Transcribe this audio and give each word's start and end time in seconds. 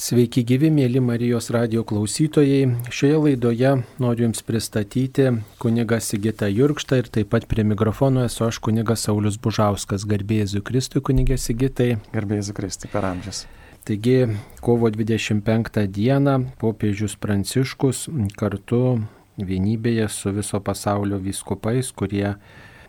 Sveiki 0.00 0.40
gyvi, 0.48 0.70
mėly 0.72 1.00
Marijos 1.04 1.50
radio 1.52 1.82
klausytojai. 1.84 2.70
Šioje 2.88 3.18
laidoje 3.20 3.72
noriu 4.00 4.24
Jums 4.24 4.40
pristatyti 4.48 5.26
kuniga 5.60 5.98
Sigita 6.00 6.48
Jurkštą 6.48 7.02
ir 7.02 7.10
taip 7.12 7.28
pat 7.34 7.44
prie 7.50 7.66
mikrofono 7.68 8.22
esu 8.24 8.46
aš 8.46 8.62
kunigas 8.64 9.04
Saulis 9.04 9.36
Bužauskas, 9.36 10.06
garbėsiu 10.08 10.62
Kristui 10.64 11.02
kunigė 11.04 11.36
Sigitai. 11.36 11.98
Garbėsiu 12.14 12.56
Kristui 12.56 12.88
per 12.88 13.04
amžius. 13.10 13.42
Taigi, 13.84 14.16
kovo 14.64 14.88
25 14.88 15.84
dieną 15.92 16.38
popiežius 16.64 17.18
Pranciškus 17.20 18.06
kartu 18.40 19.02
vienybėje 19.36 20.08
su 20.16 20.32
viso 20.32 20.62
pasaulio 20.64 21.20
vyskupais, 21.20 21.92
kurie 21.92 22.38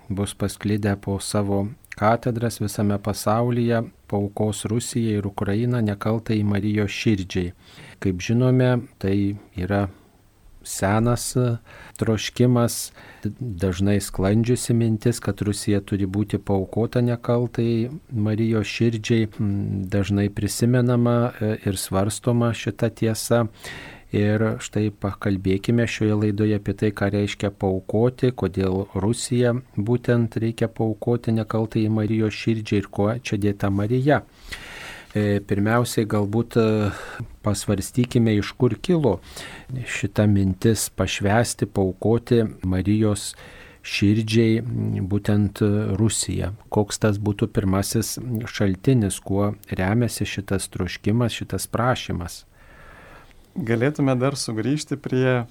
bus 0.08 0.32
pasklidę 0.32 0.96
po 0.96 1.20
savo 1.20 1.66
katedras 2.02 2.58
visame 2.62 2.98
pasaulyje 2.98 3.84
paukos 4.10 4.66
Rusijai 4.66 5.20
ir 5.22 5.28
Ukrainą 5.30 5.82
nekaltai 5.86 6.42
Marijos 6.44 6.92
širdžiai. 6.92 7.54
Kaip 8.02 8.22
žinome, 8.26 8.72
tai 8.98 9.36
yra 9.56 9.86
senas 10.64 11.36
troškimas, 11.98 12.92
dažnai 13.40 14.00
sklandžiusi 14.02 14.74
mintis, 14.74 15.20
kad 15.22 15.42
Rusija 15.42 15.82
turi 15.86 16.06
būti 16.06 16.38
paukota 16.38 17.02
nekaltai 17.06 17.90
Marijos 18.12 18.70
širdžiai, 18.70 19.30
dažnai 19.94 20.30
prisimenama 20.34 21.18
ir 21.66 21.78
svarstoma 21.78 22.54
šita 22.54 22.90
tiesa. 22.90 23.46
Ir 24.12 24.44
štai 24.60 24.90
pakalbėkime 24.92 25.86
šioje 25.88 26.18
laidoje 26.20 26.58
apie 26.60 26.74
tai, 26.76 26.90
ką 26.92 27.08
reiškia 27.14 27.48
paukoti, 27.56 28.34
kodėl 28.36 28.84
Rusija 28.92 29.54
būtent 29.78 30.36
reikia 30.44 30.68
paukoti 30.68 31.32
nekaltai 31.38 31.86
Marijos 31.88 32.36
širdžiai 32.36 32.82
ir 32.84 32.90
kuo 32.92 33.14
čia 33.24 33.40
dėta 33.40 33.70
Marija. 33.72 34.20
E, 35.16 35.40
pirmiausiai 35.48 36.10
galbūt 36.12 36.60
e, 36.60 36.66
pasvarstykime, 37.48 38.36
iš 38.42 38.52
kur 38.60 38.76
kilo 38.84 39.22
šita 39.72 40.28
mintis 40.28 40.90
pašvesti, 40.92 41.72
paukoti 41.72 42.44
Marijos 42.68 43.32
širdžiai 43.82 44.60
būtent 45.08 45.64
Rusija. 45.96 46.52
Koks 46.68 47.00
tas 47.00 47.16
būtų 47.16 47.48
pirmasis 47.56 48.18
šaltinis, 48.44 49.24
kuo 49.24 49.54
remiasi 49.72 50.28
šitas 50.28 50.68
troškimas, 50.76 51.40
šitas 51.40 51.72
prašymas 51.72 52.42
galėtume 53.56 54.16
dar 54.20 54.38
sugrįžti 54.40 54.98
prie 55.00 55.46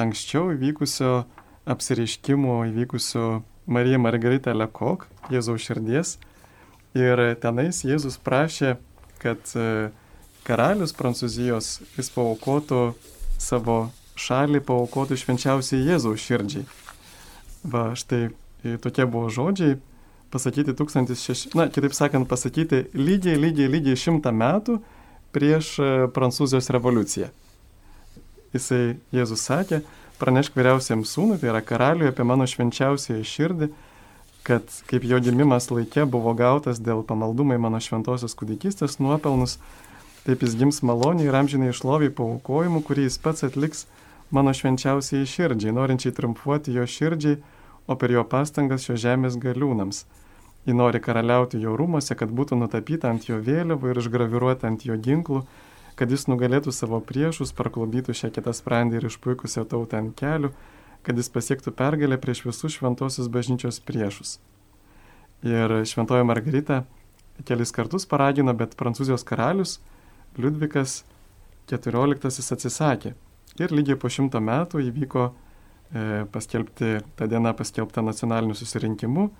anksčiau 0.00 0.52
įvykusio 0.54 1.24
apsireiškimo 1.70 2.64
įvykusio 2.70 3.42
Marija 3.70 4.00
Margarita 4.02 4.54
Lekok, 4.56 5.06
Jėzaus 5.30 5.62
širdies. 5.66 6.16
Ir 6.98 7.20
tenais 7.42 7.84
Jėzus 7.86 8.16
prašė, 8.18 8.74
kad 9.22 9.52
e, 9.54 9.90
karalius 10.46 10.94
Prancūzijos 10.96 11.76
jis 11.94 12.10
paukotų 12.10 12.80
savo 13.38 13.92
šalį, 14.18 14.62
paukotų 14.66 15.18
švenčiausiai 15.20 15.84
Jėzaus 15.86 16.24
širdžiai. 16.24 16.64
Va, 17.62 17.92
štai 17.94 18.30
e, 18.64 18.74
tokie 18.82 19.06
buvo 19.06 19.30
žodžiai, 19.30 19.78
pasakyti 20.34 20.74
1600, 20.74 21.54
na, 21.58 21.68
kitaip 21.70 21.94
sakant, 21.94 22.26
pasakyti 22.30 22.88
lygiai, 22.96 23.38
lygiai, 23.38 23.70
lygiai 23.70 23.98
šimtą 23.98 24.34
metų 24.34 24.80
prieš 25.34 25.76
e, 25.78 25.92
Prancūzijos 26.14 26.72
revoliuciją 26.74 27.30
jisai 28.54 28.98
Jėzus 29.14 29.44
sakė, 29.46 29.80
pranešk 30.20 30.56
vyriausiam 30.58 31.04
sūnui, 31.06 31.38
tai 31.40 31.52
yra 31.52 31.62
karaliui 31.64 32.10
apie 32.10 32.26
mano 32.26 32.46
švenčiausiąją 32.50 33.26
širdį, 33.26 33.70
kad 34.46 34.66
kaip 34.90 35.04
jo 35.06 35.20
gimimas 35.22 35.70
laikė 35.70 36.06
buvo 36.10 36.32
gautas 36.36 36.80
dėl 36.82 37.04
pamaldumai 37.06 37.60
mano 37.60 37.80
šventosios 37.82 38.34
kūdikystės 38.38 38.98
nuopelnus, 39.02 39.58
taip 40.26 40.44
jis 40.44 40.56
gims 40.60 40.82
maloniai 40.86 41.28
ir 41.28 41.36
amžinai 41.36 41.70
išloviai 41.72 42.12
paukojimu, 42.16 42.82
kurį 42.84 43.06
jis 43.08 43.20
pats 43.22 43.46
atliks 43.46 43.86
mano 44.34 44.54
švenčiausiai 44.56 45.28
širdžiai, 45.28 45.74
norinčiai 45.76 46.14
triumfuoti 46.16 46.74
jo 46.76 46.86
širdžiai, 46.86 47.40
o 47.90 47.96
per 47.98 48.12
jo 48.14 48.22
pastangas 48.28 48.84
šio 48.86 48.96
žemės 49.00 49.38
galiūnams. 49.40 50.04
Ji 50.68 50.76
nori 50.76 51.00
karaliauti 51.00 51.60
jo 51.60 51.72
rūmose, 51.78 52.14
kad 52.18 52.32
būtų 52.36 52.58
nutapyta 52.60 53.08
ant 53.08 53.24
jo 53.28 53.38
vėliavų 53.40 53.90
ir 53.90 54.00
išgraviruota 54.02 54.68
ant 54.68 54.84
jo 54.84 54.96
ginklų, 55.00 55.40
kad 55.96 56.12
jis 56.12 56.26
nugalėtų 56.28 56.72
savo 56.72 57.00
priešus, 57.04 57.54
parklobytų 57.56 58.14
šią 58.16 58.30
kitą 58.36 58.52
sprendį 58.56 59.00
ir 59.00 59.08
išpuikusią 59.08 59.64
tautą 59.68 60.02
ant 60.02 60.14
kelių, 60.16 60.52
kad 61.04 61.16
jis 61.16 61.32
pasiektų 61.32 61.72
pergalę 61.76 62.20
prieš 62.20 62.44
visus 62.44 62.76
šventosios 62.76 63.28
bažnyčios 63.32 63.80
priešus. 63.80 64.36
Ir 65.44 65.80
šventoji 65.88 66.26
Margarita 66.28 66.82
kelis 67.48 67.72
kartus 67.72 68.04
paragino, 68.08 68.52
bet 68.52 68.76
prancūzijos 68.76 69.24
karalius 69.24 69.78
Liudvikas 70.36 71.02
XIV 71.70 72.52
atsisakė. 72.54 73.14
Ir 73.60 73.72
lygiai 73.74 73.98
po 73.98 74.08
šimto 74.12 74.40
metų 74.44 74.82
įvyko 74.86 75.24
e, 75.30 75.32
paskelbti, 76.32 77.00
tą 77.16 77.28
dieną 77.28 77.52
paskelbta 77.56 78.04
nacionaliniu 78.04 78.54
susirinkimu 78.58 79.30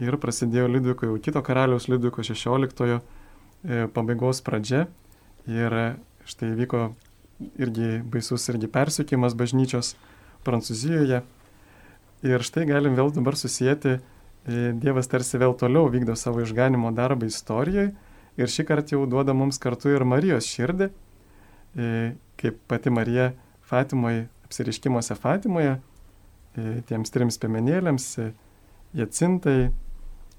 ir 0.00 0.16
prasidėjo 0.16 0.70
Liudviko 0.70 1.10
jau 1.10 1.20
kito 1.20 1.42
karaliaus 1.44 1.88
Liudviko 1.88 2.24
XVI 2.24 2.96
e, 2.96 3.86
pabaigos 3.92 4.40
pradžia 4.44 4.86
Ir 5.46 5.74
štai 6.22 6.52
vyko 6.54 6.92
irgi 7.58 7.98
baisus 8.06 8.46
irgi 8.52 8.68
persiekimas 8.70 9.34
bažnyčios 9.34 9.96
Prancūzijoje. 10.46 11.22
Ir 12.22 12.44
štai 12.46 12.66
galim 12.68 12.94
vėl 12.94 13.10
dabar 13.14 13.34
susijęti, 13.34 13.96
e, 13.98 14.72
Dievas 14.78 15.10
tarsi 15.10 15.38
vėl 15.42 15.56
toliau 15.58 15.90
vykdo 15.90 16.14
savo 16.14 16.42
išganimo 16.42 16.92
darbą 16.94 17.26
istorijoje 17.26 17.90
ir 18.38 18.52
šį 18.54 18.66
kartą 18.68 18.94
jau 18.94 19.06
duoda 19.06 19.34
mums 19.34 19.58
kartu 19.58 19.90
ir 19.90 20.04
Marijos 20.06 20.46
širdį, 20.46 20.90
e, 21.74 22.14
kaip 22.38 22.62
pati 22.70 22.90
Marija 22.90 23.32
Fatimoje, 23.66 24.28
apsiriškimuose 24.46 25.18
Fatimoje, 25.18 25.80
e, 26.54 26.82
tiems 26.86 27.10
trims 27.10 27.38
piemenėlėms, 27.42 28.08
Jacintai, 28.96 29.70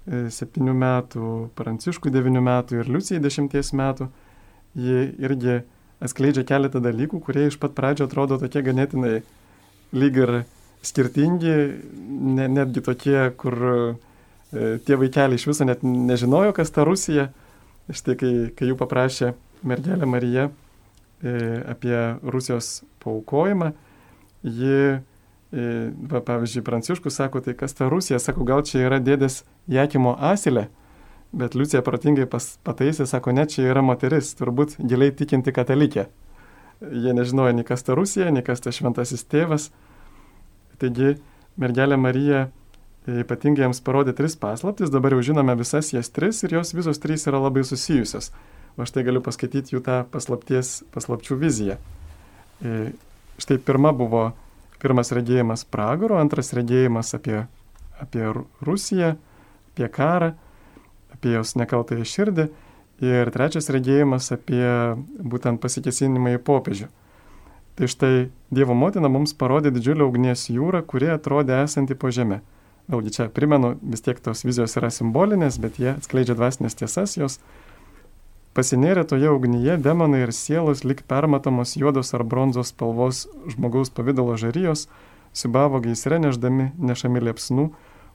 septynių 0.04 0.74
metų, 0.76 1.28
Pranciškui 1.56 2.12
devynių 2.12 2.42
metų 2.44 2.82
ir 2.82 2.90
Liucijai 2.92 3.22
dešimties 3.24 3.72
metų 3.74 4.10
ji 4.76 5.06
irgi 5.22 5.62
atskleidžia 6.04 6.44
keletą 6.46 6.82
dalykų, 6.84 7.20
kurie 7.24 7.46
iš 7.48 7.56
pat 7.62 7.74
pradžio 7.76 8.08
atrodo 8.08 8.38
tokie 8.42 8.62
ganėtinai 8.66 9.22
lyg 9.94 10.18
ir 10.20 10.34
skirtingi, 10.84 11.54
ne, 12.34 12.48
netgi 12.52 12.82
tokie, 12.84 13.18
kur 13.40 13.56
e, 13.64 13.76
tie 14.84 14.98
vaikeliai 15.00 15.38
iš 15.38 15.46
viso 15.48 15.64
net 15.64 15.84
nežinojo, 15.86 16.52
kas 16.56 16.74
ta 16.74 16.84
Rusija. 16.84 17.30
Štai 17.84 18.16
kai, 18.16 18.32
kai 18.56 18.70
jų 18.70 18.78
paprašė 18.80 19.34
mergelė 19.68 20.08
Marija 20.08 20.48
e, 20.48 21.34
apie 21.68 21.96
Rusijos 22.24 22.82
paukojimą, 23.04 23.72
ji, 24.44 24.78
e, 24.98 25.13
va, 25.52 26.20
pavyzdžiui, 26.24 26.64
Pranciškus 26.66 27.20
sako, 27.20 27.42
tai 27.44 27.54
kas 27.58 27.76
ta 27.76 27.88
Rusija, 27.92 28.18
sako, 28.18 28.46
gal 28.48 28.64
čia 28.66 28.86
yra 28.86 29.00
dėdės 29.02 29.42
Jakimo 29.70 30.16
asilė. 30.18 30.68
Bet 31.34 31.56
Liucija 31.58 31.82
protingai 31.82 32.28
pas, 32.30 32.52
pataisė, 32.62 33.08
sako, 33.10 33.34
ne, 33.34 33.46
čia 33.50 33.66
yra 33.66 33.82
moteris, 33.82 34.32
turbūt 34.38 34.76
giliai 34.78 35.14
tikinti 35.14 35.54
katalikė. 35.54 36.06
Jie 36.84 37.14
nežinojo 37.14 37.54
nei 37.56 37.66
kas 37.66 37.82
ta 37.82 37.96
Rusija, 37.98 38.30
nei 38.34 38.44
kas 38.46 38.62
ta 38.62 38.70
šventasis 38.74 39.26
tėvas. 39.30 39.70
Taigi 40.78 41.16
mergelė 41.58 41.98
Marija 41.98 42.48
ypatingai 43.04 43.66
jiems 43.66 43.82
parodė 43.84 44.14
tris 44.16 44.36
paslaptis, 44.40 44.92
dabar 44.92 45.14
jau 45.14 45.24
žinome 45.30 45.56
visas 45.58 45.92
jas 45.92 46.08
tris 46.14 46.42
ir 46.46 46.56
jos 46.56 46.72
visos 46.74 47.00
trys 47.02 47.26
yra 47.28 47.42
labai 47.42 47.64
susijusios. 47.66 48.30
O 48.78 48.86
štai 48.88 49.04
galiu 49.06 49.22
paskaityti 49.22 49.76
jų 49.76 49.82
tą 49.86 50.00
paslapties, 50.10 50.80
paslapčių 50.94 51.36
viziją. 51.38 51.76
E, 52.62 52.94
štai 53.38 53.58
pirma 53.62 53.92
buvo 53.94 54.32
pirmas 54.84 55.12
regėjimas 55.16 55.64
pragaro, 55.64 56.20
antras 56.20 56.52
regėjimas 56.56 57.16
apie, 57.16 57.46
apie 58.04 58.28
Rusiją, 58.64 59.14
apie 59.72 59.88
karą 59.88 60.34
apie 61.14 61.34
jos 61.38 61.54
nekaltąją 61.58 62.04
širdį 62.08 62.48
ir 63.04 63.30
trečias 63.34 63.70
regėjimas 63.72 64.30
apie 64.34 64.66
būtent 65.18 65.62
pasikesinimą 65.62 66.36
į 66.36 66.42
popiežių. 66.46 66.90
Tai 67.74 67.88
štai 67.90 68.28
Dievo 68.54 68.76
motina 68.78 69.10
mums 69.10 69.34
parodė 69.34 69.72
didžiulę 69.74 70.06
ugnies 70.06 70.46
jūrą, 70.52 70.84
kuri 70.86 71.10
atrodė 71.10 71.64
esanti 71.64 71.96
po 71.98 72.12
žemę. 72.14 72.42
Vėlgi 72.92 73.14
čia 73.16 73.26
primenu, 73.32 73.72
vis 73.82 74.04
tiek 74.04 74.20
tos 74.22 74.44
vizijos 74.44 74.76
yra 74.78 74.92
simbolinės, 74.92 75.56
bet 75.58 75.80
jie 75.80 75.94
atskleidžia 75.96 76.36
dvasinės 76.38 76.76
tiesas, 76.78 77.16
jos 77.16 77.40
pasinėrė 78.54 79.04
toje 79.10 79.30
ugnyje 79.34 79.76
demonai 79.82 80.22
ir 80.24 80.32
sielos 80.32 80.84
lik 80.86 81.02
permatomos 81.10 81.74
juodos 81.78 82.14
ar 82.14 82.24
bronzos 82.24 82.70
spalvos 82.70 83.24
žmogaus 83.50 83.90
pavydalo 83.90 84.36
žarijos, 84.40 84.86
subavo 85.34 85.80
gaisre 85.82 86.20
neždami 86.22 86.70
nešami 86.78 87.22
liepsnų, 87.28 87.68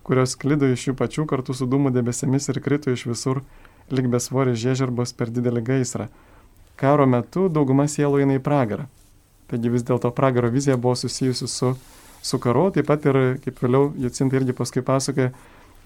kurios 0.07 0.37
klido 0.39 0.69
iš 0.71 0.87
jų 0.89 0.95
pačių 0.99 1.27
kartu 1.29 1.53
su 1.53 1.67
dūmų 1.69 1.91
debesimis 1.93 2.49
ir 2.49 2.61
krito 2.63 2.95
iš 2.95 3.05
visur, 3.11 3.43
lik 3.91 4.07
besvoris 4.09 4.59
žiežirbos 4.61 5.13
per 5.17 5.29
didelį 5.33 5.65
gaisrą. 5.71 6.07
Karo 6.79 7.05
metu 7.09 7.49
dauguma 7.51 7.89
sielų 7.91 8.23
eina 8.23 8.39
į 8.39 8.43
pragarą. 8.43 8.87
Taigi 9.51 9.71
vis 9.73 9.83
dėlto 9.83 10.11
pragaro 10.15 10.49
vizija 10.53 10.77
buvo 10.77 10.95
susijusi 10.95 11.49
su, 11.49 11.73
su 12.21 12.39
karu, 12.39 12.69
taip 12.71 12.87
pat 12.87 13.05
ir, 13.09 13.19
kaip 13.43 13.59
vėliau 13.59 13.89
Jacinta 13.99 14.37
irgi 14.39 14.55
paskui 14.55 14.85
pasakoja, 14.85 15.33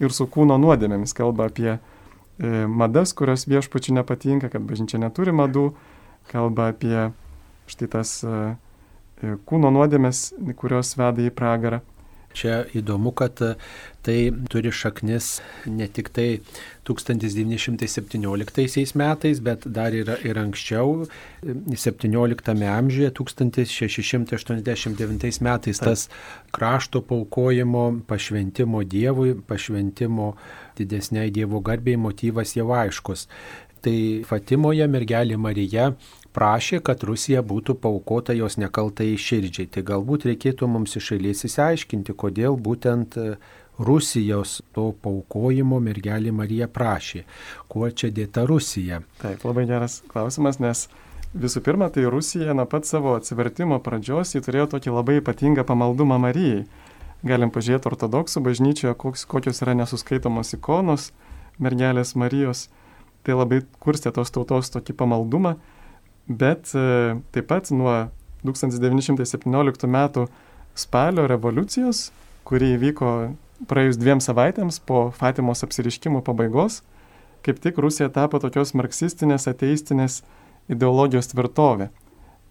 ir 0.02 0.14
su 0.14 0.26
kūno 0.30 0.58
nuodėmėmis 0.60 1.14
kalba 1.16 1.48
apie 1.50 1.78
madas, 2.66 3.12
kurios 3.14 3.46
viešpačių 3.46 4.00
nepatinka, 4.00 4.50
kad 4.50 4.64
bažnyčia 4.66 4.98
neturi 4.98 5.34
madų, 5.34 5.68
kalba 6.30 6.70
apie 6.72 7.10
štai 7.70 7.88
tas 7.92 8.16
e, 8.26 8.54
kūno 9.48 9.70
nuodėmės, 9.74 10.32
kurios 10.58 10.96
veda 10.98 11.24
į 11.24 11.32
pragarą. 11.34 11.80
Čia 12.34 12.66
įdomu, 12.74 13.14
kad 13.14 13.38
e, 13.46 13.54
tai 14.02 14.34
turi 14.50 14.72
šaknis 14.74 15.38
ne 15.70 15.86
tik 15.86 16.10
tai 16.14 16.40
1917 16.88 18.94
metais, 18.98 19.40
bet 19.40 19.66
dar 19.70 19.94
yra 19.94 20.18
ir 20.26 20.38
anksčiau, 20.42 21.06
17 21.44 22.64
amžiuje, 22.74 23.10
1689 23.20 25.40
metais 25.46 25.78
tas 25.78 26.08
krašto 26.52 27.00
paukojimo, 27.06 28.02
pašventimo 28.10 28.82
Dievui, 28.82 29.34
pašventimo 29.46 30.34
didesniai 30.78 31.30
Dievo 31.30 31.60
garbėjai 31.64 32.02
motyvas 32.02 32.56
jau 32.58 32.68
aiškus. 32.74 33.28
Tai 33.84 34.24
Fatimoje 34.26 34.86
mergelė 34.88 35.36
Marija 35.36 35.92
prašė, 36.34 36.80
kad 36.84 37.02
Rusija 37.06 37.42
būtų 37.46 37.76
paukota 37.80 38.34
jos 38.36 38.58
nekaltai 38.58 39.14
širdžiai. 39.20 39.68
Tai 39.70 39.84
galbūt 39.86 40.26
reikėtų 40.30 40.68
mums 40.70 40.96
iš 40.98 41.12
eilės 41.16 41.44
įsiaiškinti, 41.48 42.16
kodėl 42.18 42.58
būtent 42.60 43.18
e, 43.20 43.36
Rusijos 43.78 44.60
to 44.74 44.90
paukojimo 45.02 45.80
mergelė 45.82 46.34
Marija 46.34 46.68
prašė. 46.70 47.24
Kuo 47.70 47.90
čia 47.90 48.10
dėta 48.14 48.46
Rusija? 48.50 49.02
Taip, 49.22 49.42
labai 49.46 49.66
geras 49.70 50.00
klausimas, 50.10 50.60
nes 50.62 50.86
visų 51.34 51.62
pirma, 51.66 51.90
tai 51.90 52.06
Rusija 52.10 52.54
nuo 52.54 52.66
pat 52.70 52.86
savo 52.86 53.16
atsivertimo 53.18 53.80
pradžios 53.82 54.34
jį 54.34 54.44
turėjo 54.46 54.70
tokį 54.76 54.94
labai 54.94 55.20
ypatingą 55.22 55.66
pamaldumą 55.66 56.18
Marijai. 56.22 56.64
Galim 57.24 57.48
pažiūrėti 57.48 57.88
ortodoksų 57.88 58.42
bažnyčioje, 58.44 58.94
kokios 59.00 59.62
yra 59.64 59.72
nesuskaitomos 59.78 60.52
ikonos 60.58 61.12
mergelės 61.62 62.12
Marijos. 62.20 62.68
Tai 63.24 63.38
labai 63.38 63.62
kurstė 63.80 64.12
tos 64.12 64.28
tautos 64.34 64.68
tokį 64.74 64.92
pamaldumą 65.00 65.54
bet 66.28 66.72
e, 66.74 67.16
taip 67.34 67.48
pat 67.50 67.70
nuo 67.74 67.94
1917 68.44 69.88
metų 69.90 70.26
spalio 70.76 71.26
revoliucijos, 71.30 72.10
kuri 72.44 72.74
įvyko 72.76 73.10
praėjus 73.68 73.98
dviem 74.00 74.20
savaitėms 74.20 74.80
po 74.84 75.08
Fatimos 75.16 75.64
apsiriškimo 75.64 76.22
pabaigos, 76.24 76.82
kaip 77.44 77.60
tik 77.62 77.78
Rusija 77.80 78.10
tapo 78.12 78.40
tokios 78.40 78.74
marksistinės, 78.76 79.46
ateistinės 79.48 80.22
ideologijos 80.72 81.30
tvirtovė. 81.32 81.90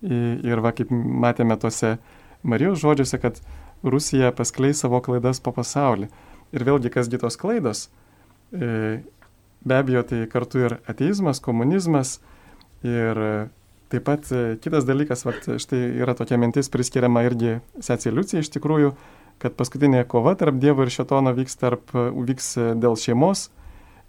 Ir 0.04 0.60
va, 0.62 0.74
kaip 0.76 0.92
matėme 0.92 1.56
tose 1.58 1.98
Marijos 2.44 2.82
žodžiuose, 2.82 3.18
kad 3.24 3.40
Rusija 3.84 4.34
paskleis 4.36 4.82
savo 4.84 5.00
klaidas 5.04 5.40
po 5.44 5.54
pasaulį. 5.56 6.10
Ir 6.54 6.66
vėlgi, 6.68 6.92
kasgi 6.94 7.20
tos 7.22 7.38
klaidos? 7.40 7.88
E, 8.52 9.02
be 9.64 9.78
abejo, 9.80 10.04
tai 10.08 10.26
kartu 10.32 10.66
ir 10.66 10.76
ateizmas, 10.92 11.42
komunizmas 11.44 12.18
ir 12.84 13.20
Taip 13.94 14.08
pat 14.08 14.30
e, 14.34 14.56
kitas 14.58 14.88
dalykas, 14.90 15.22
vat, 15.22 15.44
štai 15.62 15.80
yra 16.02 16.16
tokia 16.18 16.40
mintis 16.42 16.72
priskiriama 16.74 17.22
irgi 17.28 17.60
Sesė 17.78 18.10
Liucija 18.10 18.42
iš 18.42 18.50
tikrųjų, 18.56 18.90
kad 19.44 19.54
paskutinė 19.60 20.00
kova 20.10 20.34
tarp 20.40 20.58
Dievo 20.58 20.82
ir 20.82 20.90
Šetono 20.90 21.30
vyks, 21.38 21.60
tarp, 21.62 21.94
e, 21.94 22.08
vyks 22.32 22.48
e, 22.58 22.66
dėl 22.82 22.98
šeimos. 22.98 23.52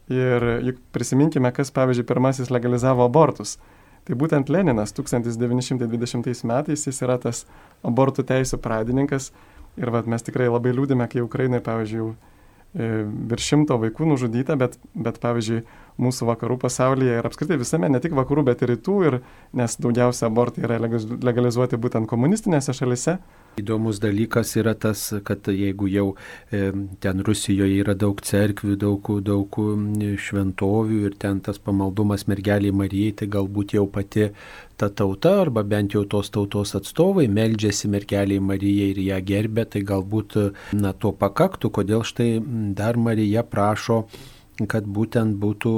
Ir 0.09 0.45
juk 0.65 0.81
prisiminkime, 0.97 1.53
kas 1.53 1.73
pavyzdžiui 1.77 2.07
pirmasis 2.09 2.49
legalizavo 2.53 3.05
abortus. 3.05 3.59
Tai 4.09 4.17
būtent 4.21 4.49
Leninas 4.53 4.97
1920 4.97 6.49
metais 6.49 6.89
jis 6.89 7.05
yra 7.05 7.19
tas 7.21 7.45
abortų 7.85 8.25
teisų 8.33 8.61
pradininkas. 8.65 9.31
Ir 9.81 9.93
vat, 9.93 10.09
mes 10.09 10.25
tikrai 10.25 10.49
labai 10.49 10.73
liūdime, 10.77 11.05
kai 11.13 11.25
Ukrainai, 11.25 11.61
pavyzdžiui, 11.65 12.11
virš 13.33 13.49
šimto 13.49 13.79
vaikų 13.81 14.11
nužudyta, 14.13 14.59
bet, 14.61 14.77
bet 14.93 15.21
pavyzdžiui, 15.25 15.65
mūsų 16.01 16.27
vakarų 16.33 16.59
pasaulyje 16.65 17.21
ir 17.21 17.29
apskritai 17.29 17.59
visame, 17.61 17.89
ne 17.93 18.01
tik 18.03 18.17
vakarų, 18.17 18.47
bet 18.51 18.65
ir 18.65 18.75
rytų, 18.75 18.99
ir, 19.09 19.21
nes 19.55 19.79
daugiausia 19.79 20.27
abortai 20.29 20.67
yra 20.67 20.81
legalizuoti 20.83 21.79
būtent 21.81 22.11
komunistinėse 22.11 22.75
šalise. 22.75 23.19
Įdomus 23.61 24.01
dalykas 24.03 24.57
yra 24.59 24.73
tas, 24.75 25.07
kad 25.23 25.47
jeigu 25.47 25.87
jau 25.87 26.07
e, 26.51 26.73
ten 26.99 27.23
Rusijoje 27.23 27.79
yra 27.85 27.95
daug 27.95 28.19
cerkvių, 28.19 28.75
daug, 28.83 29.11
daug 29.23 29.59
šventovių 30.27 30.99
ir 31.07 31.15
ten 31.23 31.39
tas 31.45 31.63
pamaldumas 31.63 32.27
mergeliai 32.27 32.75
Marijai, 32.75 33.15
tai 33.21 33.31
galbūt 33.31 33.77
jau 33.79 33.87
pati 33.87 34.33
ta 34.75 34.89
tauta 34.91 35.37
arba 35.45 35.63
bent 35.63 35.95
jau 35.95 36.03
tos 36.11 36.33
tautos 36.35 36.75
atstovai 36.75 37.29
meldžiasi 37.31 37.93
mergeliai 37.95 38.43
Marijai 38.43 38.91
ir 38.97 39.03
ją 39.07 39.23
gerbė, 39.23 39.69
tai 39.71 39.85
galbūt 39.87 40.41
na, 40.75 40.91
to 40.91 41.15
pakaktų, 41.15 41.71
kodėl 41.79 42.03
štai 42.03 42.33
dar 42.75 42.99
Marija 42.99 43.47
prašo 43.47 44.03
kad 44.71 44.87
būtent 44.87 45.35
būtų 45.43 45.73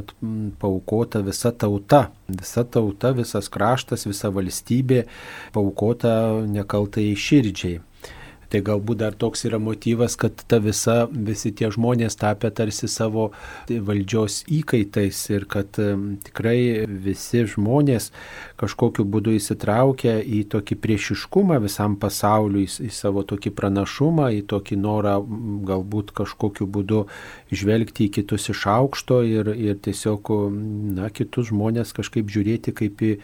at, 0.00 0.12
paukota 0.60 1.22
visa 1.24 1.52
tauta, 1.52 2.10
visa 2.28 2.64
tauta, 2.64 3.12
visas 3.16 3.48
kraštas, 3.52 4.04
visa 4.08 4.30
valstybė 4.34 5.06
paukota 5.54 6.12
nekaltai 6.48 7.12
širdžiai. 7.16 7.80
Tai 8.52 8.60
galbūt 8.60 8.98
dar 9.00 9.14
toks 9.16 9.46
yra 9.48 9.56
motyvas, 9.56 10.12
kad 10.20 10.42
ta 10.48 10.58
visa, 10.60 11.06
visi 11.08 11.54
tie 11.56 11.70
žmonės 11.72 12.18
tapę 12.20 12.50
tarsi 12.52 12.84
savo 12.90 13.30
valdžios 13.70 14.42
įkaitais 14.52 15.20
ir 15.32 15.46
kad 15.48 15.78
tikrai 16.26 16.84
visi 16.84 17.46
žmonės 17.48 18.10
kažkokiu 18.60 19.06
būdu 19.08 19.38
įsitraukia 19.38 20.18
į 20.20 20.42
tokį 20.52 20.76
priešiškumą 20.84 21.62
visam 21.64 21.96
pasauliu, 22.02 22.66
į, 22.66 22.68
į 22.88 22.92
savo 22.92 23.22
tokį 23.30 23.54
pranašumą, 23.56 24.28
į 24.36 24.42
tokį 24.52 24.78
norą 24.82 25.14
galbūt 25.70 26.12
kažkokiu 26.20 26.68
būdu 26.68 27.06
žvelgti 27.48 28.10
į 28.10 28.14
kitus 28.18 28.50
iš 28.52 28.66
aukšto 28.74 29.22
ir, 29.24 29.48
ir 29.56 29.80
tiesiog, 29.80 30.28
na, 30.98 31.08
kitus 31.08 31.48
žmonės 31.54 31.96
kažkaip 31.96 32.28
žiūrėti 32.28 32.76
kaip 32.76 33.00
į 33.00 33.14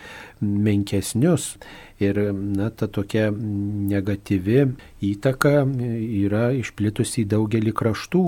menkesnius 0.41 1.53
ir 2.01 2.19
na, 2.33 2.71
ta 2.71 2.87
tokia 2.91 3.29
negatyvi 3.33 4.61
įtaka 5.05 5.65
yra 5.67 6.49
išplitusi 6.57 7.25
į 7.25 7.29
daugelį 7.35 7.75
kraštų. 7.77 8.23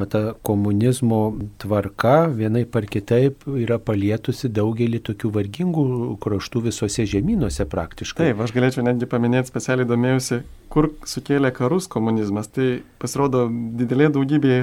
O 0.00 0.08
ta 0.08 0.22
komunizmo 0.46 1.20
tvarka 1.60 2.30
vienai 2.32 2.64
par 2.64 2.88
kitaip 2.90 3.44
yra 3.50 3.80
palietusi 3.82 4.50
daugelį 4.52 5.02
tokių 5.10 5.32
vargingų 5.36 5.86
kraštų 6.22 6.64
visose 6.70 7.06
žemynuose 7.08 7.68
praktiškai. 7.68 8.30
Taip, 8.30 8.44
aš 8.44 8.56
galėčiau 8.56 8.86
netgi 8.86 9.08
paminėti 9.10 9.52
specialiai 9.52 9.88
domėjusi, 9.88 10.42
kur 10.72 10.92
sukėlė 11.08 11.52
karus 11.56 11.90
komunizmas. 11.92 12.48
Tai 12.50 12.80
pasirodo 13.02 13.46
didelė 13.50 14.10
daugybė 14.16 14.60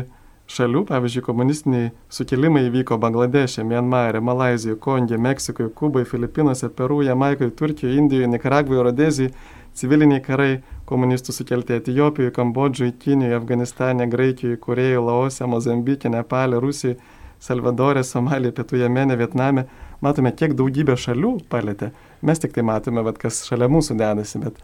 šalių, 0.51 0.83
pavyzdžiui, 0.87 1.23
komunistiniai 1.25 1.91
sukilimai 2.13 2.67
įvyko 2.69 2.97
Bangladešė, 3.01 3.65
Mianmarė, 3.67 4.21
Malazijoje, 4.23 4.77
Kongė, 4.83 5.19
Meksikoje, 5.19 5.69
Kuboje, 5.75 6.07
Filipinuose, 6.07 6.69
Peru, 6.73 7.01
Jamaikoje, 7.03 7.51
Turkijoje, 7.59 7.97
Indijoje, 7.99 8.29
Nikaragvoje, 8.31 8.85
Rodezijoje, 8.87 9.33
civiliniai 9.77 10.23
karai 10.23 10.53
komunistų 10.87 11.35
sukelti 11.35 11.75
Etijopijoje, 11.77 12.33
Kambodžoje, 12.37 12.95
Kinijoje, 13.01 13.35
Afganistane, 13.41 14.07
Graikijoje, 14.07 14.61
Korejoje, 14.63 15.03
Laose, 15.09 15.49
Mozambike, 15.51 16.09
Nepalė, 16.13 16.61
Rusijoje, 16.63 16.97
Salvadorė, 17.43 18.03
Somalija, 18.07 18.55
Pietų 18.55 18.81
Jemene, 18.81 19.17
Vietname. 19.19 19.67
Matome, 20.01 20.31
kiek 20.33 20.53
daugybė 20.57 20.95
šalių 20.97 21.37
palėtė. 21.49 21.91
Mes 22.25 22.39
tik 22.41 22.53
tai 22.55 22.63
matome, 22.65 23.03
bet 23.05 23.19
kas 23.21 23.43
šalia 23.45 23.69
mūsų 23.69 23.97
dedasi, 23.97 24.41
bet 24.41 24.57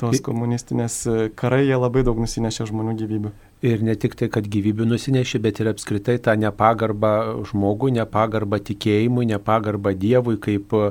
tos 0.00 0.22
komunistinės 0.24 1.02
karai 1.38 1.64
jie 1.66 1.76
labai 1.78 2.04
daug 2.06 2.18
nusinešė 2.20 2.68
žmonių 2.70 2.96
gyvybių. 3.02 3.32
Ir 3.64 3.80
ne 3.80 3.94
tik 3.96 4.12
tai, 4.20 4.26
kad 4.28 4.44
gyvybių 4.52 4.84
nusinešė, 4.84 5.38
bet 5.40 5.62
ir 5.62 5.70
apskritai 5.70 6.18
tą 6.20 6.34
nepagarbą 6.36 7.12
žmogui, 7.48 7.94
nepagarbą 7.96 8.58
tikėjimui, 8.68 9.24
nepagarbą 9.30 9.94
Dievui 9.96 10.36
kaip 10.44 10.74
e, 10.76 10.90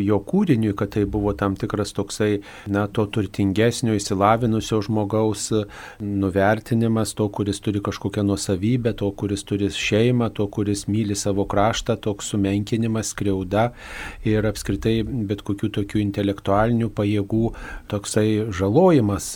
jo 0.00 0.18
kūriniui, 0.26 0.74
kad 0.76 0.92
tai 0.96 1.04
buvo 1.08 1.32
tam 1.38 1.56
tikras 1.58 1.94
toksai, 1.96 2.40
na, 2.72 2.86
to 2.86 3.06
turtingesnio, 3.12 3.94
įsilavinusio 3.96 4.80
žmogaus 4.86 5.48
e, 5.54 5.62
nuvertinimas, 6.02 7.14
to, 7.16 7.28
kuris 7.32 7.60
turi 7.64 7.82
kažkokią 7.84 8.24
nusavybę, 8.26 8.94
to, 8.98 9.10
kuris 9.16 9.46
turi 9.46 9.70
šeimą, 9.72 10.30
to, 10.36 10.48
kuris 10.52 10.86
myli 10.90 11.16
savo 11.18 11.46
kraštą, 11.48 11.98
toks 12.02 12.32
sumenkinimas, 12.34 13.12
skriauda 13.14 13.70
ir 14.26 14.46
apskritai 14.48 15.00
bet 15.06 15.42
kokių 15.46 15.70
tokių 15.78 16.02
intelektualinių 16.02 16.90
pajėgų 16.96 17.42
toksai 17.90 18.26
žalojimas 18.54 19.32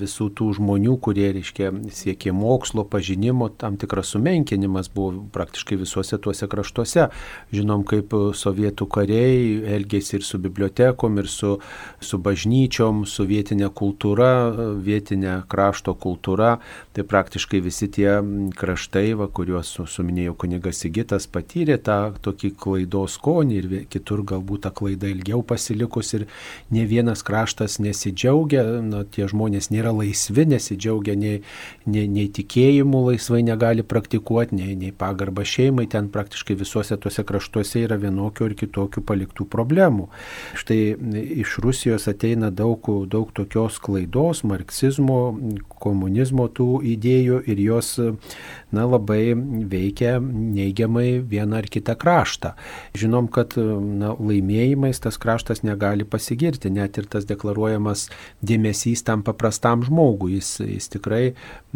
visų 0.00 0.30
tų 0.38 0.50
žmonių, 0.58 0.96
kurie, 1.02 1.28
reiškia, 1.36 1.72
siekė 1.94 2.34
mokslo, 2.36 2.84
pažinimo, 2.88 3.50
tam 3.60 3.78
tikras 3.80 4.14
sumenkinimas 4.14 4.90
buvo 4.94 5.26
praktiškai 5.34 5.78
visuose 5.80 6.18
tuose 6.22 6.48
kraštuose. 6.50 7.08
Žinom, 7.54 7.84
kaip 7.88 8.14
sovietų 8.36 8.86
kariai 8.90 9.60
elgėsi 9.76 9.89
ir 9.98 10.22
su 10.26 10.38
bibliotekom, 10.38 11.18
ir 11.18 11.28
su, 11.28 11.56
su 12.00 12.18
bažnyčiom, 12.22 13.06
su 13.08 13.24
vietinė 13.26 13.70
kultūra, 13.74 14.28
vietinė 14.84 15.40
krašto 15.50 15.94
kultūra. 15.98 16.58
Tai 16.92 17.06
praktiškai 17.08 17.62
visi 17.64 17.88
tie 17.88 18.18
kraštai, 18.60 19.14
va, 19.18 19.30
kuriuos 19.32 19.72
suminėjo 19.88 20.36
kunigas 20.38 20.82
Sigitas, 20.84 21.26
patyrė 21.26 21.80
tą 21.82 21.98
tokį 22.22 22.52
klaidos 22.60 23.16
skonį 23.18 23.58
ir 23.58 23.70
kitur 23.90 24.22
galbūt 24.26 24.66
ta 24.66 24.74
klaida 24.76 25.08
ilgiau 25.10 25.42
pasilikus 25.46 26.14
ir 26.18 26.26
ne 26.70 26.84
vienas 26.88 27.24
kraštas 27.26 27.78
nesidžiaugia, 27.80 28.64
na, 28.84 29.02
tie 29.08 29.26
žmonės 29.30 29.70
nėra 29.72 29.92
laisvi, 29.96 30.46
nesidžiaugia 30.52 31.16
nei, 31.18 31.40
nei 31.86 32.08
nei, 32.10 32.28
tikėjimų 32.34 33.02
laisvai 33.08 33.40
negali 33.46 33.84
praktikuoti, 33.86 34.56
nei, 34.58 34.74
nei 34.78 34.92
pagarba 34.96 35.44
šeimai, 35.46 35.86
ten 35.90 36.10
praktiškai 36.12 36.56
visuose 36.60 36.98
tuose 37.00 37.24
kraštuose 37.26 37.84
yra 37.84 37.98
vienokio 38.00 38.48
ir 38.50 38.56
kitokių 38.58 39.04
paliktų 39.06 39.46
problemų. 39.50 39.79
Štai 40.58 40.78
iš 41.40 41.56
Rusijos 41.64 42.08
ateina 42.10 42.50
daug, 42.50 42.84
daug 43.10 43.30
tokios 43.36 43.78
klaidos, 43.82 44.42
marksizmo, 44.44 45.20
komunizmo 45.80 46.48
tų 46.52 46.82
idėjų 46.92 47.40
ir 47.50 47.62
jos 47.64 47.92
na, 48.00 48.84
labai 48.84 49.34
veikia 49.70 50.18
neigiamai 50.20 51.20
vieną 51.24 51.60
ar 51.60 51.68
kitą 51.72 51.96
kraštą. 52.00 52.52
Žinom, 52.98 53.30
kad 53.32 53.56
na, 53.56 54.12
laimėjimais 54.18 55.02
tas 55.02 55.18
kraštas 55.20 55.64
negali 55.66 56.04
pasigirti, 56.04 56.72
net 56.72 56.98
ir 57.00 57.08
tas 57.10 57.26
deklaruojamas 57.28 58.08
dėmesys 58.44 59.04
tam 59.06 59.24
paprastam 59.26 59.84
žmogui. 59.86 60.36
Jis, 60.38 60.52
jis 60.64 60.90
tikrai 60.92 61.22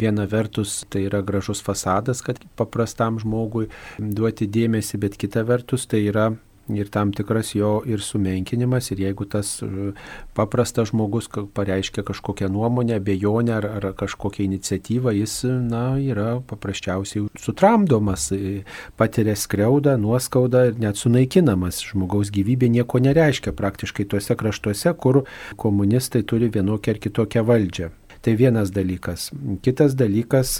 viena 0.01 0.27
vertus 0.29 0.83
tai 0.89 1.05
yra 1.09 1.21
gražus 1.25 1.63
fasadas, 1.65 2.23
kad 2.25 2.39
paprastam 2.59 3.19
žmogui 3.21 3.69
duoti 3.99 4.47
dėmesį, 4.47 5.01
bet 5.01 5.17
kita 5.19 5.45
vertus 5.47 5.87
tai 5.89 6.05
yra 6.09 6.31
ir 6.69 6.89
tam 6.89 7.11
tikras 7.13 7.53
jo 7.55 7.81
ir 7.85 8.01
sumenkinimas, 8.01 8.89
ir 8.91 9.01
jeigu 9.05 9.25
tas 9.29 9.61
e, 9.63 9.91
paprastas 10.37 10.89
žmogus 10.89 11.29
pareiškia 11.53 12.03
kažkokią 12.07 12.49
nuomonę, 12.49 12.99
bejonę 12.99 13.53
ar, 13.55 13.65
ar 13.77 13.89
kažkokią 13.97 14.43
iniciatyvą, 14.45 15.13
jis 15.15 15.43
na, 15.45 15.97
yra 16.01 16.41
paprasčiausiai 16.49 17.27
sutramdomas, 17.39 18.31
e, 18.31 18.63
patiria 18.97 19.35
skriaudą, 19.35 19.97
nuoskaudą 20.01 20.65
ir 20.71 20.79
net 20.81 20.97
sunaikinamas. 20.97 21.83
Žmogaus 21.91 22.33
gyvybė 22.33 22.71
nieko 22.73 23.01
nereiškia 23.03 23.53
praktiškai 23.53 24.07
tuose 24.09 24.35
kraštuose, 24.35 24.95
kur 24.97 25.23
komunistai 25.61 26.23
turi 26.23 26.49
vienokią 26.49 26.95
ar 26.95 27.03
kitokią 27.03 27.45
valdžią. 27.45 27.91
Tai 28.25 28.33
vienas 28.33 28.71
dalykas. 28.73 29.27
Kitas 29.61 29.93
dalykas 29.93 30.55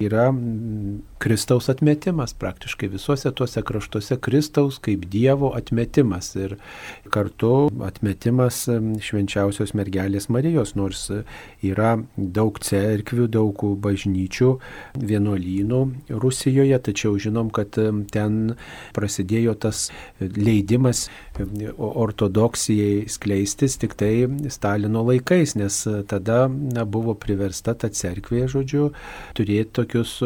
yra 0.00 0.30
Kristaus 1.20 1.68
atmetimas 1.68 2.32
praktiškai 2.32 2.88
visuose 2.88 3.32
tuose 3.36 3.60
kraštuose 3.68 4.16
Kristaus 4.24 4.78
kaip 4.80 5.04
Dievo 5.12 5.50
atmetimas 5.58 6.30
ir 6.40 6.54
kartu 7.12 7.50
atmetimas 7.84 8.62
švenčiausios 9.04 9.74
mergelės 9.76 10.30
Marijos, 10.32 10.72
nors 10.80 11.02
yra 11.60 11.98
daug 12.16 12.56
cerkvių, 12.64 13.28
daug 13.28 13.66
bažnyčių, 13.84 14.50
vienuolynų 14.96 15.82
Rusijoje, 16.24 16.80
tačiau 16.88 17.20
žinom, 17.20 17.52
kad 17.52 17.76
ten 17.76 18.40
prasidėjo 18.96 19.58
tas 19.66 19.90
leidimas 20.20 21.10
ortodoksijai 21.76 23.04
skleistis 23.12 23.76
tik 23.84 24.00
tai 24.00 24.14
Stalino 24.48 25.04
laikais, 25.12 25.58
nes 25.60 25.82
tada 26.08 26.46
na, 26.48 26.85
buvo 26.86 27.16
priversta 27.18 27.74
ta 27.74 27.90
cerkvė, 27.92 28.46
žodžiu, 28.52 28.90
turėti 29.36 29.74
tokius 29.80 30.20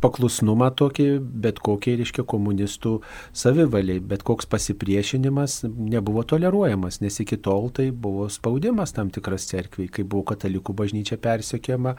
paklusnumą 0.00 0.70
tokį, 0.76 1.06
bet 1.44 1.60
kokiai, 1.64 1.96
reiškia, 2.00 2.24
komunistų 2.28 2.92
savivaliai, 3.36 4.00
bet 4.04 4.24
koks 4.26 4.48
pasipriešinimas 4.50 5.62
nebuvo 5.66 6.24
toleruojamas, 6.28 7.00
nes 7.04 7.18
iki 7.22 7.38
tol 7.42 7.70
tai 7.74 7.88
buvo 7.90 8.28
spaudimas 8.32 8.94
tam 8.96 9.10
tikras 9.14 9.48
cerkviai, 9.50 9.88
kai 9.92 10.04
buvo 10.04 10.26
katalikų 10.32 10.74
bažnyčia 10.76 11.18
persekiojama, 11.22 11.96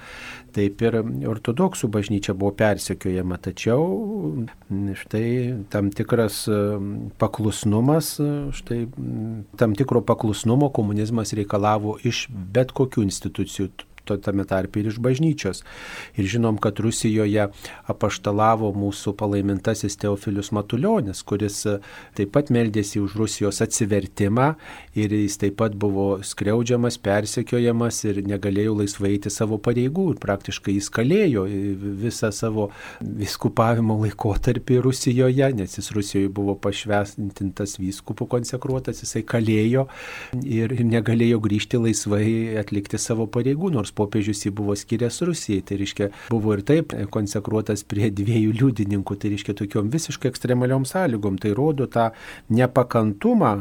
taip 0.56 0.84
ir 0.86 1.00
ortodoksų 1.34 1.90
bažnyčia 1.94 2.38
buvo 2.38 2.54
persekiojama, 2.60 3.40
tačiau 3.50 4.48
štai 5.04 5.28
tam 5.74 5.92
tikras 5.96 6.44
paklusnumas, 7.22 8.16
štai 8.62 8.82
tam 9.60 9.76
tikro 9.78 10.04
paklusnumo 10.06 10.72
komunizmas 10.76 11.34
reikalavo 11.38 11.98
iš 12.08 12.28
bet 12.30 12.74
kokių 12.78 13.08
institucijų 13.08 13.72
tame 14.16 14.46
tarpe 14.48 14.80
ir 14.80 14.88
iš 14.94 15.02
bažnyčios. 15.04 15.64
Ir 16.16 16.30
žinom, 16.32 16.58
kad 16.64 16.80
Rusijoje 16.80 17.50
apaštalavo 17.92 18.72
mūsų 18.78 19.14
palaimintasis 19.20 20.00
Teofilius 20.00 20.54
Matuljonis, 20.56 21.24
kuris 21.28 21.60
e, 21.68 21.78
taip 22.18 22.32
pat 22.38 22.52
meldėsi 22.54 23.02
už 23.04 23.18
Rusijos 23.20 23.60
atsivertimą 23.66 24.54
ir 24.96 25.14
jis 25.14 25.38
taip 25.42 25.58
pat 25.60 25.76
buvo 25.76 26.22
skriaudžiamas, 26.24 27.00
persekiojamas 27.04 28.04
ir 28.08 28.22
negalėjo 28.28 28.78
laisvai 28.82 29.18
eiti 29.18 29.32
savo 29.34 29.60
pareigų 29.64 30.12
ir 30.14 30.22
praktiškai 30.24 30.78
jis 30.78 30.90
kalėjo 30.94 31.46
visą 32.02 32.32
savo 32.36 32.70
viskupavimo 33.02 33.98
laikotarpį 34.04 34.82
Rusijoje, 34.86 35.52
nes 35.58 35.78
jis 35.80 35.92
Rusijoje 35.96 36.32
buvo 36.34 36.56
pašvestintas 36.62 37.78
vyskupų 37.82 38.28
konsekruotas, 38.38 39.02
jisai 39.04 39.24
kalėjo 39.28 39.88
ir 40.44 40.76
negalėjo 40.86 41.42
grįžti 41.44 41.82
laisvai 41.82 42.28
atlikti 42.62 43.00
savo 43.02 43.28
pareigų, 43.32 43.72
nors 43.74 43.94
popiežius 43.98 44.46
jį 44.46 44.54
buvo 44.58 44.76
skiręs 44.78 45.22
Rusijai. 45.28 45.64
Tai 45.68 45.80
reiškia, 45.82 46.10
buvo 46.32 46.56
ir 46.56 46.64
taip 46.68 46.94
konsekruotas 47.14 47.84
prie 47.88 48.10
dviejų 48.14 48.54
liudininkų, 48.62 49.18
tai 49.20 49.34
reiškia 49.34 49.58
tokiom 49.58 49.92
visiškai 49.94 50.32
ekstremaliom 50.32 50.86
sąlygom. 50.88 51.40
Tai 51.42 51.54
rodo 51.58 51.88
tą 51.92 52.10
nepakantumą, 52.54 53.54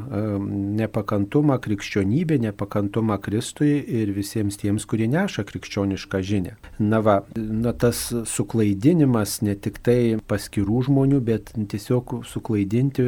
nepakantumą 0.81 1.59
krikščionybė, 1.65 2.41
nepakantumą 2.49 3.19
Kristui 3.23 3.79
ir 4.01 4.13
visiems 4.17 4.59
tiems, 4.61 4.87
kurie 4.89 5.09
neša 5.11 5.47
krikščionišką 5.49 6.23
žinę. 6.27 6.57
Na 6.79 7.01
va, 7.05 7.21
na 7.37 7.73
tas 7.73 8.09
suklaidinimas 8.29 9.41
ne 9.47 9.57
tik 9.57 9.81
tai 9.85 10.19
paskirų 10.29 10.85
žmonių, 10.91 11.21
bet 11.25 11.53
tiesiog 11.57 12.21
suklaidinti, 12.29 13.07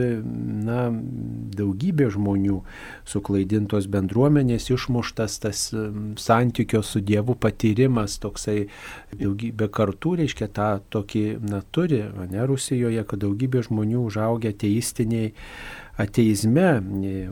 na, 0.64 0.88
daugybė 1.58 2.08
žmonių, 2.14 2.62
suklaidintos 3.08 3.88
bendruomenės, 3.92 4.70
išmuštas 4.73 5.38
tas 5.44 5.64
santykio 6.18 6.82
su 6.87 7.02
Dievu 7.04 7.17
dievų 7.18 7.37
patyrimas 7.42 8.18
toksai 8.22 8.68
daugybė 9.18 9.68
kartų, 9.68 10.16
reiškia, 10.22 10.48
tą 10.54 10.70
tokį, 10.94 11.26
na, 11.42 11.62
turi, 11.70 12.04
ne, 12.30 12.46
Rusijoje, 12.46 13.04
kad 13.04 13.22
daugybė 13.25 13.66
žmonių 13.66 14.06
užaugia 14.06 14.54
teistiniai 14.54 15.34
ateizme, 15.98 16.68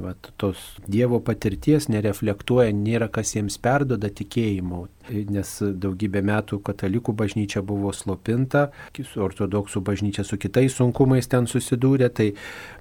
va, 0.03 0.13
tos 0.43 0.59
Dievo 0.91 1.21
patirties 1.23 1.87
nereflektuoja, 1.87 2.73
nėra 2.75 3.07
kas 3.15 3.37
jiems 3.37 3.61
perdoda 3.63 4.11
tikėjimo, 4.11 4.89
nes 5.31 5.53
daugybę 5.63 6.23
metų 6.27 6.59
katalikų 6.67 7.15
bažnyčia 7.15 7.63
buvo 7.63 7.93
slopinta, 7.95 8.73
ortodoksų 8.99 9.85
bažnyčia 9.87 10.27
su 10.27 10.39
kitais 10.43 10.75
sunkumais 10.75 11.31
ten 11.31 11.47
susidūrė, 11.47 12.11
tai 12.11 12.33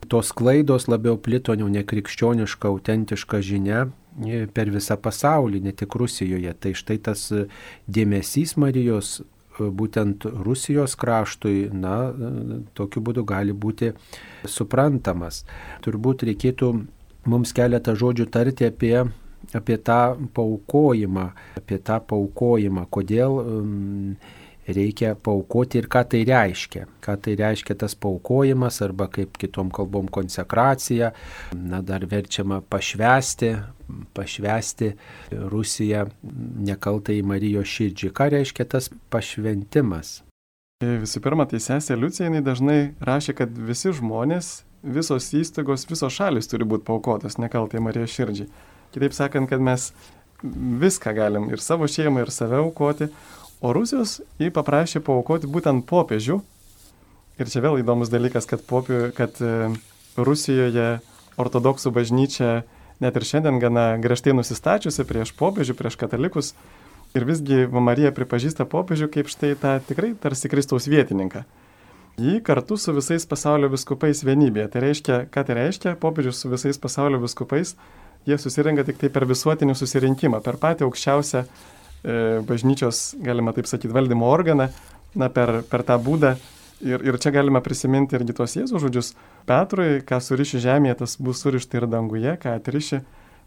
tos 0.10 0.34
klaidos 0.34 0.90
labiau 0.90 1.22
plito 1.22 1.54
jau 1.54 1.70
nekrikščioniška, 1.70 2.74
autentiška 2.74 3.44
žinia 3.46 3.86
per 4.56 4.72
visą 4.72 4.98
pasaulį, 5.02 5.62
ne 5.66 5.74
tik 5.76 5.96
Rusijoje. 6.00 6.54
Tai 6.60 6.74
štai 6.78 7.00
tas 7.04 7.28
dėmesys 7.88 8.56
Marijos 8.62 9.22
būtent 9.56 10.26
Rusijos 10.26 10.96
kraštui, 11.00 11.70
na, 11.72 12.12
tokiu 12.76 13.02
būdu 13.02 13.24
gali 13.28 13.54
būti 13.54 13.94
suprantamas. 14.48 15.44
Turbūt 15.86 16.26
reikėtų 16.28 16.72
mums 17.32 17.54
keletą 17.56 17.96
žodžių 17.96 18.28
tarti 18.32 18.68
apie, 18.68 18.96
apie 19.56 19.78
tą 19.78 20.18
paukojimą, 20.36 21.30
apie 21.60 21.80
tą 21.80 22.00
paukojimą, 22.04 22.88
kodėl 22.92 23.40
um, 23.40 24.18
reikia 24.68 25.14
paukoti 25.16 25.80
ir 25.82 25.88
ką 25.92 26.04
tai 26.10 26.24
reiškia. 26.28 26.86
Ką 27.04 27.16
tai 27.22 27.36
reiškia 27.40 27.78
tas 27.84 27.96
paukojimas 27.96 28.82
arba 28.86 29.08
kaip 29.12 29.38
kitom 29.42 29.72
kalbom 29.74 30.10
konsekracija, 30.12 31.12
na 31.54 31.82
dar 31.86 32.06
verčiama 32.10 32.62
pašvesti, 32.70 33.54
pašvesti 34.18 34.92
Rusiją 35.32 36.08
nekaltai 36.66 37.22
Marijos 37.22 37.70
širdžiai. 37.70 38.14
Ką 38.16 38.30
reiškia 38.34 38.68
tas 38.76 38.90
pašventimas? 39.14 40.22
Visų 40.84 41.22
pirma, 41.24 41.46
tai 41.48 41.62
sesė 41.64 41.96
Liucija 41.96 42.28
jinai 42.28 42.44
dažnai 42.44 42.80
rašė, 43.00 43.38
kad 43.38 43.54
visi 43.70 43.94
žmonės, 43.96 44.66
visos 44.84 45.30
įstaigos, 45.34 45.88
visos 45.90 46.14
šalis 46.14 46.52
turi 46.52 46.68
būti 46.68 46.86
paukotas 46.90 47.40
nekaltai 47.40 47.80
Marijos 47.84 48.12
širdžiai. 48.12 48.50
Kitaip 48.96 49.16
sakant, 49.16 49.50
kad 49.50 49.64
mes 49.64 49.94
viską 50.44 51.14
galim 51.16 51.48
ir 51.50 51.64
savo 51.64 51.88
šeimą, 51.90 52.26
ir 52.26 52.32
save 52.34 52.60
aukoti, 52.60 53.08
O 53.66 53.72
Rusijos 53.74 54.20
jį 54.38 54.52
paprašė 54.54 55.02
paukoti 55.02 55.50
būtent 55.50 55.88
popiežių. 55.90 56.38
Ir 57.42 57.50
čia 57.50 57.64
vėl 57.66 57.80
įdomus 57.82 58.12
dalykas, 58.14 58.46
kad, 58.46 58.62
popie, 58.62 59.10
kad 59.18 59.40
e, 59.42 59.72
Rusijoje 60.16 61.00
ortodoksų 61.42 61.92
bažnyčia 61.96 62.52
net 63.02 63.18
ir 63.18 63.26
šiandien 63.26 63.58
gana 63.60 63.88
griežtai 64.02 64.36
nusistačiusi 64.38 65.08
prieš 65.10 65.34
popiežių, 65.40 65.76
prieš 65.80 65.98
katalikus. 66.00 66.54
Ir 67.18 67.26
visgi 67.26 67.66
Marija 67.72 68.12
pripažįsta 68.14 68.68
popiežių 68.70 69.10
kaip 69.12 69.32
štai 69.32 69.56
tą 69.60 69.78
tikrai 69.88 70.14
tarsi 70.22 70.52
Kristaus 70.52 70.86
vietininką. 70.92 71.46
Jį 72.22 72.38
kartu 72.46 72.78
su 72.80 72.94
visais 72.96 73.26
pasaulio 73.28 73.72
viskupais 73.74 74.22
vienybėje. 74.24 74.70
Tai 74.72 74.84
reiškia, 74.86 75.22
ką 75.32 75.42
tai 75.48 75.58
reiškia, 75.58 75.98
popiežius 76.00 76.44
su 76.44 76.52
visais 76.54 76.80
pasaulio 76.80 77.18
viskupais, 77.24 77.74
jie 78.30 78.38
susirenka 78.40 78.86
tik 78.88 79.02
tai 79.02 79.10
per 79.10 79.26
visuotinį 79.28 79.76
susirinkimą, 79.76 80.40
per 80.46 80.60
patį 80.62 80.86
aukščiausią 80.88 81.44
bažnyčios, 82.46 83.16
galima 83.26 83.54
taip 83.56 83.70
sakyti, 83.70 83.94
valdymo 83.94 84.28
organą, 84.30 84.70
na, 85.18 85.30
per, 85.34 85.62
per 85.70 85.84
tą 85.88 85.98
būdą. 86.02 86.36
Ir, 86.86 87.02
ir 87.08 87.18
čia 87.24 87.32
galime 87.32 87.62
prisiminti 87.64 88.18
irgi 88.18 88.36
tos 88.36 88.58
Jėzų 88.58 88.82
žodžius. 88.84 89.14
Petrui, 89.48 90.02
ką 90.06 90.20
suriši 90.22 90.60
žemėje, 90.66 91.00
tas 91.02 91.16
bus 91.24 91.40
surišta 91.42 91.80
ir 91.80 91.88
danguje, 91.90 92.36
ką 92.42 92.58
atriši, 92.60 93.00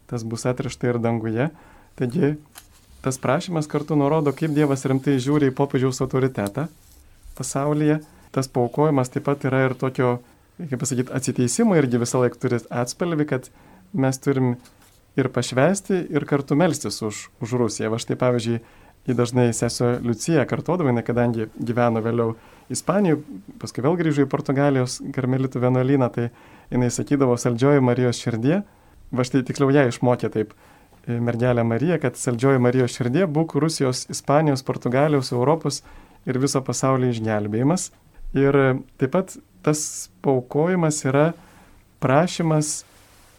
tas 0.09 0.25
bus 0.25 0.47
atrišta 0.49 0.89
ir 0.89 0.99
danguje. 1.03 1.49
Taigi 1.99 2.33
tas 3.05 3.19
prašymas 3.21 3.69
kartu 3.69 3.95
nurodo, 3.99 4.33
kaip 4.35 4.55
Dievas 4.55 4.83
rimtai 4.89 5.19
žiūri 5.21 5.51
į 5.51 5.55
popiežiaus 5.55 6.01
autoritetą 6.03 6.67
pasaulyje. 7.37 7.99
Tas 8.35 8.49
paukojimas 8.51 9.13
taip 9.13 9.25
pat 9.29 9.45
yra 9.47 9.63
ir 9.67 9.77
tokio, 9.77 10.17
kaip 10.59 10.81
pasakyti, 10.81 11.13
atsiteisimo 11.15 11.77
irgi 11.79 12.01
visą 12.01 12.25
laiką 12.25 12.41
turi 12.41 12.59
atspalvį, 12.81 13.29
kad 13.29 13.47
mes 13.93 14.19
turim 14.21 14.57
ir 15.19 15.31
pašvesti, 15.33 16.03
ir 16.09 16.25
kartu 16.29 16.57
melstis 16.59 17.01
už, 17.05 17.27
už 17.43 17.55
Rusiją. 17.61 17.91
Va 17.93 17.99
štai 18.01 18.17
pavyzdžiui, 18.19 18.59
jį 19.09 19.15
dažnai 19.17 19.49
sesio 19.55 19.95
Liucija 20.03 20.45
kartuodavo, 20.49 20.93
kadangi 21.05 21.49
gyveno 21.57 22.01
vėliau 22.05 22.35
Ispanijoje, 22.69 23.23
paskui 23.57 23.81
vėl 23.81 23.95
grįžo 23.97 24.25
į 24.25 24.29
Portugalijos 24.29 24.99
karmelitų 25.15 25.63
vienuolyną, 25.63 26.09
tai 26.13 26.27
jinai 26.69 26.91
sakydavo 26.93 27.37
saldžioji 27.41 27.81
Marijos 27.81 28.19
širdie, 28.21 28.59
va 29.09 29.25
štai 29.25 29.41
tiksliau 29.47 29.73
ją 29.73 29.87
išmokė 29.89 30.29
taip 30.35 30.53
e, 30.53 31.17
mergelė 31.17 31.65
Marija, 31.65 31.97
kad 32.03 32.19
saldžioji 32.19 32.61
Marijos 32.61 32.93
širdie 32.99 33.25
būk 33.25 33.57
Rusijos, 33.63 34.03
Ispanijos, 34.13 34.61
Portugalijos, 34.67 35.31
Europos 35.33 35.81
ir 36.29 36.37
viso 36.37 36.61
pasaulio 36.61 37.09
išgelbėjimas. 37.09 37.89
Ir 38.37 38.53
e, 38.53 38.67
taip 39.01 39.15
pat 39.17 39.33
tas 39.65 39.81
paukojimas 40.21 41.01
yra 41.09 41.31
prašymas 42.03 42.83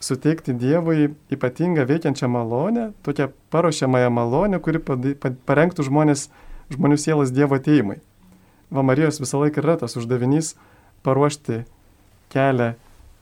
suteikti 0.00 0.54
Dievui 0.56 1.10
ypatingą 1.32 1.84
veikiančią 1.88 2.28
malonę, 2.28 2.92
tokią 3.02 3.28
paruošiamąją 3.52 4.10
malonę, 4.10 4.60
kuri 4.64 4.80
parengtų 5.46 5.84
žmonės, 5.88 6.28
žmonių 6.72 6.96
sielas 6.98 7.32
Dievo 7.32 7.58
ateimai. 7.60 8.00
Va 8.70 8.82
Marijos 8.86 9.20
visą 9.20 9.42
laiką 9.42 9.60
yra 9.64 9.76
tas 9.80 9.96
uždavinys 9.98 10.54
paruošti 11.04 11.64
kelią 12.32 12.74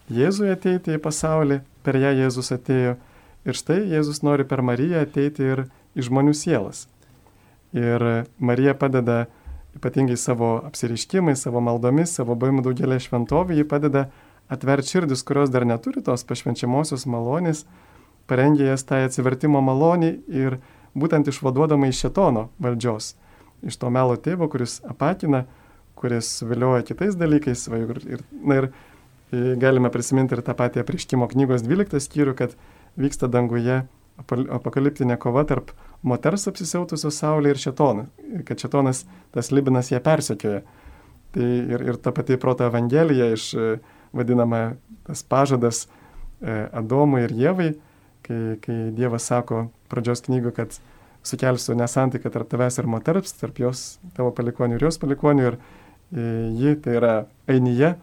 Jėzui 0.08 0.48
ateiti 0.52 0.94
į 0.96 1.02
pasaulį, 1.04 1.60
per 1.84 1.98
ją 2.00 2.14
Jėzus 2.16 2.52
atėjo. 2.54 2.94
Ir 3.44 3.56
štai 3.56 3.82
Jėzus 3.90 4.22
nori 4.24 4.46
per 4.48 4.62
Mariją 4.64 5.02
ateiti 5.04 5.44
ir 5.44 5.66
į 5.96 6.06
žmonių 6.08 6.32
sielas. 6.36 6.86
Ir 7.76 8.24
Marija 8.40 8.72
padeda 8.72 9.26
ypatingai 9.76 10.16
savo 10.16 10.54
apsiriškimais, 10.64 11.42
savo 11.44 11.60
maldomis, 11.60 12.14
savo 12.16 12.36
baimu 12.40 12.64
daugelį 12.64 12.98
šventovį, 13.04 13.60
ji 13.60 13.68
padeda 13.68 14.06
atverti 14.48 14.94
širdis, 14.94 15.22
kurios 15.26 15.52
dar 15.52 15.66
neturi 15.68 16.02
tos 16.04 16.24
pašvenčiamosios 16.28 17.06
malonės, 17.10 17.64
parengia 18.28 18.72
jas 18.72 18.84
tai 18.88 19.04
atsivertimo 19.06 19.60
malonį 19.64 20.12
ir 20.32 20.58
būtent 20.98 21.28
išvaduodama 21.30 21.88
iš 21.88 22.04
šetono 22.06 22.48
valdžios, 22.62 23.14
iš 23.66 23.78
to 23.80 23.90
melo 23.92 24.16
tėvo, 24.16 24.48
kuris 24.52 24.78
apakina, 24.88 25.44
kuris 25.98 26.38
vilioja 26.46 26.84
kitais 26.86 27.16
dalykais. 27.18 27.66
Va, 27.72 27.82
ir, 27.82 28.24
na 28.32 28.60
ir 28.62 28.70
galime 29.60 29.90
prisiminti 29.92 30.36
ir 30.36 30.44
tą 30.44 30.54
patį 30.56 30.82
apriškimo 30.84 31.28
knygos 31.30 31.64
12 31.66 32.00
skyrių, 32.04 32.34
kad 32.38 32.56
vyksta 32.98 33.28
danguje 33.30 33.82
apokaliptinė 34.18 35.18
kova 35.20 35.44
tarp 35.46 35.70
moters 36.02 36.48
apsisiautusios 36.50 37.20
saulė 37.20 37.52
ir 37.52 37.60
šetono, 37.62 38.08
kad 38.48 38.58
šetonas 38.58 39.04
tas 39.34 39.52
libinas 39.54 39.92
ją 39.92 40.00
persekioja. 40.02 40.64
Tai 41.34 41.44
ir, 41.44 41.84
ir 41.92 41.98
ta 42.02 42.10
pati 42.16 42.38
proto 42.40 42.66
evangelija 42.66 43.28
iš 43.34 43.52
vadinama 44.12 44.78
tas 45.08 45.22
pažadas 45.22 45.86
e, 45.86 46.68
Adomui 46.72 47.24
ir 47.26 47.34
Jėvai, 47.36 47.70
kai, 48.26 48.40
kai 48.64 48.78
Dievas 48.96 49.28
sako 49.30 49.68
pradžios 49.92 50.24
knygų, 50.26 50.54
kad 50.56 50.76
sukelsiu 51.26 51.76
nesantaiką 51.76 52.30
tarp 52.32 52.50
tavęs 52.52 52.78
ir 52.80 52.88
moters, 52.88 53.34
tarp 53.40 53.58
jos, 53.60 53.98
tavo 54.16 54.32
palikonių 54.36 54.78
ir 54.78 54.88
jos 54.88 55.00
palikonių 55.02 55.48
ir 55.48 55.56
e, 55.56 56.28
ji, 56.58 56.76
tai 56.84 57.00
yra 57.00 57.14
Ainyje, 57.50 57.96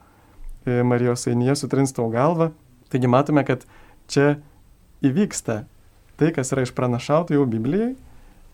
E, 0.66 0.84
Marijos 0.84 1.28
einyje 1.30 1.56
sutrins 1.56 1.94
tau 1.94 2.10
galvą. 2.10 2.50
Taigi 2.90 3.10
matome, 3.10 3.44
kad 3.46 3.68
čia 4.10 4.40
įvyksta 5.06 5.64
tai, 6.18 6.32
kas 6.34 6.54
yra 6.56 6.64
išpranašauta 6.66 7.36
jau 7.36 7.46
Biblijai, 7.50 7.94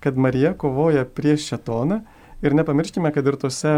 kad 0.04 0.20
Marija 0.20 0.52
kovoja 0.58 1.06
prieš 1.06 1.48
šetoną 1.54 2.02
ir 2.44 2.56
nepamirškime, 2.58 3.14
kad 3.16 3.28
ir 3.28 3.38
tose 3.40 3.78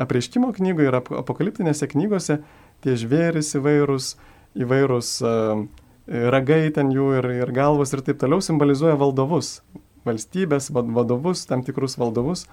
apreiškimo 0.00 0.54
knygoje 0.56 0.88
ir 0.88 0.96
apokaliptinėse 0.96 1.90
knygose 1.90 2.38
tie 2.84 2.96
žvėris 2.98 3.54
įvairūs, 3.58 4.14
įvairūs 4.60 5.10
ragai 6.10 6.62
ten 6.74 6.90
jų 6.94 7.10
ir, 7.20 7.30
ir 7.44 7.52
galvos 7.54 7.94
ir 7.94 8.02
taip 8.06 8.20
toliau 8.20 8.42
simbolizuoja 8.42 8.96
valdovus, 8.98 9.60
valstybės 10.08 10.70
vadovus, 10.74 11.44
tam 11.46 11.62
tikrus 11.66 11.98
valdovus. 12.00 12.46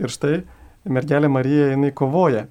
Ir 0.00 0.12
štai 0.12 0.44
mergelė 0.88 1.28
Marija 1.32 1.72
jinai 1.72 1.92
kovoja 1.96 2.46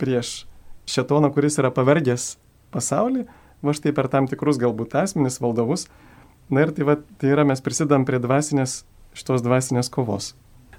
prieš 0.00 0.44
šetoną, 0.90 1.32
kuris 1.34 1.58
yra 1.60 1.72
pavergęs 1.74 2.34
pasaulį, 2.74 3.26
va 3.62 3.74
štai 3.76 3.92
per 3.96 4.08
tam 4.12 4.28
tikrus 4.30 4.60
galbūt 4.60 4.96
asmenis, 5.02 5.40
valdovus. 5.42 5.88
Na 6.50 6.64
ir 6.64 6.72
tai, 6.74 6.86
va, 6.88 6.96
tai 7.20 7.34
yra 7.34 7.44
mes 7.46 7.60
prisidam 7.62 8.06
prie 8.08 8.18
dvasinės, 8.22 8.80
šitos 9.14 9.44
dvasinės 9.46 9.90
kovos. 9.92 10.32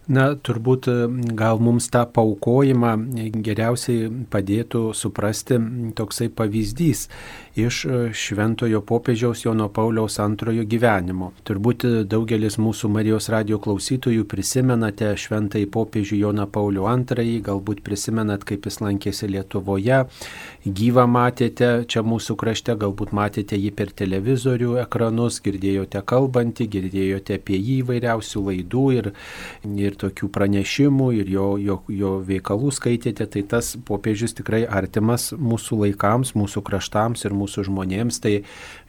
Na, 0.09 0.31
turbūt 0.33 0.87
e, 0.89 0.93
gal 1.37 1.59
mums 1.61 1.85
tą 1.93 2.07
paukojimą 2.09 2.95
geriausiai 3.45 4.07
padėtų 4.33 4.87
suprasti 4.97 5.59
toksai 5.97 6.31
pavyzdys 6.33 7.05
iš 7.55 7.85
e, 7.85 8.13
šventojo 8.13 8.81
popiežiaus 8.81 9.45
Jono 9.45 9.67
Pauliaus 9.69 10.19
antrojo 10.19 10.63
gyvenimo. 10.63 11.31
Turbūt 11.47 11.83
daugelis 12.07 12.55
mūsų 12.61 12.89
Marijos 12.91 13.27
radio 13.33 13.59
klausytojų 13.59 14.23
prisimenate 14.31 15.11
šventąjį 15.19 15.67
popiežių 15.73 16.19
Joną 16.21 16.45
Paulių 16.47 16.85
antrąjį, 16.87 17.41
galbūt 17.47 17.81
prisimenat, 17.83 18.45
kaip 18.47 18.67
jis 18.69 18.79
lankėsi 18.79 19.27
Lietuvoje, 19.31 20.05
gyvą 20.65 21.05
matėte 21.11 21.71
čia 21.91 22.03
mūsų 22.07 22.37
krašte, 22.39 22.75
galbūt 22.79 23.11
matėte 23.17 23.59
jį 23.59 23.73
per 23.75 23.91
televizorių 23.91 24.77
ekranus, 24.85 25.41
girdėjote 25.43 26.03
kalbantį, 26.07 26.69
girdėjote 26.77 27.39
apie 27.41 27.59
jį 27.59 27.81
įvairiausių 27.83 28.45
laidų 28.47 28.85
ir, 28.95 29.11
ir 29.67 29.99
tokių 29.99 30.31
pranešimų 30.31 31.11
ir 31.19 31.35
jo, 31.35 31.49
jo, 31.59 31.81
jo 31.91 32.15
veikalų 32.31 32.71
skaitėte, 32.79 33.27
tai 33.27 33.43
tas 33.43 33.75
popiežius 33.85 34.37
tikrai 34.39 34.63
artimas 34.63 35.31
mūsų 35.35 35.83
laikams, 35.83 36.35
mūsų 36.39 36.63
kraštams 36.71 37.27
ir 37.27 37.35
mūsų 37.35 37.40
žmonėms, 37.47 38.19
tai 38.23 38.33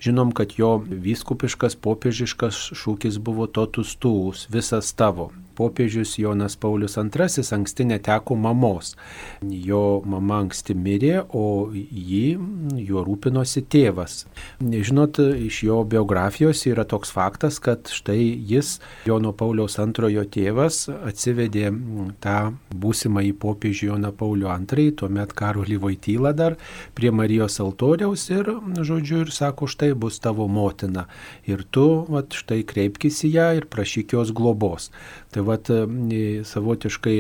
žinom, 0.03 0.35
kad 0.37 0.57
jo 0.59 0.77
vyskupiškas, 0.87 1.79
popiežiškas 1.81 2.73
šūkis 2.77 3.19
buvo 3.23 3.49
totus 3.49 3.97
tūus, 3.97 4.49
visas 4.53 4.93
tavo 4.97 5.31
popiežius 5.57 6.17
Jonas 6.19 6.57
Paulius 6.57 6.97
II 6.97 7.45
anksti 7.53 7.85
neteko 7.85 8.37
mamos. 8.37 8.95
Jo 9.43 10.03
mama 10.07 10.41
anksti 10.43 10.75
mirė, 10.75 11.23
o 11.29 11.71
jį, 11.73 12.25
juo 12.83 13.05
rūpinosi 13.07 13.65
tėvas. 13.71 14.25
Žinot, 14.61 15.19
iš 15.19 15.63
jo 15.67 15.83
biografijos 15.89 16.65
yra 16.71 16.85
toks 16.89 17.13
faktas, 17.15 17.59
kad 17.63 17.91
štai 17.93 18.21
jis, 18.49 18.79
Jono 19.07 19.33
Pauliaus 19.37 19.79
II 19.79 20.27
tėvas, 20.33 20.85
atsivedė 20.93 21.71
tą 22.23 22.39
būsimą 22.73 23.25
į 23.31 23.33
popiežių 23.43 23.93
Joną 23.93 24.13
Paulių 24.17 24.51
II, 24.53 24.89
tuomet 25.01 25.35
Karolį 25.37 25.79
Vaitylą 25.83 26.33
dar, 26.37 26.59
prie 26.97 27.13
Marijos 27.15 27.59
altoriaus 27.63 28.29
ir, 28.33 28.51
žodžiu, 28.79 29.23
ir 29.27 29.33
sako, 29.35 29.69
štai 29.71 29.93
bus 29.99 30.21
tavo 30.23 30.49
motina. 30.49 31.07
Ir 31.49 31.65
tu, 31.71 31.87
va, 32.11 32.23
štai 32.23 32.63
kreipkis 32.69 33.23
į 33.27 33.33
ją 33.37 33.49
ir 33.59 33.69
prašyk 33.73 34.17
jos 34.17 34.33
globos. 34.35 34.91
Tai 35.33 35.47
vat 35.49 35.71
e, 35.73 35.81
savotiškai 36.45 37.17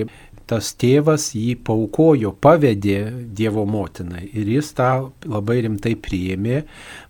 tas 0.51 0.73
tėvas 0.77 1.31
jį 1.37 1.55
paukojo, 1.65 2.33
pavedė 2.45 2.99
Dievo 3.33 3.65
motinai 3.69 4.27
ir 4.27 4.51
jis 4.53 4.73
tą 4.77 4.89
labai 5.25 5.61
rimtai 5.65 5.95
priėmė, 5.97 6.63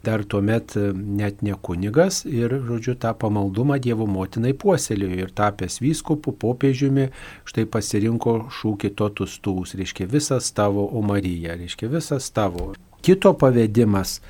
dar 0.07 0.23
tuomet 0.23 0.77
e, 0.79 0.93
net 0.95 1.43
ne 1.43 1.57
kunigas 1.69 2.23
ir, 2.29 2.55
žodžiu, 2.69 2.95
tą 3.03 3.15
pamaldumą 3.19 3.81
Dievo 3.83 4.07
motinai 4.07 4.55
puoselėjo 4.55 5.27
ir 5.27 5.35
tapęs 5.35 5.81
vyskupu, 5.83 6.37
popiežiumi, 6.45 7.09
štai 7.49 7.67
pasirinko 7.73 8.39
šūkį 8.61 8.95
totus 9.03 9.41
tūs, 9.43 9.75
reiškia 9.81 10.07
visas 10.13 10.53
tavo, 10.55 10.87
o 10.87 11.03
Marija, 11.03 11.59
reiškia 11.59 11.91
visas 11.91 12.31
tavo. 12.31 12.73
Kito 13.03 13.33
pavedimas 13.35 14.21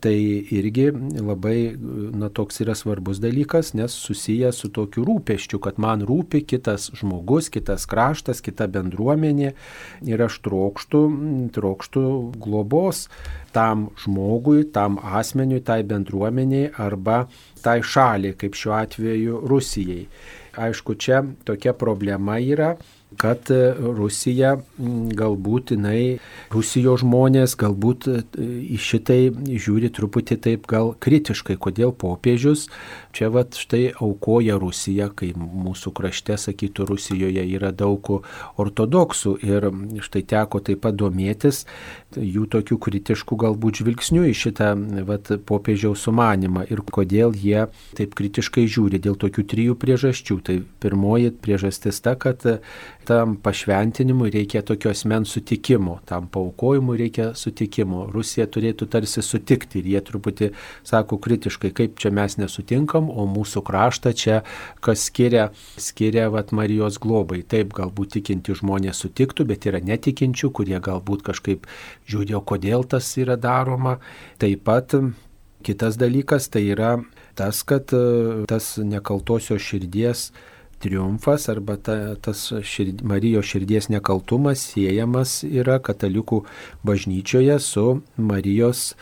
tai 0.00 0.44
irgi 0.52 0.90
labai 1.16 1.72
na, 1.78 2.28
toks 2.28 2.60
yra 2.60 2.74
svarbus 2.76 3.20
dalykas, 3.22 3.72
nes 3.78 3.94
susijęs 4.04 4.60
su 4.62 4.70
tokiu 4.74 5.04
rūpeščiu, 5.08 5.60
kad 5.64 5.78
man 5.80 6.04
rūpi 6.06 6.42
kitas 6.48 6.90
žmogus, 6.98 7.48
kitas 7.52 7.86
kraštas, 7.88 8.42
kita 8.44 8.68
bendruomenė 8.74 9.52
ir 10.08 10.24
aš 10.26 10.40
trokštų, 10.44 11.02
trokštų 11.56 12.04
globos 12.36 13.06
tam 13.56 13.88
žmogui, 14.02 14.66
tam 14.74 15.00
asmeniui, 15.00 15.62
tai 15.64 15.80
bendruomeniai 15.88 16.72
arba 16.76 17.24
tai 17.64 17.80
šaliai, 17.80 18.36
kaip 18.38 18.58
šiuo 18.58 18.76
atveju 18.82 19.42
Rusijai. 19.48 20.04
Aišku, 20.58 20.98
čia 20.98 21.22
tokia 21.46 21.72
problema 21.78 22.38
yra, 22.42 22.74
kad 23.16 23.50
e, 23.50 23.72
Rusija 23.78 24.56
galbūt 24.78 25.72
jinai, 25.74 26.18
Rusijos 26.52 27.02
žmonės 27.04 27.56
galbūt 27.58 28.08
e, 28.12 28.20
į 28.76 28.78
šitai 28.82 29.20
žiūri 29.48 29.90
truputį 29.94 30.38
taip 30.44 30.68
gal 30.68 30.92
kritiškai, 31.00 31.56
kodėl 31.56 31.94
popiežius 31.96 32.66
čia 33.18 33.30
vat 33.34 33.58
štai 33.58 33.90
aukoja 33.98 34.58
Rusiją, 34.62 35.10
kai 35.18 35.32
mūsų 35.34 35.92
krašte, 35.96 36.36
sakytų, 36.38 36.86
Rusijoje 36.92 37.44
yra 37.56 37.72
daug 37.74 38.12
ortodoksų 38.58 39.34
ir 39.42 39.68
štai 40.04 40.22
teko 40.30 40.62
taip 40.62 40.84
pat 40.86 40.98
domėtis 40.98 41.64
jų 42.16 42.46
tokių 42.52 42.78
kritiškų 42.86 43.38
galbūt 43.42 43.82
žvilgsnių 43.82 44.24
į 44.30 44.34
šitą 44.38 44.70
vat, 45.08 45.30
popiežiaus 45.48 46.06
sumanimą 46.06 46.64
ir 46.70 46.80
kodėl 46.86 47.34
jie 47.36 47.66
taip 47.98 48.14
kritiškai 48.18 48.64
žiūri 48.70 49.00
dėl 49.02 49.18
tokių 49.20 49.44
trijų 49.50 49.76
priežasčių. 49.80 50.38
Tai 50.46 50.56
pirmoji 50.82 51.34
priežastis 51.42 52.00
ta, 52.04 52.14
kad 52.20 52.44
tam 53.08 53.36
pašventinimui 53.42 54.30
reikia 54.32 54.62
tokio 54.62 54.92
asmens 54.92 55.32
sutikimo, 55.34 55.98
tam 56.08 56.28
paukojimui 56.32 56.98
reikia 57.00 57.30
sutikimo. 57.36 58.06
Rusija 58.12 58.48
turėtų 58.48 58.88
tarsi 58.92 59.24
sutikti 59.24 59.82
ir 59.82 59.92
jie 59.94 60.02
truputį 60.04 60.50
sako 60.88 61.20
kritiškai, 61.24 61.72
kaip 61.76 62.00
čia 62.00 62.12
mes 62.14 62.38
nesutinkam, 62.40 63.07
o 63.08 63.26
mūsų 63.28 63.62
kraštą 63.66 64.12
čia 64.16 64.40
kas 64.84 65.06
skiria, 65.08 65.48
skiria 65.80 66.28
vat, 66.34 66.52
Marijos 66.56 67.00
globai. 67.02 67.42
Taip, 67.42 67.72
galbūt 67.76 68.16
tikinti 68.18 68.56
žmonės 68.58 69.04
sutiktų, 69.04 69.48
bet 69.48 69.68
yra 69.70 69.82
netikinčių, 69.84 70.52
kurie 70.54 70.78
galbūt 70.82 71.24
kažkaip 71.28 71.66
žiūri, 72.08 72.36
o 72.38 72.42
kodėl 72.42 72.86
tas 72.88 73.10
yra 73.20 73.38
daroma. 73.40 73.98
Taip 74.42 74.64
pat 74.68 74.94
kitas 75.66 75.98
dalykas 76.00 76.48
tai 76.52 76.68
yra 76.74 76.98
tas, 77.38 77.62
kad 77.66 77.90
tas 78.50 78.76
nekaltosios 78.78 79.62
širdies 79.62 80.30
triumfas 80.78 81.48
arba 81.50 81.76
ta, 81.76 82.14
tas 82.22 82.52
šird, 82.62 83.02
Marijos 83.02 83.48
širdies 83.50 83.90
nekaltumas 83.90 84.62
siejamas 84.72 85.40
yra 85.46 85.78
katalikų 85.82 86.44
bažnyčioje 86.86 87.58
su 87.62 87.86
Marijos 88.16 88.92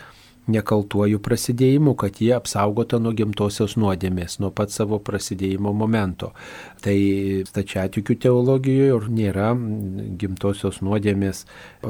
nekaltuoju 0.53 1.21
prasidėjimu, 1.23 1.95
kad 1.99 2.21
jie 2.23 2.33
apsaugota 2.37 3.01
nuo 3.03 3.13
gimtosios 3.17 3.77
nuodėmės, 3.81 4.39
nuo 4.43 4.53
pat 4.55 4.75
savo 4.75 4.99
prasidėjimo 5.03 5.73
momento. 5.75 6.33
Tai 6.85 6.97
stačiatikių 7.49 8.17
teologijoje 8.21 9.11
nėra 9.13 9.53
gimtosios 10.21 10.83
nuodėmės 10.85 11.45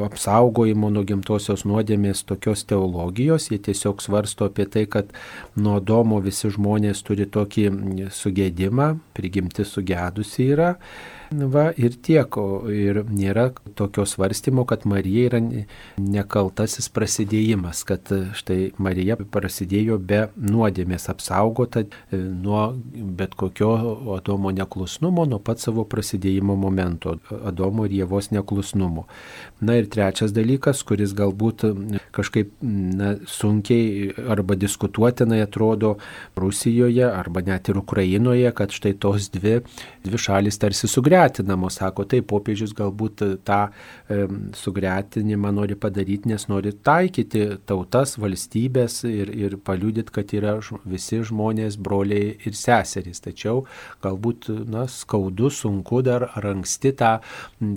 apsaugojimo 0.06 0.90
nuo 0.94 1.02
gimtosios 1.06 1.64
nuodėmės 1.68 2.22
tokios 2.28 2.64
teologijos, 2.68 3.50
jie 3.50 3.58
tiesiog 3.68 4.04
svarsto 4.04 4.48
apie 4.50 4.68
tai, 4.70 4.86
kad 4.90 5.12
nuo 5.58 5.80
domo 5.80 6.20
visi 6.24 6.50
žmonės 6.54 7.02
turi 7.06 7.26
tokį 7.26 7.68
sugėdimą, 8.14 8.94
prigimti 9.16 9.66
sugedusi 9.66 10.50
yra. 10.54 10.74
Va 11.26 11.72
ir 11.74 11.96
tiek, 12.06 12.36
ir 12.70 13.00
nėra 13.10 13.48
tokio 13.74 14.04
svarstymo, 14.06 14.62
kad 14.68 14.84
Marija 14.86 15.26
yra 15.26 15.40
nekaltasis 15.98 16.86
prasidėjimas, 16.94 17.82
kad 17.88 18.12
štai 18.38 18.70
Marija 18.78 19.16
prasidėjo 19.18 19.98
be 19.98 20.20
nuodėmės 20.38 21.08
apsaugota 21.10 21.82
e, 21.82 22.20
nuo 22.20 22.68
bet 22.94 23.34
kokio 23.34 23.72
Adomo 24.14 24.54
neklusnumo, 24.76 25.24
nuo 25.24 25.38
pat 25.40 25.60
savo 25.60 25.84
prasidėjimo 25.84 26.56
momento, 26.56 27.16
Adomo 27.44 27.86
ir 27.86 27.92
Jėvos 28.02 28.30
neklusnumo. 28.30 29.06
Na 29.60 29.76
ir 29.76 29.88
trečias 29.88 30.32
dalykas, 30.36 30.82
kuris 30.84 31.14
galbūt 31.16 31.64
kažkaip 32.12 32.52
na, 32.60 33.16
sunkiai 33.26 34.12
arba 34.28 34.54
diskutuotinai 34.54 35.40
atrodo 35.44 35.96
Rusijoje 36.36 37.06
arba 37.08 37.40
net 37.40 37.68
ir 37.68 37.78
Ukrainoje, 37.78 38.52
kad 38.52 38.70
štai 38.70 38.94
tos 39.00 39.30
dvi, 39.32 39.60
dvi 40.04 40.18
šalis 40.20 40.58
tarsi 40.58 40.88
sugretinamos. 40.88 41.78
Sako, 41.80 42.04
taip, 42.04 42.28
popiežius 42.28 42.74
galbūt 42.76 43.22
tą 43.46 43.60
e, 44.08 44.26
sugretinimą 44.56 45.52
nori 45.56 45.76
padaryti, 45.76 46.28
nes 46.32 46.48
nori 46.48 46.72
taikyti 46.72 47.46
tautas, 47.68 48.16
valstybės 48.20 49.02
ir, 49.08 49.32
ir 49.32 49.56
paliūdyti, 49.56 50.12
kad 50.12 50.36
yra 50.36 50.56
visi 50.84 51.22
žmonės, 51.24 51.78
broliai 51.80 52.36
ir 52.44 52.56
seserys. 52.56 53.22
Tačiau 53.24 53.64
galbūt 54.04 54.50
na, 54.68 54.86
skaudu, 54.90 55.50
sunku 55.52 56.02
dar 56.06 56.28
ar 56.32 56.50
anksti 56.52 56.92
tą, 56.98 57.16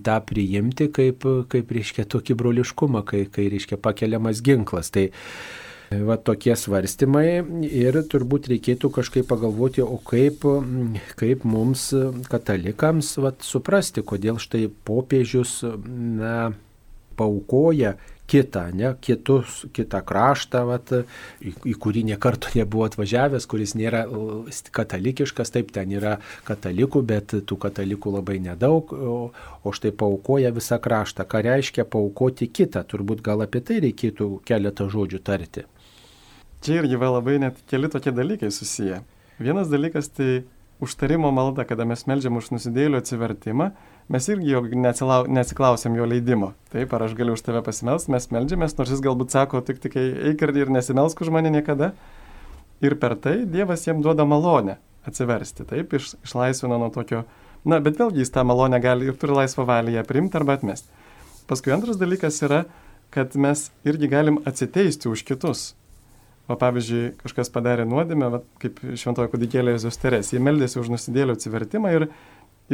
tą 0.06 0.19
priimti 0.25 0.89
kaip, 0.93 1.25
kaip 1.52 1.73
reiškia 1.78 2.08
tokį 2.10 2.38
broliškumą, 2.41 3.06
kai, 3.08 3.25
kai 3.32 3.49
reiškia 3.54 3.80
pakeliamas 3.82 4.43
ginklas. 4.45 4.93
Tai, 4.93 5.10
Va 5.89 6.19
tokie 6.21 6.54
svarstymai 6.54 7.41
ir 7.65 7.95
turbūt 8.12 8.45
reikėtų 8.52 8.91
kažkaip 8.93 9.25
pagalvoti, 9.25 9.82
o 9.82 9.97
kaip, 10.06 10.43
kaip 11.17 11.45
mums 11.49 11.88
katalikams 12.30 13.15
va, 13.17 13.32
suprasti, 13.41 14.04
kodėl 14.06 14.38
štai 14.38 14.67
popiežius 14.86 15.63
na, 15.65 16.52
paukoja 17.17 17.95
kitą, 18.30 18.65
ne, 18.76 18.92
kitus, 19.02 19.63
kitą 19.76 20.02
kraštą, 20.06 20.62
vat, 20.70 20.94
į, 21.42 21.54
į 21.72 21.76
kurį 21.82 22.06
niekarto 22.12 22.52
nebuvo 22.60 22.86
atvažiavęs, 22.89 23.48
kuris 23.50 23.76
nėra 23.80 24.06
katalikiškas, 24.76 25.54
taip 25.56 25.74
ten 25.76 25.92
yra 25.98 26.18
katalikų, 26.48 27.04
bet 27.10 27.36
tų 27.50 27.60
katalikų 27.65 28.13
labai 28.20 28.39
nedaug, 28.46 28.94
o, 28.94 29.18
o 29.63 29.76
štai 29.76 29.92
paukoja 29.96 30.54
visą 30.56 30.80
kraštą. 30.82 31.26
Ką 31.30 31.44
reiškia 31.50 31.88
paukoti 31.89 32.50
kitą? 32.54 32.86
Turbūt 32.89 33.26
gal 33.26 33.46
apie 33.46 33.63
tai 33.65 33.82
reikėtų 33.89 34.32
keletą 34.48 34.89
žodžių 34.92 35.24
tarti. 35.26 35.65
Čia 36.60 36.82
irgi 36.82 36.98
va 37.00 37.13
labai 37.15 37.38
net 37.39 37.60
keli 37.72 37.88
tokie 37.92 38.12
dalykai 38.12 38.52
susiję. 38.52 39.00
Vienas 39.39 39.70
dalykas 39.72 40.10
tai 40.12 40.42
užtarimo 40.84 41.32
malda, 41.32 41.63
kada 41.63 41.86
mes 41.88 42.04
melžiam 42.08 42.39
už 42.39 42.52
nusidėlių 42.56 43.00
atsivertimą, 43.00 43.70
mes 44.10 44.28
irgi 44.32 44.54
jo 44.54 44.63
neatsiklausėm 44.65 45.98
jo 46.00 46.08
leidimo. 46.10 46.54
Taip, 46.74 46.93
ar 46.95 47.06
aš 47.06 47.15
galiu 47.17 47.36
už 47.38 47.43
tave 47.45 47.62
pasimelsti, 47.65 48.12
mes 48.13 48.30
melžiamės, 48.34 48.76
nors 48.78 48.93
jis 48.93 49.04
galbūt 49.06 49.36
sako, 49.36 49.62
tik 49.65 49.82
tik 49.84 49.98
eik 50.00 50.45
ir 50.50 50.74
nesimelsk 50.74 51.22
už 51.22 51.32
mane 51.34 51.52
niekada. 51.54 51.93
Ir 52.82 52.95
per 53.00 53.17
tai 53.19 53.43
Dievas 53.45 53.84
jiem 53.88 54.02
duoda 54.02 54.26
malonę 54.26 54.78
atsiversti, 55.08 55.65
taip, 55.67 55.93
iš, 55.98 56.13
išlaisvina 56.24 56.78
nuo 56.80 56.89
tokio, 56.95 57.26
na, 57.67 57.80
bet 57.84 58.00
vėlgi 58.00 58.24
jis 58.24 58.32
tą 58.34 58.45
malonę 58.48 58.80
gali 58.84 59.10
ir 59.10 59.17
turi 59.19 59.36
laisvą 59.36 59.65
valią 59.67 59.98
ją 59.98 60.06
priimti 60.08 60.39
arba 60.39 60.56
atmesti. 60.60 60.88
Paskui 61.50 61.74
antras 61.74 61.98
dalykas 62.00 62.39
yra, 62.45 62.63
kad 63.10 63.36
mes 63.36 63.69
irgi 63.88 64.10
galim 64.12 64.39
atsiteisti 64.48 65.10
už 65.10 65.26
kitus. 65.28 65.74
O 66.50 66.56
pavyzdžiui, 66.58 67.15
kažkas 67.22 67.52
padarė 67.54 67.86
nuodėmę, 67.89 68.30
va, 68.34 68.39
kaip 68.62 68.80
šventojo 68.98 69.30
kudikėlė 69.34 69.76
Jėzus 69.76 70.00
Teres. 70.02 70.32
Jie 70.34 70.41
meldėsi 70.41 70.80
už 70.82 70.89
nusidėlio 70.93 71.36
atsivertimą 71.38 71.91
ir, 71.93 72.08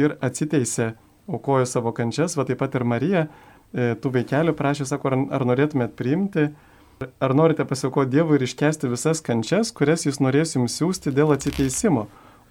ir 0.00 0.14
atsiteisė, 0.24 0.94
aukojo 1.28 1.66
savo 1.66 1.92
kančias, 1.96 2.36
va 2.38 2.46
taip 2.48 2.60
pat 2.62 2.74
ir 2.78 2.84
Marija 2.86 3.26
e, 3.26 3.94
tų 4.00 4.12
vaikelių 4.18 4.54
prašė, 4.58 4.86
sako, 4.88 5.12
ar, 5.12 5.18
ar 5.38 5.46
norėtumėt 5.50 5.96
priimti, 5.98 6.48
ar 7.20 7.34
norite 7.36 7.66
pasiaukoti 7.68 8.14
Dievui 8.14 8.38
ir 8.38 8.46
iškesti 8.46 8.90
visas 8.92 9.22
kančias, 9.24 9.72
kurias 9.74 10.06
jis 10.06 10.20
norės 10.22 10.56
jums 10.56 10.78
siūsti 10.78 11.12
dėl 11.14 11.34
atsiteisimo, 11.34 12.06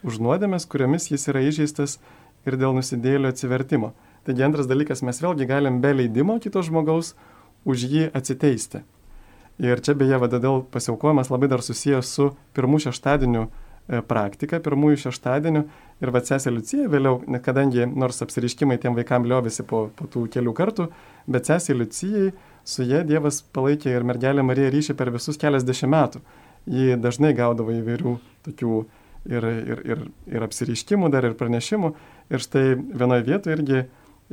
už 0.06 0.20
nuodėmės, 0.22 0.68
kuriomis 0.70 1.10
jis 1.12 1.30
yra 1.32 1.46
įžeistas 1.48 2.00
ir 2.46 2.60
dėl 2.62 2.76
nusidėlio 2.78 3.32
atsivertimo. 3.34 3.94
Taigi 4.26 4.46
antras 4.46 4.70
dalykas, 4.70 5.04
mes 5.06 5.22
vėlgi 5.22 5.48
galim 5.50 5.80
be 5.82 5.94
leidimo 5.94 6.38
kito 6.42 6.62
žmogaus 6.66 7.14
už 7.66 7.88
jį 7.90 8.06
atsiteisti. 8.14 8.84
Ir 9.62 9.80
čia 9.80 9.96
beje, 9.96 10.18
vadodėl 10.20 10.64
pasiaukojimas 10.72 11.30
labai 11.32 11.48
dar 11.52 11.64
susijęs 11.64 12.10
su 12.18 12.32
pirmų 12.58 12.82
šeštadienių 12.86 13.44
e, 13.46 14.02
praktika, 14.04 14.60
pirmųjų 14.60 15.06
šeštadienių. 15.06 15.64
Ir 16.04 16.12
va 16.12 16.20
sesė 16.20 16.52
Liucija 16.52 16.90
vėliau, 16.92 17.22
kadangi 17.44 17.86
nors 17.88 18.20
apsiriškimai 18.26 18.76
tiem 18.84 18.98
vaikam 18.98 19.24
liovėsi 19.30 19.64
po, 19.68 19.86
po 19.96 20.10
tų 20.12 20.26
kelių 20.34 20.52
kartų, 20.58 20.90
bet 21.32 21.48
sesė 21.48 21.78
Liucijai 21.78 22.34
su 22.68 22.84
jie 22.84 23.00
Dievas 23.08 23.40
palaikė 23.56 23.94
ir 23.94 24.04
mergelė 24.08 24.44
Marija 24.44 24.74
ryšį 24.74 24.98
per 25.00 25.14
visus 25.14 25.40
keliasdešimt 25.40 25.94
metų. 25.94 26.22
Ji 26.66 26.98
dažnai 27.00 27.32
gaudavo 27.38 27.72
įvairių 27.72 28.16
tokių 28.48 28.80
ir, 29.30 29.46
ir, 29.46 29.84
ir, 29.86 30.04
ir 30.34 30.46
apsiriškimų, 30.48 31.12
dar 31.14 31.30
ir 31.30 31.38
pranešimų. 31.40 31.94
Ir 32.34 32.44
štai 32.44 32.66
vienoje 32.76 33.28
vietoje 33.30 33.58
irgi 33.60 33.82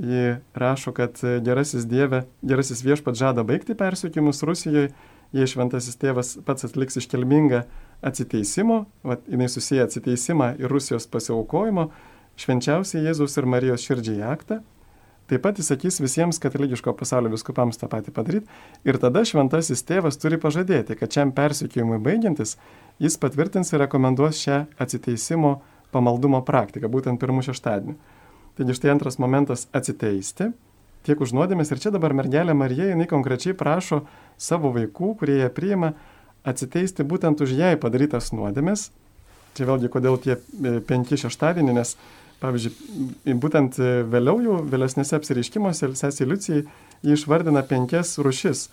ji 0.00 0.36
rašo, 0.56 0.94
kad 0.96 1.20
gerasis 1.44 1.84
Dieve, 1.86 2.24
gerasis 2.42 2.80
viešpat 2.82 3.18
žada 3.20 3.44
baigti 3.46 3.76
persiekimus 3.78 4.42
Rusijoje 4.48 4.90
jei 5.32 5.48
šventasis 5.48 5.98
tėvas 6.00 6.34
pats 6.46 6.66
atliks 6.68 6.98
iškilmingą 7.00 7.62
atsiteisimo, 8.04 8.84
vat, 9.06 9.24
jinai 9.30 9.48
susiję 9.48 9.86
atsiteisimą 9.86 10.52
ir 10.60 10.72
Rusijos 10.72 11.08
pasiaukojimo, 11.12 11.88
švenčiausiai 12.40 13.06
Jėzaus 13.06 13.38
ir 13.38 13.48
Marijos 13.48 13.84
širdžiai 13.86 14.22
aktą, 14.28 14.60
taip 15.30 15.44
pat 15.44 15.60
įsakys 15.62 16.00
visiems 16.02 16.40
katalikiško 16.42 16.94
pasaulio 16.98 17.32
viskupams 17.32 17.78
tą 17.80 17.88
patį 17.92 18.14
padaryti 18.16 18.88
ir 18.88 18.98
tada 19.00 19.22
šventasis 19.28 19.84
tėvas 19.88 20.18
turi 20.20 20.40
pažadėti, 20.40 20.98
kad 20.98 21.12
šiam 21.14 21.32
persikėjimui 21.36 22.00
baigiantis 22.02 22.56
jis 23.00 23.16
patvirtins 23.22 23.72
ir 23.72 23.84
rekomenduos 23.86 24.40
šią 24.42 24.64
atsiteisimo 24.82 25.60
pamaldumo 25.92 26.42
praktiką, 26.44 26.90
būtent 26.92 27.20
pirmų 27.20 27.46
šeštadienį. 27.48 27.96
Taigi 28.58 28.76
štai 28.76 28.92
antras 28.92 29.18
momentas- 29.22 29.68
atsiteisti 29.78 30.52
tiek 31.06 31.20
už 31.20 31.34
nuodėmės. 31.36 31.72
Ir 31.72 31.82
čia 31.82 31.92
dabar 31.94 32.14
mergelė 32.16 32.54
Marija, 32.54 32.90
jinai 32.92 33.08
konkrečiai 33.10 33.54
prašo 33.58 34.02
savo 34.38 34.72
vaikų, 34.74 35.14
kurie 35.20 35.38
ją 35.42 35.52
priima, 35.54 35.92
atsiteisti 36.44 37.06
būtent 37.06 37.44
už 37.44 37.54
jai 37.58 37.76
padarytas 37.80 38.32
nuodėmės. 38.34 38.90
Čia 39.56 39.68
vėlgi, 39.68 39.92
kodėl 39.92 40.16
tie 40.22 40.38
e, 40.38 40.78
penki 40.88 41.18
šeštadienį, 41.20 41.76
nes 41.76 41.96
Pavyzdžiui, 42.42 43.34
būtent 43.38 43.76
vėliau 44.10 44.40
jau, 44.42 44.54
vėlesnėse 44.66 45.14
apsireiškimuose, 45.14 45.92
sesė 45.98 46.26
Liucijai, 46.26 46.64
jį 47.06 47.14
išvardina 47.14 47.62
penkias 47.66 48.16
rušis 48.18 48.66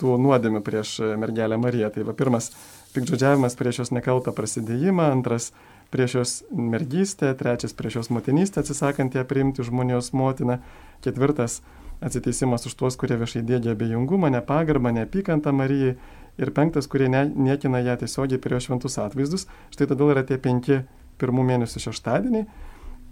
tų 0.00 0.16
nuodėmių 0.18 0.62
prieš 0.66 0.96
mergelę 1.20 1.58
Mariją. 1.60 1.92
Tai 1.94 2.06
va 2.08 2.16
pirmas- 2.18 2.50
pikdžodžiavimas 2.94 3.54
prieš 3.58 3.82
jos 3.82 3.92
nekaltą 3.94 4.34
prasidėjimą, 4.34 5.12
antras- 5.14 5.52
prieš 5.94 6.14
jos 6.18 6.42
mergystę, 6.50 7.34
trečias- 7.38 7.72
prieš 7.78 8.00
jos 8.00 8.10
motinystę 8.10 8.60
atsisakant 8.60 9.14
ją 9.14 9.24
priimti 9.24 9.62
žmonijos 9.62 10.12
motiną, 10.12 10.58
ketvirtas- 11.04 11.60
atsiteisimas 12.06 12.66
už 12.66 12.74
tuos, 12.74 12.96
kurie 12.96 13.16
viešai 13.16 13.44
dėgia 13.46 13.76
abejingumą, 13.76 14.30
nepagarbą, 14.30 14.90
neapykantą 14.92 15.52
Marijai. 15.52 15.96
Ir 16.38 16.50
penktas, 16.50 16.86
kurie 16.88 17.08
ne, 17.12 17.26
niekina 17.28 17.78
ją 17.84 17.96
tiesiogiai 18.00 18.40
prieš 18.40 18.66
šventus 18.66 18.96
atvaizdus. 18.96 19.46
Štai 19.70 19.86
todėl 19.86 20.14
yra 20.14 20.22
tie 20.24 20.38
penki 20.40 20.84
pirmų 21.20 21.44
mėnesių 21.44 21.78
šeštadieniai 21.92 22.46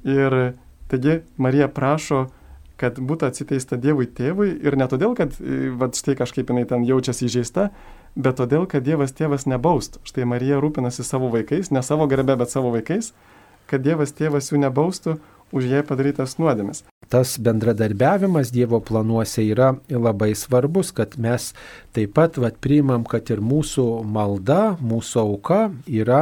Ir 0.04 0.52
taigi 0.88 1.20
Marija 1.36 1.68
prašo, 1.68 2.26
kad 2.80 2.96
būtų 2.96 3.28
atsiteista 3.28 3.76
Dievui 3.76 4.06
tėvui. 4.08 4.54
Ir 4.64 4.76
ne 4.80 4.86
todėl, 4.88 5.12
kad 5.16 5.36
e, 5.36 5.68
va, 5.76 5.90
štai 5.92 6.16
kažkaip 6.16 6.48
jinai 6.48 6.64
ten 6.68 6.86
jaučiasi 6.88 7.26
įžeista, 7.28 7.68
bet 8.16 8.40
todėl, 8.40 8.64
kad 8.70 8.86
Dievas 8.86 9.12
tėvas 9.12 9.44
nebaustų. 9.50 10.00
Štai 10.08 10.24
Marija 10.24 10.60
rūpinasi 10.62 11.04
savo 11.04 11.28
vaikais, 11.34 11.70
ne 11.70 11.84
savo 11.84 12.08
garbe, 12.08 12.38
bet 12.40 12.52
savo 12.52 12.72
vaikais, 12.72 13.12
kad 13.68 13.84
Dievas 13.84 14.16
tėvas 14.16 14.48
jų 14.52 14.64
nebaustų 14.64 15.18
už 15.52 15.68
jai 15.68 15.84
padarytas 15.84 16.38
nuodėmes 16.40 16.86
tas 17.10 17.34
bendradarbiavimas 17.42 18.52
Dievo 18.54 18.80
planuose 18.80 19.42
yra 19.50 19.74
labai 19.90 20.32
svarbus, 20.38 20.92
kad 20.94 21.16
mes 21.18 21.50
taip 21.94 22.14
pat 22.14 22.38
vat, 22.38 22.58
priimam, 22.62 23.02
kad 23.08 23.26
ir 23.34 23.40
mūsų 23.42 23.84
malda, 24.06 24.76
mūsų 24.78 25.18
auka 25.24 25.60
yra 25.90 26.20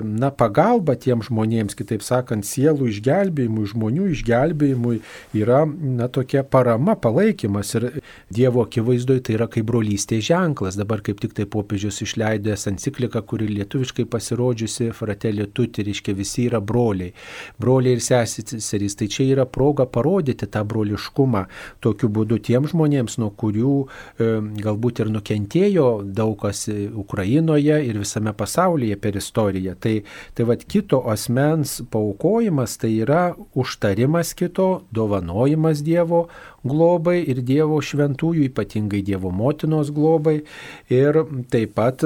na, 0.00 0.30
pagalba 0.32 0.94
tiem 0.96 1.20
žmonėms, 1.24 1.76
kitaip 1.76 2.04
sakant, 2.04 2.46
sielų 2.48 2.88
išgelbėjimui, 2.94 3.66
žmonių 3.74 4.08
išgelbėjimui 4.14 5.00
yra 5.36 5.66
na, 5.68 6.08
tokia 6.08 6.44
parama, 6.44 6.96
palaikymas 6.96 7.74
ir 7.76 7.88
Dievo 8.32 8.64
akivaizdoje 8.64 9.26
tai 9.26 9.36
yra 9.36 9.48
kaip 9.50 9.68
brolystės 9.68 10.24
ženklas. 10.30 10.78
Dabar 10.80 11.02
kaip 11.04 11.20
tik 11.20 11.34
tai 11.36 11.44
popiežius 11.50 12.00
išleidęs 12.06 12.68
encikliką, 12.70 13.20
kuri 13.28 13.50
lietuviškai 13.50 14.06
pasirodžiusi, 14.08 14.88
fratelė 14.96 15.50
tuti, 15.52 15.84
reiškia 15.84 16.16
visi 16.16 16.46
yra 16.48 16.62
broliai. 16.64 17.12
Broliai 17.60 17.98
ir 17.98 18.04
seserys. 18.04 18.96
Tai 18.96 19.08
čia 19.10 19.26
yra 19.34 19.46
proga 19.50 19.84
parodyti, 19.90 20.29
parodyti 20.30 20.46
tą 20.50 20.64
broliškumą 20.64 21.46
tokiu 21.80 22.08
būdu 22.08 22.38
tiem 22.38 22.66
žmonėms, 22.66 23.18
nuo 23.18 23.30
kurių 23.30 23.86
e, 24.18 24.40
galbūt 24.62 25.00
ir 25.00 25.10
nukentėjo 25.10 26.02
daug 26.04 26.38
kas 26.40 26.68
Ukrainoje 26.68 27.80
ir 27.86 27.98
visame 27.98 28.32
pasaulyje 28.32 28.96
per 28.96 29.16
istoriją. 29.16 29.74
Tai, 29.80 30.02
tai 30.34 30.44
vad 30.44 30.64
kito 30.64 31.02
asmens 31.10 31.82
paukojimas 31.90 32.78
tai 32.78 33.00
yra 33.02 33.34
užtarimas 33.54 34.34
kito, 34.34 34.82
dovanojimas 34.92 35.82
Dievo 35.82 36.28
globai 36.64 37.22
ir 37.26 37.42
Dievo 37.42 37.80
šventųjų, 37.80 38.50
ypatingai 38.50 39.02
Dievo 39.02 39.30
motinos 39.30 39.90
globai 39.90 40.42
ir 40.90 41.24
taip 41.50 41.74
pat 41.74 42.04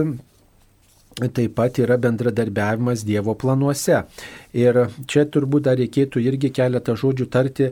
taip 1.15 1.55
pat 1.55 1.79
yra 1.79 1.97
bendradarbiavimas 2.01 3.05
Dievo 3.07 3.35
planuose. 3.39 4.03
Ir 4.55 4.77
čia 5.11 5.25
turbūt 5.27 5.65
dar 5.67 5.79
reikėtų 5.81 6.23
irgi 6.23 6.51
keletą 6.55 6.95
žodžių 6.99 7.27
tarti 7.31 7.71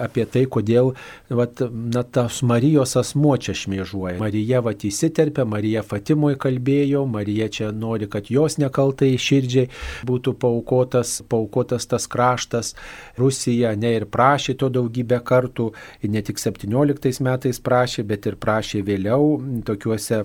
apie 0.00 0.24
tai, 0.32 0.46
kodėl 0.48 0.94
vat, 1.28 1.60
na, 1.60 2.02
tas 2.02 2.40
Marijos 2.46 2.96
asmo 2.96 3.34
čia 3.36 3.52
šmėžuoja. 3.56 4.16
Marija 4.20 4.62
vat 4.64 4.86
įsiterpia, 4.88 5.44
Marija 5.48 5.82
Fatimoje 5.84 6.38
kalbėjo, 6.40 7.04
Marija 7.10 7.50
čia 7.52 7.68
nori, 7.72 8.08
kad 8.08 8.30
jos 8.32 8.56
nekaltai 8.60 9.12
širdžiai 9.20 9.68
būtų 10.08 10.36
paukotas, 10.40 11.18
paukotas 11.28 11.88
tas 11.90 12.08
kraštas. 12.08 12.72
Rusija 13.20 13.74
ne 13.76 13.92
ir 13.98 14.08
prašė 14.08 14.56
to 14.60 14.70
daugybę 14.72 15.20
kartų, 15.24 15.70
ne 16.08 16.24
tik 16.24 16.40
17 16.40 17.20
metais 17.24 17.60
prašė, 17.60 18.06
bet 18.08 18.28
ir 18.30 18.40
prašė 18.40 18.80
vėliau 18.86 19.36
tokiuose 19.68 20.22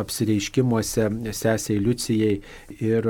apsireiškimuose 0.00 1.10
sesiai 1.36 1.80
Liucijai 1.94 2.40
ir 2.80 3.02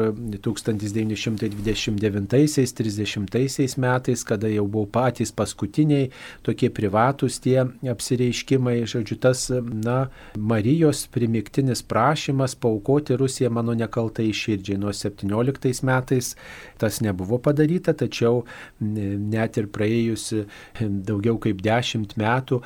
1929 0.44 1.64
29-30 1.64 3.78
metais, 3.78 4.24
kada 4.24 4.48
jau 4.48 4.66
buvo 4.68 4.86
patys 4.86 5.32
paskutiniai 5.32 6.10
tokie 6.44 6.70
privatus 6.70 7.40
tie 7.42 7.64
apsireiškimai, 7.90 8.86
žodžiu, 8.88 9.16
tas, 9.20 9.50
na, 9.64 10.08
Marijos 10.36 11.06
primiktinis 11.12 11.82
prašymas 11.82 12.54
paukoti 12.54 13.16
Rusiją 13.16 13.50
mano 13.54 13.74
nekaltai 13.74 14.32
širdžiai. 14.34 14.78
Nuo 14.80 14.92
17 14.92 15.84
metais 15.86 16.34
tas 16.80 17.00
nebuvo 17.04 17.38
padaryta, 17.42 17.94
tačiau 17.96 18.44
net 18.80 19.58
ir 19.60 19.66
praėjus 19.72 20.32
daugiau 20.80 21.38
kaip 21.42 21.62
10 21.64 22.16
metų 22.20 22.60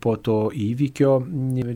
po 0.00 0.16
to 0.16 0.36
įvykio, 0.54 1.12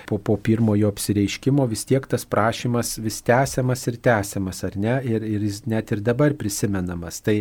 po, 0.09 0.19
po 0.19 0.37
pirmojo 0.37 0.91
apsireiškimo 0.93 1.67
vis 1.71 1.85
tiek 1.89 2.07
tas 2.11 2.27
prašymas 2.29 2.97
vis 3.03 3.21
tęsiamas 3.27 3.87
ir 3.91 3.99
tęsiamas, 4.03 4.63
ar 4.69 4.79
ne? 4.81 4.97
Ir, 5.07 5.27
ir 5.27 5.47
jis 5.47 5.63
net 5.71 5.93
ir 5.95 6.03
dabar 6.05 6.37
prisimenamas. 6.39 7.21
Tai 7.27 7.39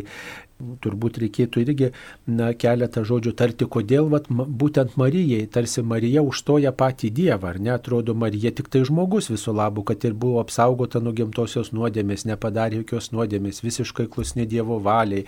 turbūt 0.55 1.19
reikėtų 1.19 1.61
irgi 1.65 1.89
na, 2.31 2.51
keletą 2.55 3.03
žodžių 3.07 3.33
tarti, 3.35 3.67
kodėl 3.67 4.07
vat, 4.11 4.29
būtent 4.29 4.95
Marijai, 4.99 5.43
tarsi 5.51 5.83
Marija 5.83 6.23
užtoja 6.23 6.71
patį 6.75 7.11
Dievą, 7.15 7.51
ar 7.51 7.59
ne, 7.59 7.73
atrodo 7.75 8.15
Marija 8.15 8.53
tik 8.55 8.69
tai 8.71 8.85
žmogus 8.87 9.27
visų 9.33 9.55
labų, 9.57 9.83
kad 9.91 10.05
ir 10.07 10.15
buvo 10.15 10.39
apsaugota 10.39 11.01
nuo 11.03 11.11
gimtosios 11.15 11.73
nuodėmės, 11.75 12.23
nepadarė 12.29 12.79
jokios 12.81 13.11
nuodėmės, 13.11 13.61
visiškai 13.65 14.07
klusni 14.11 14.47
Dievo 14.47 14.79
valiai, 14.83 15.25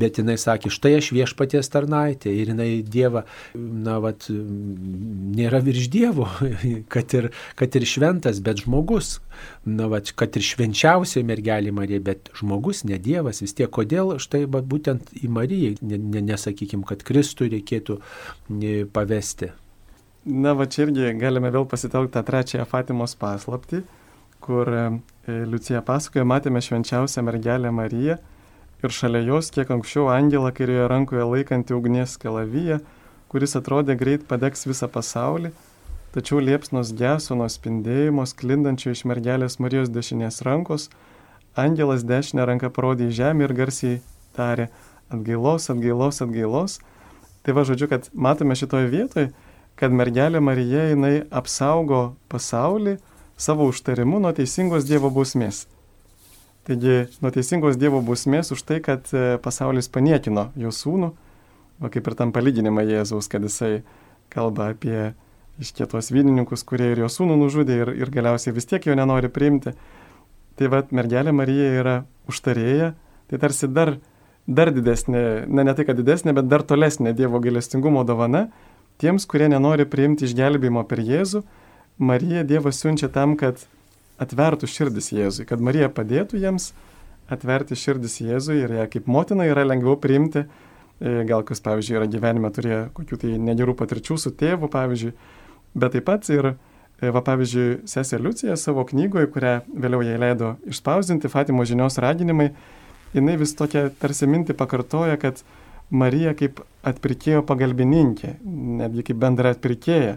bet 0.00 0.22
jinai 0.22 0.38
sakė, 0.40 0.72
štai 0.72 0.96
aš 1.00 1.12
viešpaties 1.18 1.68
tarnaitė. 1.72 2.32
Ir 2.32 2.54
jinai 2.54 2.70
Dievą, 2.86 3.26
na, 3.54 3.98
vat, 4.02 4.30
nėra 4.32 5.60
virš 5.64 5.90
Dievo, 5.92 6.30
kad 6.92 7.12
ir, 7.18 7.28
kad 7.60 7.76
ir 7.76 7.86
šventas, 7.88 8.40
bet 8.44 8.64
žmogus, 8.64 9.18
na, 9.68 9.90
vat, 9.92 10.14
kad 10.16 10.40
ir 10.40 10.48
švenčiausiai 10.48 11.28
mergelė 11.28 11.76
Marija, 11.76 12.00
bet 12.08 12.32
žmogus, 12.40 12.86
ne 12.88 12.96
Dievas, 13.02 13.44
vis 13.44 13.52
tiek 13.58 13.68
kodėl 13.72 14.16
štai 14.22 14.46
va, 14.48 14.61
būtent 14.62 15.12
į 15.18 15.28
Mariją, 15.32 15.74
nesakykim, 15.82 16.80
ne, 16.80 16.86
ne 16.86 16.88
kad 16.88 17.02
Kristui 17.06 17.50
reikėtų 17.52 17.98
pavesti. 18.94 19.52
Na, 20.24 20.52
va 20.54 20.68
čia 20.70 20.84
irgi 20.86 21.08
galime 21.18 21.50
vėl 21.50 21.66
pasitelkti 21.66 22.14
tą 22.14 22.22
trečiąją 22.22 22.66
Fatimos 22.70 23.16
paslapti, 23.18 23.80
kur 24.42 24.68
e, 24.70 24.84
Liucija 25.26 25.80
pasakoja, 25.86 26.22
matėme 26.26 26.62
švenčiausią 26.62 27.24
mergelę 27.26 27.72
Mariją 27.74 28.18
ir 28.82 28.94
šalia 28.94 29.22
jos 29.26 29.50
kiek 29.54 29.70
anksčiau 29.70 30.08
angelą 30.14 30.52
kairioje 30.54 30.86
rankoje 30.90 31.26
laikantį 31.26 31.74
ugnies 31.74 32.14
kalavyje, 32.22 32.80
kuris 33.30 33.56
atrodė 33.58 33.96
greit 33.98 34.26
padegs 34.30 34.66
visą 34.66 34.86
pasaulį, 34.90 35.52
tačiau 36.14 36.38
liepsnos 36.42 36.94
geso 36.98 37.38
nuo 37.38 37.48
spindėjimo 37.50 38.26
sklindančio 38.28 38.94
iš 38.94 39.02
mergelės 39.10 39.58
Marijos 39.62 39.90
dešinės 39.90 40.42
rankos, 40.46 40.88
angelas 41.58 42.06
dešinę 42.06 42.46
ranką 42.46 42.70
parodė 42.74 43.10
į 43.10 43.16
žemę 43.22 43.48
ir 43.48 43.54
garsiai 43.58 44.00
tarė 44.36 44.68
atgailos, 45.12 45.68
atgailos, 45.72 46.20
atgailos. 46.24 46.78
Tai 47.42 47.54
va 47.56 47.64
žodžiu, 47.66 47.88
kad 47.90 48.08
matome 48.14 48.56
šitoje 48.58 48.90
vietoje, 48.92 49.32
kad 49.78 49.94
mergelė 49.94 50.40
Marija 50.44 50.88
jinai 50.92 51.24
apsaugo 51.30 52.12
pasaulį 52.32 52.98
savo 53.36 53.66
užtarimu 53.70 54.20
nuo 54.22 54.32
teisingos 54.36 54.86
Dievo 54.86 55.10
bausmės. 55.10 55.64
Taigi, 56.68 57.08
nuo 57.24 57.32
teisingos 57.34 57.78
Dievo 57.80 58.02
bausmės 58.06 58.52
už 58.54 58.62
tai, 58.68 58.78
kad 58.84 59.08
e, 59.10 59.38
pasaulis 59.42 59.90
paniekino 59.90 60.50
jo 60.54 60.70
sūnų, 60.70 61.10
va 61.82 61.90
kaip 61.90 62.06
ir 62.06 62.16
tam 62.18 62.30
palyginimą 62.34 62.84
Jėzaus, 62.86 63.26
kad 63.32 63.42
jisai 63.42 63.82
kalba 64.30 64.70
apie 64.76 65.10
iškėtos 65.62 66.12
vynininkus, 66.14 66.62
kurie 66.68 66.92
ir 66.92 67.02
jo 67.02 67.10
sūnų 67.10 67.40
nužudė 67.40 67.80
ir, 67.82 67.92
ir 68.04 68.14
galiausiai 68.14 68.54
vis 68.54 68.68
tiek 68.70 68.86
jo 68.86 68.94
nenori 68.98 69.32
priimti. 69.32 69.74
Tai 70.56 70.70
vad 70.70 70.94
mergelė 70.94 71.34
Marija 71.34 71.68
yra 71.80 71.96
užtarėja, 72.30 72.92
tai 73.26 73.42
tarsi 73.42 73.66
dar 73.66 73.96
dar 74.46 74.72
didesnė, 74.74 75.46
na 75.46 75.64
ne 75.66 75.74
tai, 75.76 75.86
kad 75.88 75.98
didesnė, 75.98 76.34
bet 76.36 76.48
dar 76.50 76.64
tolesnė 76.66 77.14
Dievo 77.16 77.40
gailestingumo 77.42 78.04
dovana 78.04 78.48
tiems, 79.02 79.26
kurie 79.26 79.48
nenori 79.50 79.86
priimti 79.88 80.26
išgelbėjimo 80.28 80.82
per 80.88 81.02
Jėzų. 81.02 81.42
Marija 82.02 82.42
Dievas 82.46 82.80
siunčia 82.82 83.08
tam, 83.12 83.36
kad 83.38 83.62
atvertų 84.22 84.68
širdis 84.70 85.12
Jėzui, 85.14 85.46
kad 85.48 85.62
Marija 85.62 85.90
padėtų 85.92 86.40
jiems 86.42 86.72
atverti 87.32 87.78
širdis 87.78 88.18
Jėzui 88.22 88.60
ir 88.62 88.74
ją 88.80 88.88
kaip 88.90 89.08
motina 89.10 89.46
yra 89.48 89.64
lengviau 89.66 89.96
priimti, 90.00 90.44
e, 90.44 91.22
gal 91.28 91.44
kas, 91.46 91.62
pavyzdžiui, 91.64 91.96
yra 92.00 92.10
gyvenime 92.10 92.50
turėję 92.54 92.82
kokių 92.96 93.18
tai 93.22 93.38
negerų 93.40 93.76
patirčių 93.78 94.18
su 94.20 94.34
tėvu, 94.38 94.70
pavyzdžiui, 94.72 95.14
bet 95.78 95.96
taip 95.96 96.06
pat 96.08 96.28
ir, 96.34 96.52
e, 97.00 97.10
va, 97.14 97.22
pavyzdžiui, 97.24 97.82
sesė 97.90 98.20
Liucija 98.22 98.58
savo 98.60 98.84
knygoje, 98.88 99.30
kurią 99.32 99.56
vėliau 99.72 100.04
jai 100.06 100.18
leido 100.20 100.54
išspausdinti, 100.68 101.30
Fatimo 101.32 101.66
žinios 101.68 101.98
raginimai, 102.02 102.52
jinai 103.14 103.36
vis 103.40 103.54
tokia 103.56 103.88
tarsi 104.00 104.28
mintį 104.30 104.56
pakartoja, 104.58 105.18
kad 105.20 105.42
Marija 105.92 106.32
kaip 106.36 106.62
atpirkėjo 106.88 107.42
pagalbininkė, 107.46 108.36
netgi 108.80 109.04
kaip 109.10 109.18
bendra 109.20 109.52
atpirkėja, 109.52 110.16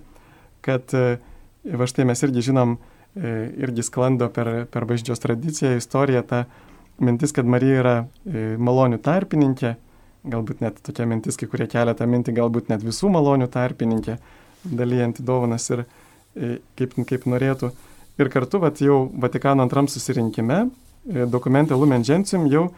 kad 0.65 0.93
e, 0.95 1.17
va 1.75 1.87
štai 1.89 2.05
mes 2.07 2.23
irgi 2.23 2.45
žinom, 2.47 2.77
e, 3.15 3.33
irgi 3.65 3.83
sklando 3.83 4.29
per, 4.33 4.51
per 4.71 4.87
bažnyčios 4.87 5.21
tradiciją, 5.23 5.73
istoriją, 5.81 6.23
ta 6.29 6.45
mintis, 7.03 7.35
kad 7.35 7.49
Marija 7.49 7.81
yra 7.81 7.95
e, 7.99 8.45
malonių 8.55 9.01
tarpininkė, 9.03 9.73
galbūt 10.31 10.63
net 10.63 10.79
tokia 10.85 11.09
mintis, 11.09 11.35
kai 11.37 11.49
kurie 11.51 11.67
kelia 11.69 11.93
tą 11.97 12.07
mintį, 12.09 12.37
galbūt 12.39 12.71
net 12.71 12.85
visų 12.85 13.11
malonių 13.13 13.49
tarpininkė, 13.51 14.15
dalyjanti 14.65 15.27
dovanas 15.27 15.67
ir 15.75 15.83
kaip, 16.79 16.95
kaip 17.05 17.27
norėtų. 17.29 17.69
Ir 18.15 18.31
kartu, 18.31 18.57
vat, 18.63 18.79
jau 18.81 19.03
Vatikano 19.21 19.61
antram 19.61 19.85
susirinkime, 19.91 20.63
dokumente 21.05 21.73
Lumen 21.73 22.03
Gentium 22.03 22.47
jau 22.49 22.69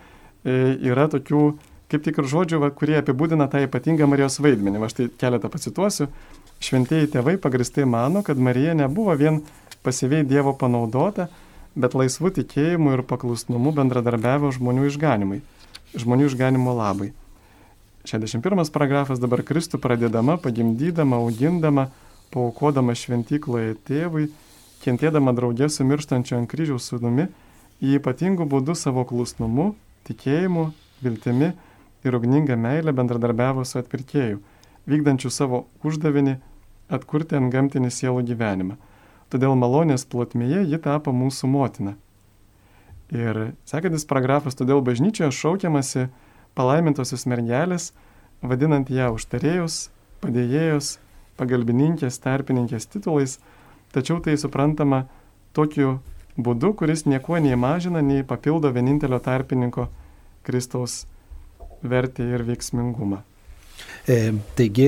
e, 0.44 0.76
yra 0.84 1.08
tokių, 1.12 1.44
kaip 1.92 2.04
tik 2.04 2.20
ir 2.20 2.28
žodžių, 2.28 2.60
va, 2.64 2.72
kurie 2.76 2.98
apibūdina 3.00 3.48
tą 3.52 3.64
ypatingą 3.66 4.08
Marijos 4.10 4.40
vaidmenį. 4.44 4.84
Aš 4.88 4.98
tai 4.98 5.08
keletą 5.22 5.52
pacituosiu. 5.52 6.10
Šventieji 6.64 7.12
tėvai 7.14 7.38
pagristai 7.40 7.86
mano, 7.86 8.24
kad 8.26 8.40
Marija 8.42 8.74
nebuvo 8.76 9.14
vien 9.16 9.44
pasyviai 9.86 10.26
Dievo 10.28 10.56
panaudota, 10.58 11.30
bet 11.78 11.94
laisvų 11.96 12.34
tikėjimų 12.40 12.98
ir 12.98 13.06
paklusnumu 13.08 13.72
bendradarbiavo 13.78 14.50
žmonių 14.56 14.88
išganimui, 14.90 15.40
žmonių 15.96 16.32
išganimo 16.32 16.74
labai. 16.76 17.12
61 18.08 18.72
paragrafas 18.74 19.20
dabar 19.20 19.44
Kristų 19.46 19.80
pradėdama, 19.84 20.38
pagimdydama, 20.42 21.20
augindama, 21.22 21.90
paukodama 22.34 22.96
šventykloje 22.96 23.76
tėvui, 23.88 24.30
kentėdama 24.84 25.34
draugė 25.36 25.70
su 25.70 25.86
mirštančiu 25.88 26.38
ant 26.40 26.50
kryžiaus 26.50 26.88
sūnumi, 26.90 27.28
į 27.84 27.98
ypatingų 28.00 28.48
būdų 28.50 28.76
savo 28.76 29.06
klusnumu, 29.08 29.74
tikėjimu, 30.10 30.72
viltimi 31.04 31.54
ir 32.06 32.18
ugninga 32.18 32.58
meilė 32.58 32.94
bendradarbiavo 32.96 33.66
su 33.66 33.80
atpirkėju, 33.82 34.42
vykdančiu 34.88 35.32
savo 35.34 35.66
uždavinį 35.86 36.38
atkurti 36.94 37.38
ant 37.38 37.52
gamtinį 37.54 37.92
sielų 37.94 38.24
gyvenimą 38.32 38.78
todėl 39.32 39.56
malonės 39.60 40.06
plotmėje 40.08 40.64
ji 40.72 40.80
tapo 40.84 41.14
mūsų 41.16 41.50
motina. 41.52 41.96
Ir 43.12 43.54
sekantis 43.68 44.08
paragrafas, 44.08 44.56
todėl 44.60 44.82
bažnyčioje 44.84 45.32
šaukiamasi 45.36 46.08
palaimintosios 46.58 47.28
mergelės, 47.30 47.92
vadinant 48.42 48.90
ją 48.92 49.14
užtarėjus, 49.16 49.88
padėjėjus, 50.24 50.98
pagalbininkės, 51.40 52.20
tarpininkės 52.24 52.90
titulais, 52.92 53.38
tačiau 53.96 54.20
tai 54.24 54.36
suprantama 54.40 55.06
tokiu 55.56 56.00
būdu, 56.38 56.74
kuris 56.78 57.06
niekuo 57.06 57.40
nei 57.42 57.58
mažina, 57.60 58.02
nei 58.02 58.24
papildo 58.24 58.72
vienintelio 58.74 59.20
tarpininko 59.24 59.88
Kristaus 60.48 61.06
vertę 61.84 62.26
ir 62.36 62.46
veiksmingumą. 62.48 63.24
E, 64.08 64.32
taigi, 64.58 64.88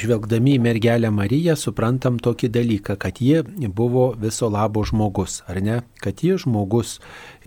žvelgdami 0.00 0.56
į 0.56 0.62
mergelę 0.64 1.10
Mariją, 1.14 1.54
suprantam 1.56 2.18
tokį 2.22 2.50
dalyką, 2.56 2.96
kad 3.00 3.20
ji 3.22 3.38
buvo 3.72 4.08
viso 4.18 4.50
labo 4.52 4.82
žmogus, 4.84 5.38
ar 5.48 5.60
ne? 5.62 5.78
Kad 6.02 6.24
ji 6.26 6.36
žmogus, 6.42 6.96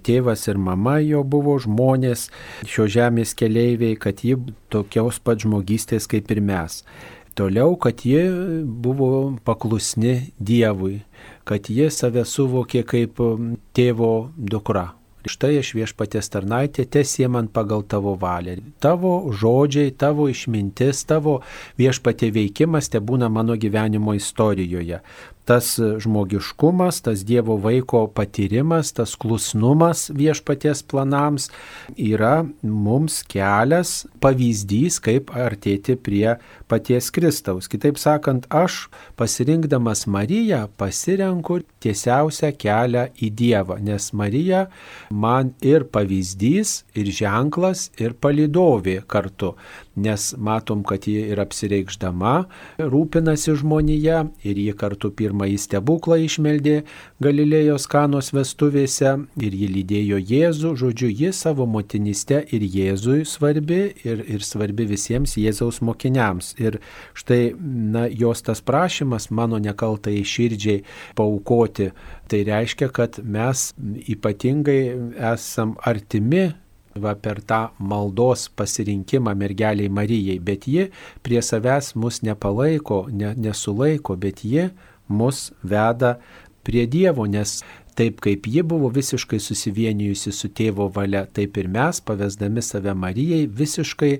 tėvas 0.05 0.47
ir 0.47 0.57
mama 0.57 0.97
jo 1.03 1.25
buvo 1.27 1.57
žmonės, 1.61 2.29
šio 2.63 2.87
žemės 2.89 3.35
keleiviai, 3.37 3.99
kad 3.99 4.23
ji 4.23 4.39
tokios 4.71 5.19
pat 5.19 5.43
žmogystės 5.43 6.07
kaip 6.09 6.31
ir 6.31 6.41
mes. 6.41 6.81
Toliau, 7.37 7.75
kad 7.79 8.01
ji 8.03 8.23
buvo 8.63 9.11
paklusni 9.47 10.31
Dievui, 10.39 11.01
kad 11.49 11.71
ji 11.73 11.89
save 11.93 12.25
suvokė 12.29 12.85
kaip 12.93 13.21
tėvo 13.73 14.13
dukra 14.37 14.89
Štai 15.27 15.57
aš 15.59 15.73
viešpatės 15.75 16.31
tarnaitė, 16.31 16.85
tesie 16.87 17.27
man 17.27 17.49
pagal 17.51 17.81
tavo 17.83 18.13
valią. 18.19 18.55
Tavo 18.79 19.11
žodžiai, 19.35 19.91
tavo 19.91 20.29
išmintis, 20.31 21.03
tavo 21.09 21.41
viešpatė 21.79 22.29
veikimas 22.37 22.87
te 22.87 23.01
būna 23.03 23.27
mano 23.27 23.57
gyvenimo 23.59 24.15
istorijoje 24.15 25.01
tas 25.49 25.71
žmogiškumas, 26.03 27.01
tas 27.01 27.23
Dievo 27.25 27.55
vaiko 27.57 28.03
patyrimas, 28.13 28.91
tas 28.93 29.15
klusnumas 29.17 30.09
viešpaties 30.13 30.83
planams 30.85 31.49
yra 31.97 32.43
mums 32.61 33.23
kelias, 33.25 34.03
pavyzdys, 34.21 34.99
kaip 35.01 35.33
artėti 35.33 35.97
prie 35.97 36.35
paties 36.69 37.09
Kristaus. 37.15 37.69
Kitaip 37.71 37.97
sakant, 37.97 38.45
aš 38.53 38.85
pasirinkdamas 39.17 40.05
Mariją 40.05 40.67
pasirenku 40.77 41.63
tiesiausią 41.81 42.53
kelią 42.61 43.07
į 43.17 43.31
Dievą, 43.41 43.79
nes 43.81 44.11
Marija 44.13 44.67
man 45.09 45.55
ir 45.65 45.87
pavyzdys, 45.89 46.83
ir 46.93 47.09
ženklas, 47.09 47.87
ir 47.97 48.13
palidovė 48.21 48.99
kartu 49.09 49.55
nes 49.99 50.29
matom, 50.37 50.83
kad 50.87 51.07
ji 51.07 51.29
ir 51.33 51.39
apsireikšdama 51.43 52.33
rūpinasi 52.79 53.55
žmonėje 53.59 54.19
ir 54.47 54.61
ji 54.63 54.75
kartu 54.79 55.11
pirmąjį 55.15 55.57
stebuklą 55.65 56.19
išmeldė 56.25 56.75
Galilėjos 57.23 57.87
kanos 57.91 58.31
vestuvėse 58.35 59.15
ir 59.43 59.57
ji 59.61 59.69
lydėjo 59.75 60.19
Jėzų, 60.29 60.73
žodžiu, 60.79 61.09
ji 61.11 61.31
savo 61.35 61.67
motiniste 61.69 62.41
ir 62.55 62.63
Jėzui 62.63 63.25
svarbi 63.27 63.81
ir, 64.05 64.23
ir 64.23 64.45
svarbi 64.45 64.87
visiems 64.89 65.35
Jėzaus 65.39 65.81
mokiniams. 65.85 66.53
Ir 66.61 66.79
štai 67.17 67.53
na, 67.59 68.07
jos 68.07 68.43
tas 68.45 68.63
prašymas 68.65 69.29
mano 69.35 69.59
nekaltai 69.61 70.19
širdžiai 70.23 70.83
paukoti, 71.19 71.91
tai 72.29 72.43
reiškia, 72.47 72.89
kad 72.93 73.19
mes 73.23 73.69
ypatingai 74.09 74.81
esam 75.33 75.75
artimi 75.85 76.49
va 77.01 77.15
per 77.15 77.39
tą 77.45 77.61
maldos 77.79 78.47
pasirinkimą 78.59 79.33
mergeliai 79.39 79.89
Marijai, 79.89 80.39
bet 80.43 80.67
ji 80.67 80.89
prie 81.25 81.41
savęs 81.45 81.93
mus 81.99 82.21
nepalaiko, 82.25 83.05
ne, 83.11 83.33
nesulaiko, 83.37 84.17
bet 84.19 84.43
ji 84.45 84.69
mus 85.09 85.49
veda 85.63 86.17
prie 86.63 86.85
Dievo, 86.91 87.25
nes 87.25 87.59
Taip 87.99 88.21
kaip 88.23 88.45
ji 88.47 88.61
buvo 88.63 88.87
visiškai 88.95 89.41
susivienijusi 89.43 90.31
su 90.31 90.47
tėvo 90.55 90.85
valia, 90.95 91.25
taip 91.35 91.57
ir 91.59 91.67
mes, 91.67 91.97
pavesdami 91.99 92.61
save 92.63 92.93
Marijai, 92.95 93.41
visiškai 93.51 94.11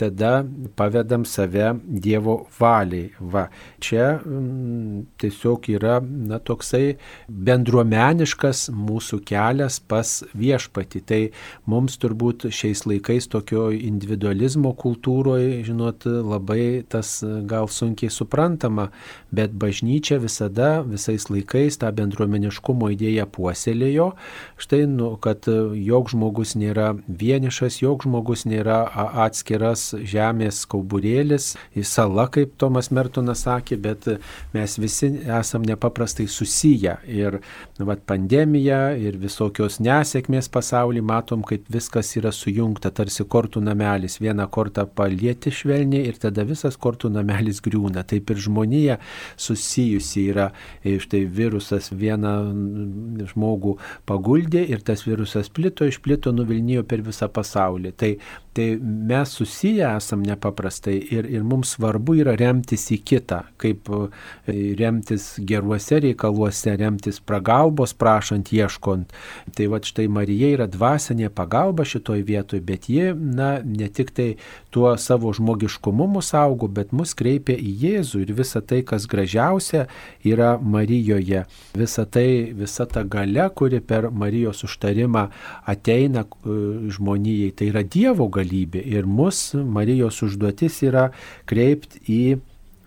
tada 0.00 0.40
pavedam 0.74 1.22
save 1.22 1.68
Dievo 1.86 2.34
valiai. 2.58 3.12
Va, 3.20 3.44
čia 3.78 4.08
m, 4.16 4.32
mm, 4.40 5.04
tiesiog 5.22 5.68
yra 5.70 6.00
na, 6.02 6.40
toksai 6.42 6.96
bendruomeniškas 7.28 8.64
mūsų 8.74 9.20
kelias 9.30 9.78
pas 9.86 10.16
viešpati. 10.34 11.04
Tai 11.06 11.20
mums 11.70 11.94
turbūt 12.02 12.48
šiais 12.50 12.82
laikais 12.90 13.30
tokio 13.30 13.68
individualizmo 13.70 14.74
kultūroje, 14.82 15.62
žinot, 15.68 16.08
labai 16.08 16.82
tas 16.90 17.20
gal 17.22 17.70
sunkiai 17.70 18.10
suprantama, 18.10 18.90
bet 19.30 19.54
bažnyčia 19.54 20.18
visada, 20.26 20.80
visais 20.82 21.30
laikais 21.30 21.78
tą 21.78 21.94
bendruomeniškumo 22.02 22.90
idėją 22.98 23.27
puoselėjo, 23.32 24.12
štai, 24.60 24.84
nu, 24.90 25.12
kad 25.22 25.48
e, 25.50 25.56
jog 25.88 26.10
žmogus 26.12 26.54
nėra 26.58 26.92
vienišas, 27.06 27.80
jog 27.82 28.06
žmogus 28.06 28.46
nėra 28.48 28.80
atskiras 29.24 29.90
žemės 29.98 30.64
kauburėlis, 30.70 31.52
sala, 31.88 32.28
kaip 32.32 32.56
Tomas 32.60 32.90
Mertonas 32.94 33.44
sakė, 33.46 33.78
bet 33.82 34.08
mes 34.54 34.78
visi 34.80 35.10
esam 35.38 35.64
nepaprastai 35.66 36.28
susiję. 36.28 36.96
Ir 37.08 37.38
vat, 37.78 38.02
pandemija 38.08 38.94
ir 38.98 39.18
visokios 39.20 39.78
nesėkmės 39.82 40.50
pasaulyje 40.52 41.04
matom, 41.04 41.44
kaip 41.46 41.68
viskas 41.72 42.10
yra 42.18 42.32
sujungta, 42.34 42.92
tarsi 42.94 43.26
kortų 43.28 43.62
namelis. 43.64 44.18
Vieną 44.22 44.48
kortą 44.52 44.86
palieti 44.86 45.52
švelniai 45.54 46.08
ir 46.08 46.18
tada 46.20 46.44
visas 46.48 46.78
kortų 46.80 47.12
namelis 47.14 47.62
griūna. 47.64 48.04
Taip 48.08 48.30
ir 48.32 48.42
žmonija 48.48 48.98
susijusi 49.36 50.28
yra. 50.32 50.50
Štai 50.84 51.24
virusas 51.38 51.90
vieną 51.92 52.34
žmogų 53.26 53.76
paguldė 54.08 54.62
ir 54.70 54.84
tas 54.86 55.02
virusas 55.06 55.50
plito, 55.50 55.88
išplito, 55.88 56.32
nuvilnijo 56.34 56.84
per 56.88 57.02
visą 57.06 57.30
pasaulį. 57.32 57.94
Tai, 57.98 58.12
tai 58.58 58.78
mes 58.82 59.28
susiję 59.28 59.86
esam 59.96 60.22
nepaprastai 60.26 60.96
ir, 61.14 61.28
ir 61.30 61.44
mums 61.46 61.76
svarbu 61.76 62.16
yra 62.18 62.32
remtis 62.34 62.88
į 62.90 62.96
kitą, 63.06 63.44
kaip 63.62 63.86
e, 63.94 64.00
remtis 64.80 65.28
geruose 65.46 66.00
reikaluose, 66.02 66.74
remtis 66.80 67.20
pagalbos 67.22 67.94
prašant, 67.94 68.50
ieškont. 68.50 69.14
Tai 69.54 69.68
va 69.70 69.78
štai 69.78 70.08
Marija 70.10 70.50
yra 70.56 70.66
dvasinė 70.66 71.30
pagalba 71.30 71.86
šitoj 71.86 72.24
vietoj, 72.26 72.62
bet 72.66 72.88
ji, 72.90 73.12
na, 73.14 73.60
ne 73.62 73.86
tik 73.94 74.10
tai 74.16 74.26
tuo 74.74 74.96
savo 74.98 75.30
žmogiškumu 75.38 76.08
mus 76.16 76.32
augo, 76.34 76.66
bet 76.66 76.90
mus 76.90 77.14
kreipia 77.14 77.54
į 77.54 77.76
Jėzų 77.84 78.24
ir 78.24 78.34
visa 78.40 78.58
tai, 78.58 78.82
kas 78.82 79.06
gražiausia, 79.06 79.84
yra 80.26 80.56
Marijoje. 80.58 81.44
Visa 81.78 82.08
tai, 82.10 82.26
visa 82.58 82.88
ta 82.90 83.06
gale, 83.06 83.46
kuri 83.54 83.78
per 83.78 84.10
Marijos 84.10 84.66
užtarimą 84.66 85.28
ateina 85.70 86.26
e, 86.26 86.58
žmonijai, 86.98 87.54
tai 87.54 87.70
yra 87.70 87.86
Dievo 87.86 88.26
galybė 88.48 88.82
ir 88.84 89.06
mus 89.06 89.54
Marijos 89.54 90.22
užduotis 90.22 90.82
yra 90.82 91.10
kreipti 91.46 92.00
į 92.08 92.38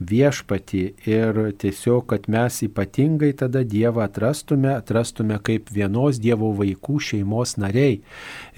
viešpatį 0.02 0.82
ir 1.06 1.40
tiesiog, 1.62 2.08
kad 2.10 2.26
mes 2.26 2.64
ypatingai 2.66 3.36
tada 3.38 3.62
Dievą 3.62 4.08
atrastume, 4.08 4.72
atrastume 4.74 5.38
kaip 5.46 5.70
vienos 5.70 6.18
Dievo 6.18 6.50
vaikų 6.58 6.98
šeimos 6.98 7.54
nariai. 7.62 8.02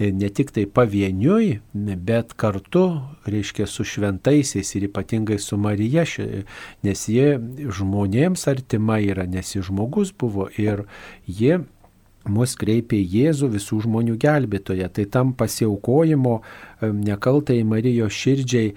Ne 0.00 0.30
tik 0.32 0.54
tai 0.56 0.64
pavieniui, 0.64 1.60
bet 1.74 2.32
kartu, 2.40 2.86
reiškia, 3.28 3.66
su 3.68 3.84
šventaisiais 3.84 4.72
ir 4.78 4.88
ypatingai 4.88 5.36
su 5.38 5.60
Marija, 5.60 6.06
nes 6.82 7.04
jie 7.12 7.36
žmonėms 7.68 8.48
artima 8.48 8.96
yra, 9.04 9.28
nes 9.28 9.52
jis 9.52 9.68
žmogus 9.68 10.16
buvo 10.16 10.48
ir 10.56 10.86
jie 11.28 11.60
mus 12.30 12.54
kreipia 12.60 13.00
Jėzų 13.00 13.50
visų 13.54 13.80
žmonių 13.84 14.16
gelbėtoje. 14.20 14.88
Tai 14.96 15.04
tam 15.12 15.32
pasiaukojimo 15.38 16.34
nekaltai 16.84 17.60
Marijos 17.68 18.16
širdžiai 18.16 18.74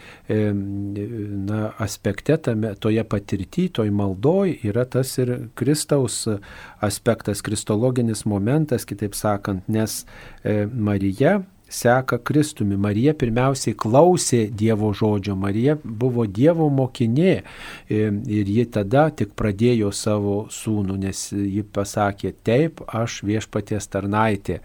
na, 1.48 1.62
aspekte, 1.84 2.38
tame, 2.38 2.74
toje 2.80 3.04
patirtyje, 3.08 3.76
toj 3.82 3.92
maldoj 3.96 4.58
yra 4.68 4.86
tas 4.90 5.14
ir 5.22 5.34
Kristaus 5.58 6.24
aspektas, 6.84 7.44
kristologinis 7.46 8.26
momentas, 8.30 8.88
kitaip 8.88 9.16
sakant, 9.18 9.68
nes 9.72 10.04
Marija 10.74 11.40
seka 11.70 12.18
Kristumi. 12.24 12.78
Marija 12.78 13.14
pirmiausiai 13.18 13.76
klausė 13.78 14.48
Dievo 14.52 14.94
žodžio, 14.96 15.36
Marija 15.36 15.78
buvo 15.84 16.26
Dievo 16.26 16.70
mokinė 16.74 17.36
ir 17.90 18.52
ji 18.54 18.66
tada 18.72 19.08
tik 19.12 19.34
pradėjo 19.40 19.92
savo 19.96 20.38
sūnų, 20.54 20.98
nes 21.04 21.28
ji 21.32 21.64
pasakė, 21.64 22.34
taip, 22.48 22.82
aš 22.88 23.22
viešpaties 23.28 23.90
tarnaitė. 23.92 24.62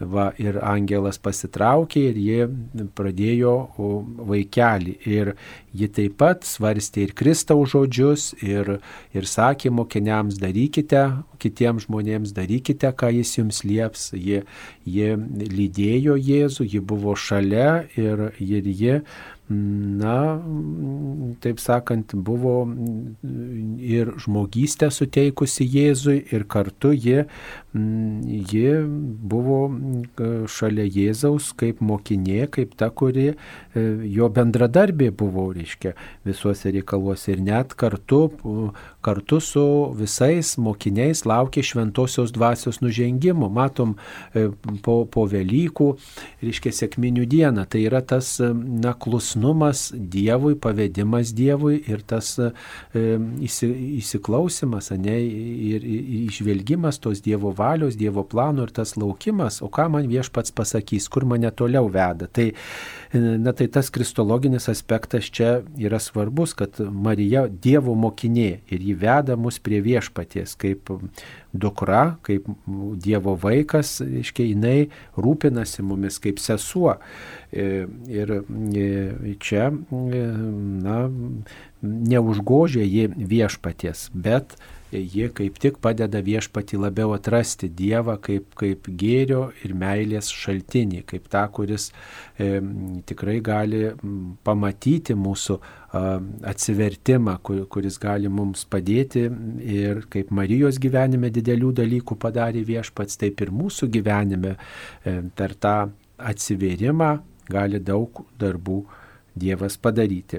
Va, 0.00 0.32
ir 0.42 0.58
angelas 0.58 1.20
pasitraukė 1.22 2.00
ir 2.10 2.16
ji 2.18 2.88
pradėjo 2.98 3.54
vaikelį. 4.28 4.96
Ir 5.06 5.34
ji 5.74 5.88
taip 5.94 6.16
pat 6.20 6.46
svarstė 6.46 7.08
ir 7.08 7.14
Kristaus 7.16 7.72
žodžius 7.72 8.32
ir, 8.42 8.76
ir 9.14 9.28
sakė 9.28 9.70
mokiniams, 9.74 10.38
darykite, 10.42 11.04
kitiems 11.42 11.86
žmonėms 11.86 12.34
darykite, 12.36 12.90
ką 12.90 13.10
jis 13.14 13.36
jums 13.38 13.62
lieps. 13.66 14.10
Ji, 14.14 14.42
ji 14.84 15.14
lydėjo 15.54 16.18
Jėzų, 16.44 16.68
ji 16.68 16.80
buvo 16.84 17.16
šalia 17.16 17.84
ir, 17.96 18.28
ir 18.42 18.68
ji 18.68 19.00
na, 19.48 20.40
taip 21.44 21.58
sakant, 21.60 22.14
buvo 22.14 22.62
ir 23.84 24.14
žmogystę 24.24 24.88
suteikusi 24.88 25.66
Jėzui 25.68 26.16
ir 26.32 26.46
kartu 26.48 26.94
ji, 26.96 27.26
ji 27.74 28.70
buvo 29.34 29.58
šalia 30.48 30.86
Jėzaus 30.88 31.50
kaip 31.60 31.82
mokinė, 31.84 32.46
kaip 32.56 32.72
ta, 32.80 32.88
kuri 32.88 33.34
e, 33.34 33.36
jo 34.16 34.30
bendradarbė 34.32 35.10
buvo, 35.12 35.50
reiškia, 35.52 35.92
visuose 36.24 36.72
reikaluose 36.72 37.36
ir 37.36 37.44
net 37.44 37.76
kartu, 37.76 38.30
kartu 39.04 39.40
su 39.44 39.66
visais 39.98 40.54
mokiniais 40.60 41.24
laukė 41.28 41.64
šventosios 41.66 42.32
dvasios 42.34 42.80
nužengimo. 42.84 43.50
Matom 43.52 43.96
e, 44.32 44.48
po, 44.84 45.02
po 45.10 45.26
Velykų, 45.30 45.90
reiškia, 46.44 46.74
sėkminių 46.80 47.28
dieną. 47.28 47.66
Tai 47.70 47.84
yra 47.84 48.00
tas, 48.04 48.36
na, 48.40 48.94
klus 48.94 49.24
paklusnumas 49.24 49.92
Dievui, 49.94 50.54
pavedimas 50.54 51.32
Dievui 51.34 51.82
ir 51.88 52.02
tas 52.06 52.38
e, 52.38 52.50
įsi, 53.40 53.68
įsiklausimas, 54.00 54.90
ne, 54.98 55.16
ir 55.20 55.84
išvelgimas 56.28 56.98
tos 57.00 57.22
Dievo 57.22 57.52
valios, 57.56 57.96
Dievo 57.96 58.24
plano 58.24 58.64
ir 58.64 58.70
tas 58.70 58.96
laukimas, 58.96 59.62
o 59.62 59.68
ką 59.68 59.88
man 59.90 60.08
viešpats 60.08 60.52
pasakys, 60.52 61.08
kur 61.08 61.24
mane 61.24 61.50
toliau 61.50 61.88
veda. 61.88 62.26
Tai, 62.26 62.50
e, 62.52 63.03
na, 63.14 63.52
tai 63.52 63.66
tas 63.70 63.90
kristologinis 63.94 64.68
aspektas 64.68 65.28
čia 65.30 65.62
yra 65.78 65.98
svarbus, 66.02 66.54
kad 66.58 66.78
Marija 66.78 67.46
Dievo 67.48 67.94
mokinė 67.98 68.48
ir 68.72 68.84
jį 68.84 68.94
veda 69.00 69.36
mus 69.38 69.60
prie 69.62 69.80
viešpaties 69.84 70.56
kaip 70.58 70.90
dukra, 71.54 72.16
kaip 72.26 72.48
Dievo 73.04 73.36
vaikas, 73.40 73.96
iškiai 74.02 74.52
jinai 74.52 74.78
rūpinasi 75.16 75.84
mumis 75.86 76.18
kaip 76.22 76.42
sesuo. 76.42 76.96
E, 77.52 77.86
ir 78.10 78.36
e, 78.40 79.34
čia, 79.38 79.70
e, 79.70 80.24
na, 80.84 80.98
neužgožia 81.84 82.82
ji 82.82 83.08
viešpaties, 83.14 84.08
bet 84.14 84.56
jie 84.98 85.28
kaip 85.34 85.58
tik 85.62 85.78
padeda 85.82 86.20
viešpati 86.24 86.78
labiau 86.80 87.14
atrasti 87.16 87.68
Dievą 87.68 88.16
kaip, 88.22 88.52
kaip 88.58 88.88
gėrio 89.00 89.48
ir 89.64 89.74
meilės 89.78 90.30
šaltinį, 90.32 91.02
kaip 91.10 91.26
tą, 91.32 91.44
kuris 91.54 91.90
e, 92.38 92.60
tikrai 93.08 93.38
gali 93.44 93.82
pamatyti 94.46 95.16
mūsų 95.18 95.58
atsivertimą, 95.94 97.36
kur, 97.46 97.60
kuris 97.70 98.00
gali 98.02 98.30
mums 98.32 98.64
padėti 98.66 99.28
ir 99.62 100.00
kaip 100.10 100.32
Marijos 100.34 100.80
gyvenime 100.82 101.30
didelių 101.34 101.70
dalykų 101.82 102.16
padarė 102.18 102.64
viešpats, 102.66 103.20
taip 103.20 103.44
ir 103.44 103.52
mūsų 103.54 103.90
gyvenime 103.94 104.56
per 105.38 105.54
tą 105.54 105.76
atsiverimą 106.18 107.12
gali 107.50 107.80
daug 107.80 108.24
darbų 108.40 108.82
Dievas 109.34 109.74
padaryti. 109.82 110.38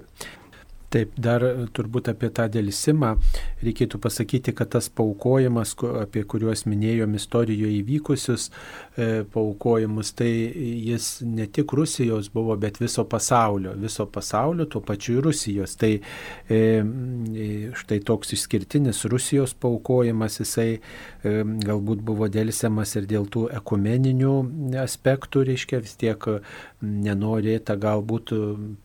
Taip, 0.96 1.12
dar 1.20 1.43
turbūt 1.76 2.08
apie 2.14 2.30
tą 2.32 2.46
dėlsimą 2.48 3.10
reikėtų 3.66 4.00
pasakyti, 4.00 4.54
kad 4.56 4.70
tas 4.76 4.88
paukojimas, 4.93 5.74
apie 6.02 6.24
kuriuos 6.28 6.66
minėjom 6.70 7.16
istorijoje 7.18 7.80
įvykusius 7.82 8.48
e, 8.48 9.26
paukojimus, 9.34 10.14
tai 10.18 10.30
jis 10.30 11.10
ne 11.28 11.48
tik 11.52 11.74
Rusijos 11.76 12.30
buvo, 12.34 12.56
bet 12.60 12.80
viso 12.82 13.06
pasaulio. 13.10 13.76
Viso 13.80 14.06
pasaulio, 14.08 14.68
tuo 14.72 14.82
pačiu 14.86 15.18
ir 15.20 15.28
Rusijos. 15.30 15.76
Tai 15.82 15.91
e, 15.96 16.62
štai 17.76 18.00
toks 18.06 18.36
išskirtinis 18.38 19.04
Rusijos 19.12 19.56
paukojimas, 19.60 20.39
jisai 20.43 20.70
e, 20.78 21.36
galbūt 21.66 22.06
buvo 22.06 22.30
dėlsiamas 22.32 22.96
ir 23.00 23.10
dėl 23.10 23.28
tų 23.32 23.48
ekumeninių 23.60 24.36
aspektų, 24.86 25.46
reiškia 25.52 25.82
vis 25.84 25.98
tiek 26.00 26.30
nenorėta 26.86 27.76
galbūt 27.82 28.32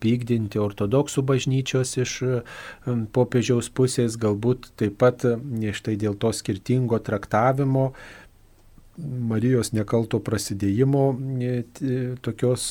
pykdinti 0.00 0.60
ortodoksų 0.60 1.24
bažnyčios 1.28 1.96
iš 2.04 2.16
popiežiaus 3.14 3.70
pusės, 3.74 4.18
galbūt 4.20 4.72
taip 4.80 4.98
pat 5.00 5.26
štai 5.80 5.96
dėl 6.00 6.16
to 6.20 6.32
skirtingo 6.36 7.00
traktavimo 7.04 7.90
Marijos 9.00 9.72
nekalto 9.72 10.20
prasidėjimo 10.24 11.04
e, 11.40 11.52
tokios 12.24 12.70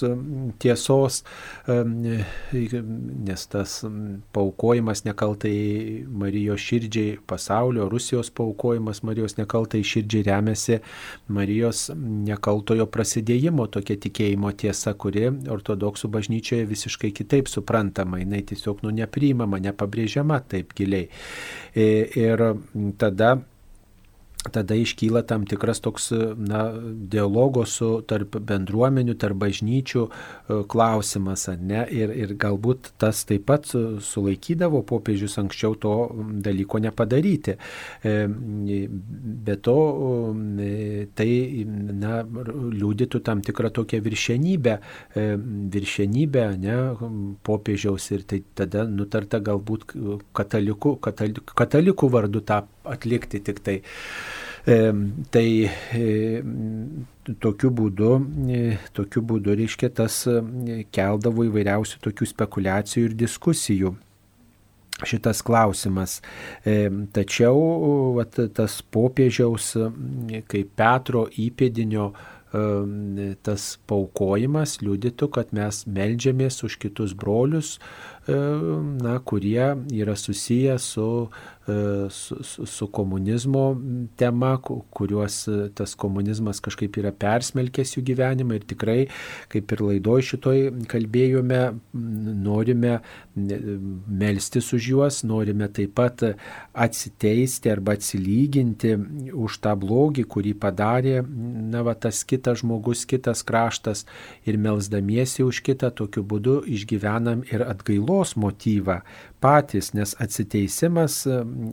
tiesos, 0.62 1.22
nes 1.68 3.46
tas 3.52 3.76
paukojimas 4.36 5.04
nekaltai 5.08 5.54
Marijos 6.08 6.64
širdžiai 6.64 7.18
pasaulio, 7.30 7.90
Rusijos 7.92 8.32
paukojimas 8.36 9.04
Marijos 9.08 9.38
nekaltai 9.40 9.82
širdžiai 9.86 10.26
remiasi 10.30 10.80
Marijos 11.28 11.88
nekaltojo 11.98 12.88
prasidėjimo 12.92 13.68
tokia 13.72 14.00
tikėjimo 14.06 14.52
tiesa, 14.60 14.94
kuri 14.94 15.28
ortodoksų 15.30 16.12
bažnyčioje 16.14 16.68
visiškai 16.70 17.14
kitaip 17.16 17.52
suprantama, 17.52 18.22
jinai 18.24 18.44
tiesiog 18.50 18.84
nu 18.86 18.94
nepriimama, 19.02 19.62
nepabrėžiama 19.70 20.42
taip 20.50 20.76
giliai. 20.78 21.10
E, 21.76 21.90
ir 22.20 22.44
tada 23.02 23.38
tada 24.54 24.76
iškyla 24.76 25.24
tam 25.28 25.46
tikras 25.50 25.82
toks 25.84 26.12
na, 26.38 26.64
dialogo 27.12 27.66
su 27.70 27.90
tarp 28.08 28.38
bendruomenių, 28.50 29.16
tarp 29.20 29.40
bažnyčių 29.44 30.04
e, 30.06 30.60
klausimas, 30.70 31.48
ne? 31.60 31.84
Ir, 31.94 32.14
ir 32.16 32.34
galbūt 32.40 32.92
tas 33.02 33.24
taip 33.30 33.48
pat 33.50 33.70
sulaikydavo 33.70 34.82
popiežius 34.90 35.38
anksčiau 35.42 35.78
to 35.80 35.94
dalyko 36.46 36.82
nepadaryti. 36.84 37.56
E, 38.04 38.16
be 38.30 39.58
to, 39.66 39.78
e, 40.66 41.08
tai 41.18 41.30
na, 41.68 42.22
liūdytų 42.24 43.24
tam 43.26 43.44
tikrą 43.46 43.72
tokią 43.76 44.02
viršenybę, 44.06 44.76
viršenybę 45.74 46.46
ne, 46.62 46.78
popiežiaus 47.46 48.10
ir 48.16 48.26
tai 48.30 48.42
tada 48.58 48.86
nutarta 48.90 49.40
galbūt 49.44 49.88
katalikų, 50.36 50.96
katalikų, 51.04 52.12
vardu 52.14 52.44
tą 52.46 52.64
atlikti 52.90 53.42
tik 53.44 53.64
tai. 53.66 53.80
E, 54.70 54.94
tai 55.34 55.66
e, 55.98 56.44
tokiu 57.42 57.72
būdu, 57.74 58.10
e, 58.54 58.60
tokiu 58.94 59.24
būdu 59.26 59.56
reiškia, 59.58 59.90
tas 59.98 60.22
keldavo 60.94 61.48
įvairiausių 61.48 62.02
tokių 62.06 62.28
spekulacijų 62.30 63.10
ir 63.10 63.16
diskusijų 63.18 63.96
šitas 65.10 65.40
klausimas. 65.48 66.18
Tačiau 67.16 67.62
vat, 68.18 68.36
tas 68.54 68.82
popiežiaus 68.92 69.72
kaip 70.52 70.74
Petro 70.76 71.24
įpėdinio 71.40 72.10
tas 73.48 73.70
paukojimas 73.88 74.80
liudytų, 74.84 75.30
kad 75.38 75.54
mes 75.56 75.86
melžiamės 75.88 76.60
už 76.68 76.76
kitus 76.84 77.16
brolius, 77.16 77.78
na, 78.28 79.20
kurie 79.26 79.76
yra 79.90 80.16
susiję 80.16 80.80
su 80.80 81.30
E, 81.70 82.10
su, 82.10 82.44
su, 82.44 82.66
su 82.66 82.88
komunizmo 82.88 83.82
tema, 84.16 84.58
kuriuos 84.90 85.48
e, 85.48 85.70
tas 85.76 85.94
komunizmas 85.96 86.62
kažkaip 86.64 86.98
yra 87.02 87.12
persmelkęs 87.14 87.94
jų 87.98 88.04
gyvenimą 88.08 88.58
ir 88.58 88.66
tikrai, 88.70 89.00
kaip 89.52 89.74
ir 89.76 89.84
laidoj 89.86 90.24
šitoj 90.32 90.62
kalbėjome, 90.90 91.60
norime 92.46 92.96
melstis 94.22 94.72
už 94.74 94.88
juos, 94.94 95.20
norime 95.28 95.68
taip 95.76 95.94
pat 96.00 96.24
atsiteisti 96.74 97.72
arba 97.74 97.98
atsilyginti 98.00 98.96
už 99.36 99.60
tą 99.64 99.76
blogį, 99.80 100.26
kurį 100.32 100.56
padarė, 100.64 101.20
na, 101.22 101.84
va, 101.86 101.94
tas 101.94 102.24
kitas 102.26 102.64
žmogus, 102.64 103.06
kitas 103.10 103.44
kraštas 103.46 104.06
ir 104.48 104.58
melzdamiesi 104.58 105.46
už 105.46 105.62
kitą, 105.68 105.92
tokiu 106.02 106.26
būdu 106.26 106.62
išgyvenam 106.66 107.46
ir 107.52 107.68
atgailos 108.10 108.36
motyvą 108.36 109.02
patys, 109.40 109.94
nes 109.94 110.16
atsiteisimas, 110.20 111.28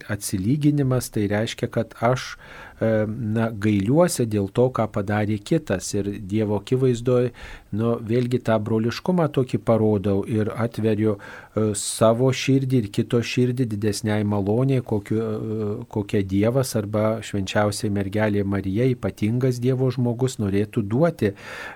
atsilyginimas 0.08 1.10
tai 1.10 1.26
reiškia, 1.28 1.68
kad 1.68 1.94
aš 2.00 2.36
na, 2.80 3.48
gailiuosi 3.50 4.26
dėl 4.28 4.50
to, 4.52 4.68
ką 4.74 4.86
padarė 4.92 5.38
kitas. 5.40 5.88
Ir 5.96 6.10
Dievo 6.20 6.58
akivaizdoje, 6.60 7.32
nu, 7.76 7.94
vėlgi 8.04 8.42
tą 8.44 8.58
broliškumą 8.62 9.28
tokį 9.32 9.60
parodau 9.64 10.24
ir 10.28 10.50
atveriu 10.52 11.16
e, 11.16 11.70
savo 11.78 12.28
širdį 12.32 12.82
ir 12.82 12.90
kito 12.92 13.20
širdį 13.24 13.68
didesniai 13.72 14.26
maloniai, 14.28 14.84
kokiu, 14.84 15.20
e, 15.20 15.68
kokia 15.92 16.22
Dievas 16.26 16.74
arba 16.76 17.22
švenčiausiai 17.24 17.92
mergelė 17.92 18.44
Marija, 18.44 18.88
ypatingas 18.92 19.60
Dievo 19.62 19.88
žmogus, 19.94 20.38
norėtų 20.42 20.84
duoti 20.86 21.32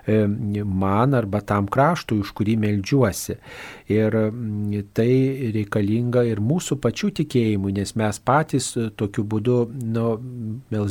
man 0.07 1.15
arba 1.17 1.41
tam 1.45 1.67
kraštui, 1.71 2.19
už 2.21 2.31
kurį 2.37 2.57
melžiuosi. 2.61 3.37
Ir 3.91 4.15
tai 4.95 5.11
reikalinga 5.55 6.23
ir 6.29 6.41
mūsų 6.43 6.77
pačių 6.83 7.11
tikėjimui, 7.21 7.73
nes 7.75 7.95
mes 7.99 8.19
patys 8.23 8.71
tokiu 8.99 9.25
būdu 9.27 9.57
nu, 9.71 10.05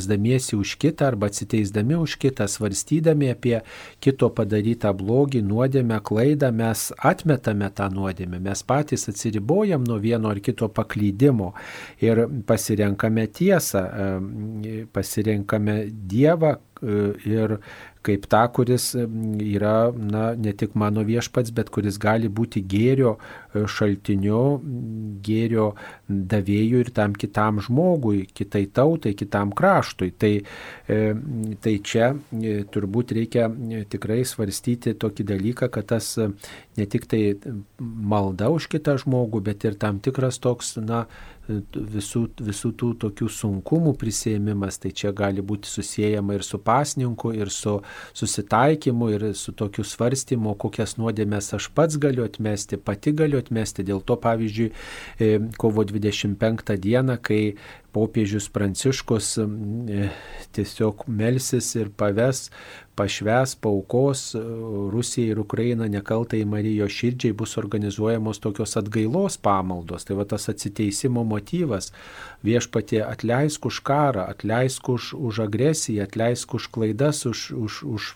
melsdamiesi 0.01 0.55
už 0.55 0.75
kitą 0.75 1.05
arba 1.05 1.27
atsiteisdami 1.27 1.95
už 1.95 2.17
kitą, 2.17 2.47
svarstydami 2.47 3.31
apie 3.31 3.61
kito 3.99 4.29
padarytą 4.29 4.93
blogį, 4.93 5.41
nuodėmę, 5.41 6.01
klaidą, 6.03 6.51
mes 6.51 6.91
atmetame 6.97 7.69
tą 7.69 7.89
nuodėmę, 7.89 8.39
mes 8.39 8.63
patys 8.63 9.07
atsiribojam 9.09 9.83
nuo 9.83 9.99
vieno 9.99 10.29
ar 10.29 10.39
kito 10.39 10.69
paklydimo 10.69 11.53
ir 12.01 12.27
pasirenkame 12.47 13.27
tiesą, 13.27 13.85
pasirenkame 14.93 15.91
Dievą 15.91 16.57
ir 16.81 17.59
kaip 18.05 18.25
tą, 18.29 18.41
kuris 18.55 18.91
yra 18.97 19.91
na, 19.93 20.31
ne 20.33 20.53
tik 20.57 20.73
mano 20.79 21.03
viešpats, 21.05 21.53
bet 21.53 21.69
kuris 21.73 21.99
gali 22.01 22.29
būti 22.33 22.63
gėrio 22.65 23.13
e, 23.17 23.65
šaltiniu, 23.69 24.41
gėrio 25.25 25.67
davėjų 26.09 26.81
ir 26.85 26.91
tam 26.97 27.13
kitam 27.13 27.61
žmogui, 27.61 28.23
kitai 28.33 28.63
tautai, 28.73 29.13
kitam 29.17 29.53
kraštui. 29.57 30.11
Tai, 30.17 30.31
e, 30.41 30.99
tai 31.61 31.75
čia 31.85 32.11
e, 32.13 32.61
turbūt 32.73 33.13
reikia 33.17 33.49
tikrai 33.91 34.23
svarstyti 34.25 34.95
tokį 34.97 35.27
dalyką, 35.35 35.69
kad 35.73 35.91
tas 35.93 36.15
ne 36.17 36.87
tik 36.89 37.05
tai 37.11 37.23
malda 37.77 38.49
už 38.53 38.71
kitą 38.71 38.97
žmogų, 39.01 39.43
bet 39.45 39.67
ir 39.69 39.77
tam 39.77 40.01
tikras 40.01 40.41
toks, 40.41 40.75
na, 40.81 41.05
visų, 41.73 42.23
visų 42.41 42.71
tų 42.79 42.91
tokių 43.01 43.27
sunkumų 43.31 43.93
prisėmimas, 43.99 44.79
tai 44.81 44.91
čia 44.95 45.11
gali 45.15 45.43
būti 45.45 45.69
susijęjama 45.69 46.37
ir 46.37 46.45
su 46.47 46.59
pasninku, 46.61 47.33
ir 47.35 47.51
su 47.53 47.77
susitaikymu, 48.17 49.09
ir 49.15 49.27
su 49.37 49.53
tokiu 49.57 49.85
svarstymu, 49.87 50.55
kokias 50.61 50.97
nuodėmės 50.99 51.53
aš 51.57 51.69
pats 51.75 51.99
galiu 52.01 52.25
atmesti, 52.27 52.79
pati 52.79 53.13
galiu 53.17 53.41
atmesti. 53.41 53.85
Dėl 53.87 54.03
to, 54.05 54.17
pavyzdžiui, 54.21 54.71
e, 55.19 55.31
kovo 55.61 55.85
25 55.87 56.77
dieną, 56.81 57.17
kai 57.21 57.41
popiežius 57.91 58.47
Pranciškus 58.49 59.37
e, 59.37 60.09
tiesiog 60.55 61.03
melsis 61.07 61.73
ir 61.75 61.91
paves, 61.97 62.49
pašves, 62.95 63.55
paukos 63.63 64.23
e, 64.35 64.41
Rusijai 64.93 65.31
ir 65.33 65.41
Ukraina 65.43 65.87
nekaltai 65.91 66.43
Marijos 66.45 66.95
širdžiai 66.95 67.35
bus 67.37 67.57
organizuojamos 67.61 68.39
tokios 68.43 68.77
atgailos 68.79 69.37
pamaldos. 69.37 70.07
Tai 70.07 70.19
va 70.21 70.27
tas 70.27 70.49
atsiteisimo 70.51 71.23
motyvas 71.27 71.91
viešpatie 72.47 73.03
atleisk 73.05 73.65
už 73.71 73.81
karą, 73.87 74.27
atleisk 74.31 74.89
už, 74.89 75.13
už 75.13 75.43
agresiją, 75.47 76.07
atleisk 76.07 76.55
už 76.59 76.71
klaidas, 76.71 77.25
už, 77.25 77.51
už, 77.51 77.83
už 77.83 78.13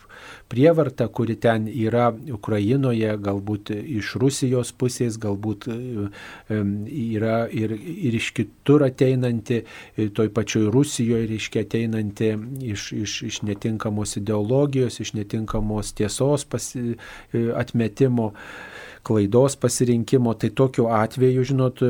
prievartą, 0.52 1.08
kuri 1.10 1.36
ten 1.42 1.68
yra 1.70 2.10
Ukrainoje, 2.34 3.16
galbūt 3.22 3.72
iš 3.76 4.16
Rusijos 4.22 4.72
pusės, 4.78 5.20
galbūt 5.22 5.68
yra 5.70 7.38
ir, 7.52 7.76
ir 7.76 8.20
iš 8.20 8.32
kitur 8.38 8.86
ateinanti, 8.88 9.64
toj 9.96 10.32
pačioj 10.36 10.70
Rusijoje, 10.74 11.30
reiškia 11.32 11.66
ateinanti 11.66 12.32
iš, 12.74 12.92
iš, 12.96 13.18
iš 13.30 13.42
netinkamos 13.48 14.18
ideologijos, 14.22 15.00
iš 15.04 15.16
netinkamos 15.18 15.94
tiesos 15.98 16.46
pasi, 16.50 16.96
atmetimo 17.56 18.34
klaidos 19.06 19.56
pasirinkimo, 19.62 20.34
tai 20.40 20.50
tokiu 20.50 20.88
atveju, 20.94 21.44
žinot, 21.46 21.84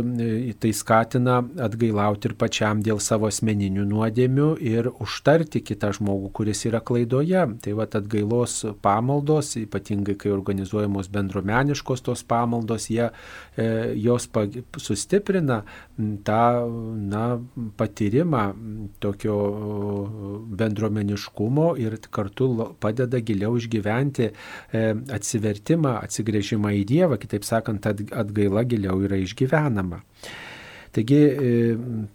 tai 0.59 0.71
skatina 0.75 1.39
atgailauti 1.63 2.29
ir 2.29 2.35
pačiam 2.39 2.81
dėl 2.83 2.99
savo 3.03 3.29
asmeninių 3.31 3.85
nuodėmių 3.87 4.49
ir 4.59 4.89
užtarti 4.91 5.61
kitą 5.63 5.93
žmogų, 5.95 6.31
kuris 6.35 6.65
yra 6.67 6.81
klaidoje. 6.83 7.45
Tai 7.63 7.75
va 7.79 7.87
atgailos 7.87 8.57
pamaldos, 8.83 9.53
ypatingai 9.61 10.17
kai 10.19 10.33
organizuojamos 10.35 11.09
bendromeniškos 11.13 12.03
tos 12.05 12.25
pamaldos, 12.27 12.89
jie, 12.91 13.07
e, 13.55 13.67
jos 14.01 14.27
sustiprina 14.81 15.61
tą 16.27 16.41
na, 17.13 17.25
patyrimą 17.79 18.43
tokio 18.99 19.37
bendromeniškumo 20.59 21.71
ir 21.79 21.97
kartu 22.11 22.49
padeda 22.83 23.21
giliau 23.23 23.55
išgyventi 23.59 24.27
e, 24.27 24.85
atsivertimą, 25.15 25.95
atsigrėžimą 26.03 26.75
į 26.81 26.83
Dievą 26.89 27.04
Dievą, 27.05 27.21
kitaip 27.21 27.45
sakant, 27.45 27.85
atgaila 27.85 28.65
giliau 28.65 28.99
yra 29.05 29.19
išgyvenama. 29.21 30.01
Taigi 30.95 31.17
e, 31.19 31.49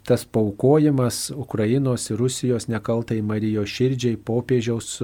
tas 0.07 0.23
paukojimas 0.25 1.29
Ukrainos 1.37 2.07
ir 2.09 2.17
Rusijos 2.17 2.65
nekaltai 2.67 3.19
Marijos 3.21 3.69
širdžiai 3.69 4.17
popiežiaus 4.17 4.95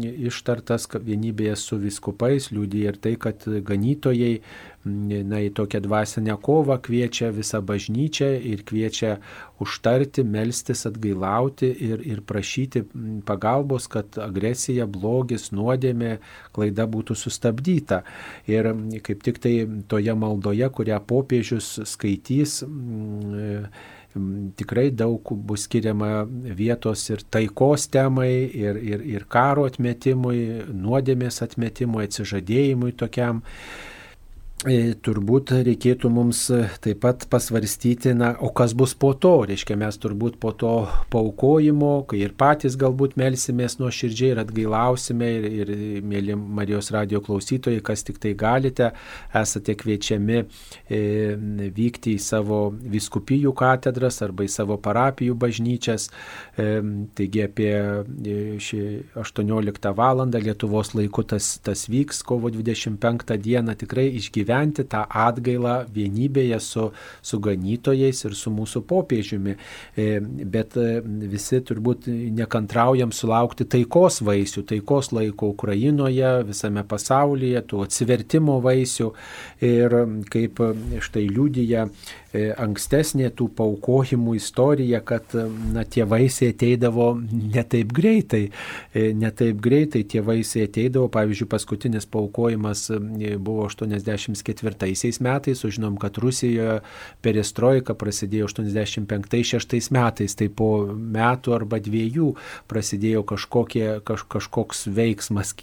ištartas 0.00 0.88
vienybėje 0.94 1.58
su 1.60 1.76
viskupais 1.82 2.48
liūdė 2.48 2.86
ir 2.88 2.96
tai, 2.96 3.12
kad 3.20 3.44
ganytojai 3.44 4.38
na, 4.86 5.40
į 5.42 5.50
tokią 5.56 5.80
dvasinę 5.84 6.36
kovą 6.42 6.78
kviečia 6.84 7.32
visą 7.34 7.60
bažnyčią 7.66 8.28
ir 8.52 8.62
kviečia 8.68 9.16
užtarti, 9.62 10.24
melstis, 10.24 10.84
atgailauti 10.88 11.70
ir, 11.88 12.04
ir 12.06 12.22
prašyti 12.26 12.84
pagalbos, 13.26 13.88
kad 13.92 14.18
agresija, 14.22 14.86
blogis, 14.86 15.50
nuodėmė, 15.56 16.16
klaida 16.56 16.86
būtų 16.90 17.16
sustabdyta. 17.18 18.02
Ir 18.50 18.70
kaip 19.06 19.26
tik 19.26 19.42
tai 19.42 19.56
toje 19.88 20.16
maldoje, 20.16 20.70
kurią 20.78 21.00
popiežius 21.08 21.76
skaitys, 21.88 22.60
tikrai 24.56 24.90
daug 24.90 25.32
bus 25.48 25.66
skiriama 25.66 26.26
vietos 26.28 27.04
ir 27.10 27.24
taikos 27.30 27.88
temai, 27.92 28.48
ir, 28.48 28.78
ir, 28.80 29.02
ir 29.16 29.26
karo 29.28 29.66
atmetimui, 29.68 30.40
nuodėmės 30.72 31.42
atmetimui, 31.44 32.06
atsižadėjimui 32.08 32.94
tokiam. 32.96 33.42
E, 34.64 34.94
turbūt 35.04 35.50
reikėtų 35.52 36.08
mums 36.08 36.38
e, 36.48 36.62
taip 36.80 37.02
pat 37.02 37.26
pasvarstyti, 37.28 38.14
na, 38.16 38.30
o 38.40 38.48
kas 38.56 38.72
bus 38.72 38.94
po 38.96 39.10
to. 39.12 39.34
Reiškia, 39.44 39.74
mes 39.76 39.98
turbūt 40.00 40.38
po 40.40 40.54
to 40.56 40.70
paukojimo, 41.12 42.06
kai 42.08 42.22
ir 42.24 42.32
patys 42.40 42.78
galbūt 42.80 43.18
melsimės 43.20 43.76
nuo 43.76 43.90
širdžiai 43.92 44.30
ir 44.32 44.40
atgailausime, 44.40 45.28
ir, 45.36 45.68
ir 45.68 45.72
mėly 46.00 46.38
Marijos 46.40 46.88
radio 46.94 47.20
klausytojai, 47.20 47.82
kas 47.84 48.06
tik 48.08 48.16
tai 48.22 48.32
galite, 48.32 48.88
esate 49.36 49.74
kviečiami 49.76 50.40
e, 50.40 51.02
vykti 51.76 52.16
į 52.16 52.24
savo 52.24 52.62
viskupijų 52.72 53.52
katedras 53.60 54.22
arba 54.24 54.48
į 54.48 54.50
savo 54.56 54.80
parapijų 54.80 55.36
bažnyčias. 55.36 56.08
E, 56.56 56.80
taigi 57.12 57.44
apie 57.44 57.74
18 59.20 59.94
val. 60.00 60.24
Lietuvos 60.32 60.94
laiku 60.96 61.26
tas, 61.28 61.58
tas 61.60 61.86
vyks, 61.92 62.24
kovo 62.24 62.48
25 62.48 63.36
dieną 63.44 63.76
tikrai 63.76 64.08
išgyvensime 64.16 64.45
išgyventi 64.46 64.86
tą 64.88 65.04
atgailą 65.08 65.86
vienybėje 65.92 66.60
su, 66.60 66.90
su 67.22 67.38
ganytojais 67.40 68.24
ir 68.24 68.34
su 68.34 68.50
mūsų 68.50 68.82
popiežiumi. 68.86 69.56
E, 69.96 70.20
bet 70.20 70.76
e, 70.76 71.00
visi 71.02 71.60
turbūt 71.60 72.06
nekantraujam 72.06 73.12
sulaukti 73.12 73.64
taikos 73.64 74.22
vaisių, 74.22 74.64
taikos 74.66 75.12
laiko 75.12 75.50
Ukrainoje, 75.54 76.44
visame 76.46 76.84
pasaulyje, 76.84 77.62
tų 77.66 77.84
atsivertimo 77.86 78.60
vaisių. 78.60 79.12
Ir 79.60 79.96
kaip 80.30 80.60
štai 81.00 81.26
liūdija 81.30 81.86
E, 82.36 82.50
ankstesnė 82.60 83.30
tų 83.36 83.48
paukojimų 83.56 84.34
istorija, 84.36 85.00
kad 85.06 85.32
na, 85.72 85.84
tie 85.88 86.04
vaisiai 86.08 86.52
ateidavo 86.52 87.12
ne 87.22 87.62
taip 87.64 87.94
greitai. 87.96 88.48
E, 88.92 89.12
ne 89.16 89.30
taip 89.32 89.60
greitai 89.64 90.02
tie 90.10 90.20
vaisiai 90.26 90.66
ateidavo. 90.66 91.08
Pavyzdžiui, 91.14 91.48
paskutinis 91.52 92.08
paukojimas 92.10 92.88
e, 92.92 93.36
buvo 93.38 93.68
84 94.44 95.20
metais, 95.24 95.60
sužinom, 95.60 95.96
kad 96.00 96.18
Rusijoje 96.18 96.80
perestroika 97.24 97.96
prasidėjo 97.98 98.50
85-6 98.50 99.90
metais. 99.94 100.36
Tai 100.36 100.48
po 100.56 100.70
metų 100.92 101.56
arba 101.56 101.80
dviejų 101.82 102.32
prasidėjo 102.70 103.24
kažkokie, 103.28 103.86
kaž, 104.06 104.26
kažkoks 104.36 104.86
veiksmas. 104.92 105.54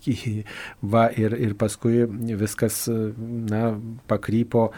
Va, 0.93 1.07
ir, 1.17 1.35
ir 1.37 1.57
paskui 1.59 2.05
viskas 2.39 2.85
na, 2.89 3.73
pakrypo 4.09 4.71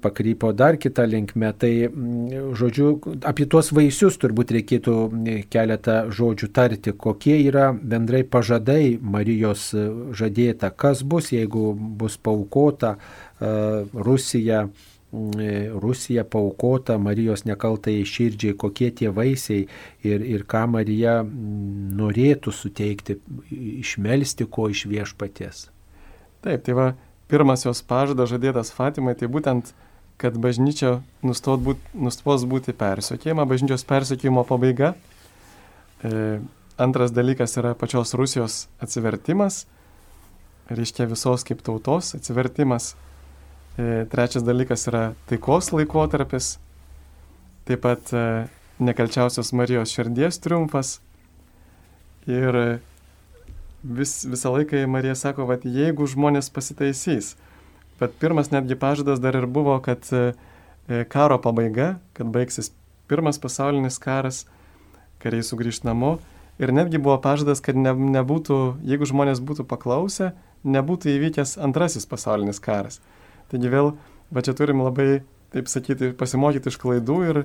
pakrypo 0.00 0.52
dar 0.52 0.78
kitą 0.78 1.06
linkmę. 1.08 1.52
Tai, 1.58 1.72
mm, 1.88 2.54
žodžiu, 2.58 2.88
apie 3.24 3.46
tuos 3.50 3.72
vaisius 3.72 4.18
turbūt 4.20 4.52
reikėtų 4.58 4.96
keletą 5.52 5.98
žodžių 6.12 6.48
tarti, 6.52 6.92
kokie 6.92 7.38
yra 7.46 7.72
bendrai 7.72 8.24
pažadai 8.24 8.98
Marijos 9.00 9.70
žadėta, 10.12 10.70
kas 10.70 11.02
bus, 11.02 11.32
jeigu 11.32 11.72
bus 11.74 12.16
paukota 12.16 12.96
e, 12.96 13.84
Rusija 13.94 14.66
Rusija 15.80 16.24
paukota 16.24 16.98
Marijos 16.98 17.44
nekaltai 17.46 18.00
širdžiai, 18.08 18.56
kokie 18.58 18.90
tie 18.90 19.12
vaisiai 19.14 19.66
ir, 20.02 20.24
ir 20.26 20.42
ką 20.42 20.64
Marija 20.72 21.20
norėtų 21.24 22.52
suteikti, 22.52 23.20
išmelsti 23.84 24.48
ko 24.50 24.68
iš 24.72 24.86
viešpaties. 24.90 25.68
Taip, 26.44 26.64
tai 26.66 26.74
va, 26.76 26.88
pirmas 27.30 27.64
jos 27.66 27.82
pažadas 27.86 28.30
žadėtas 28.32 28.72
Fatimai, 28.74 29.16
tai 29.18 29.28
būtent, 29.32 29.72
kad 30.20 30.36
bažnyčia 30.38 30.98
nustos 31.26 31.60
būti, 31.62 31.94
nustos 31.98 32.44
būti 32.48 32.74
persiekėjama, 32.76 33.46
bažnyčios 33.50 33.86
persiekėjimo 33.88 34.44
pabaiga. 34.48 34.92
E, 36.04 36.40
antras 36.78 37.14
dalykas 37.14 37.56
yra 37.58 37.74
pačios 37.78 38.14
Rusijos 38.18 38.66
atsivertimas, 38.84 39.64
reiškia 40.70 41.08
visos 41.10 41.46
kaip 41.46 41.64
tautos 41.66 42.14
atsivertimas 42.18 42.94
E, 43.74 44.06
trečias 44.06 44.44
dalykas 44.46 44.86
yra 44.86 45.02
taikos 45.26 45.72
laikotarpis, 45.74 46.52
taip 47.66 47.80
pat 47.82 48.12
e, 48.14 48.26
nekalčiausios 48.78 49.50
Marijos 49.58 49.90
širdies 49.96 50.38
triumfas. 50.44 51.00
Ir 52.30 52.78
vis, 53.84 54.24
visą 54.24 54.52
laiką 54.52 54.86
Marija 54.88 55.14
sako, 55.14 55.46
kad 55.50 55.64
jeigu 55.68 56.06
žmonės 56.08 56.50
pasitaisys, 56.52 57.34
bet 58.00 58.16
pirmas 58.20 58.50
netgi 58.52 58.76
pažadas 58.80 59.20
dar 59.20 59.36
ir 59.36 59.46
buvo, 59.46 59.76
kad 59.84 60.08
e, 60.12 60.32
karo 61.12 61.38
pabaiga, 61.38 61.98
kad 62.16 62.32
baigsis 62.32 62.72
pirmas 63.08 63.38
pasaulinis 63.38 64.00
karas, 64.00 64.44
kariai 65.22 65.44
sugrįž 65.44 65.84
namo. 65.84 66.18
Ir 66.58 66.70
netgi 66.70 67.00
buvo 67.02 67.16
pažadas, 67.18 67.60
kad 67.64 67.76
ne, 67.76 67.92
nebūtų, 67.92 68.58
jeigu 68.86 69.08
žmonės 69.10 69.42
būtų 69.42 69.66
paklausę, 69.66 70.32
nebūtų 70.64 71.10
įvykęs 71.16 71.56
antrasis 71.62 72.06
pasaulinis 72.06 72.62
karas. 72.62 73.00
Taigi 73.50 73.70
vėl, 73.72 73.94
va 74.30 74.44
čia 74.44 74.54
turim 74.56 74.84
labai, 74.84 75.24
taip 75.54 75.68
sakyti, 75.70 76.12
pasimokyti 76.18 76.70
iš 76.70 76.78
klaidų 76.80 77.18
ir 77.26 77.42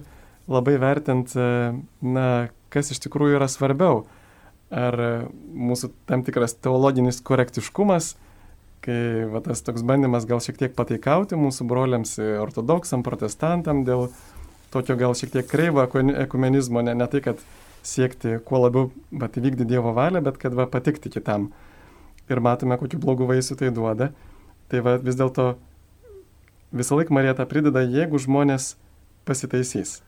labai 0.49 0.77
vertinti, 0.81 1.35
e, 1.35 1.73
na, 2.05 2.29
kas 2.73 2.93
iš 2.93 3.01
tikrųjų 3.05 3.39
yra 3.41 3.49
svarbiau. 3.51 4.05
Ar 4.69 4.95
mūsų 5.49 5.89
tam 6.05 6.21
tikras 6.25 6.53
teologinis 6.61 7.23
korektiškumas, 7.25 8.13
kai 8.85 9.25
va, 9.31 9.41
tas 9.45 9.63
toks 9.65 9.81
bandymas 9.85 10.27
gal 10.29 10.43
šiek 10.43 10.59
tiek 10.59 10.75
pataikauti 10.77 11.39
mūsų 11.39 11.65
broliams 11.69 12.13
ortodoksam, 12.19 13.01
protestantam 13.05 13.81
dėl 13.87 14.11
tokio 14.73 14.95
gal 14.99 15.17
šiek 15.17 15.33
tiek 15.33 15.49
kreivo 15.49 15.87
ekumenizmo, 16.21 16.83
ne, 16.85 16.93
ne 16.93 17.07
tai, 17.09 17.23
kad 17.25 17.41
siekti 17.85 18.37
kuo 18.45 18.61
labiau 18.65 18.91
bet 19.11 19.39
įvykdyti 19.39 19.69
Dievo 19.71 19.93
valią, 19.95 20.21
bet 20.25 20.37
kad 20.41 20.53
va, 20.53 20.67
patikti 20.69 21.11
kitam. 21.13 21.49
Ir 22.29 22.41
matome, 22.45 22.77
kokiu 22.77 22.99
blogu 23.01 23.25
vaisiu 23.29 23.57
tai 23.57 23.71
duoda. 23.73 24.11
Tai 24.69 24.83
va, 24.85 24.97
vis 25.01 25.17
dėlto 25.17 25.55
visą 26.75 26.99
laiką 26.99 27.15
Marija 27.15 27.33
tą 27.39 27.47
prideda, 27.49 27.81
jeigu 27.81 28.19
žmonės 28.21 28.75
pasitaisys. 29.25 29.99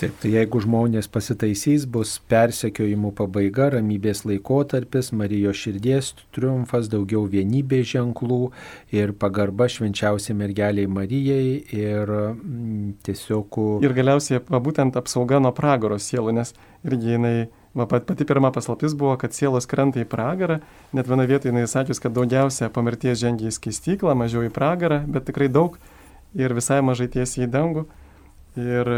Taip, 0.00 0.14
tai 0.16 0.30
jeigu 0.32 0.62
žmonės 0.64 1.10
pasitaisys, 1.12 1.82
bus 1.84 2.14
persekiojimų 2.32 3.10
pabaiga, 3.18 3.66
ramybės 3.74 4.22
laikotarpis, 4.24 5.10
Marijos 5.12 5.60
širdies 5.60 6.08
triumfas, 6.32 6.88
daugiau 6.88 7.26
vienybės 7.28 7.90
ženklų 7.90 8.38
ir 8.96 9.12
pagarba 9.20 9.68
švenčiausiai 9.68 10.38
mergeliai 10.40 10.88
Marijai 10.88 11.58
ir 11.76 12.14
mm, 12.14 12.96
tiesiog... 13.04 13.60
Ir 13.84 13.96
galiausiai, 14.00 14.40
va, 14.48 14.62
būtent 14.64 14.96
apsauga 14.96 15.42
nuo 15.44 15.52
pragaro 15.52 16.00
sielų, 16.00 16.38
nes 16.40 16.56
irgi 16.88 17.18
jinai 17.18 17.38
Va, 17.70 17.84
pati 17.86 18.24
pirma 18.26 18.48
paslaptis 18.50 18.96
buvo, 18.98 19.12
kad 19.14 19.30
sielos 19.30 19.68
krenta 19.70 20.00
į 20.02 20.06
pragarą, 20.10 20.56
net 20.90 21.06
viena 21.06 21.22
vietoje 21.22 21.52
jinai 21.52 21.68
sakys, 21.70 22.00
kad 22.02 22.10
daugiausia 22.16 22.66
po 22.74 22.82
mirties 22.82 23.20
žengia 23.20 23.46
į 23.46 23.54
skaistyklą, 23.54 24.16
mažiau 24.18 24.42
į 24.42 24.50
pragarą, 24.50 25.04
bet 25.06 25.28
tikrai 25.28 25.46
daug 25.46 25.76
ir 26.34 26.50
visai 26.56 26.80
mažai 26.82 27.06
tiesiai 27.14 27.46
į 27.46 27.50
dangų. 27.54 27.84
Ir 28.58 28.90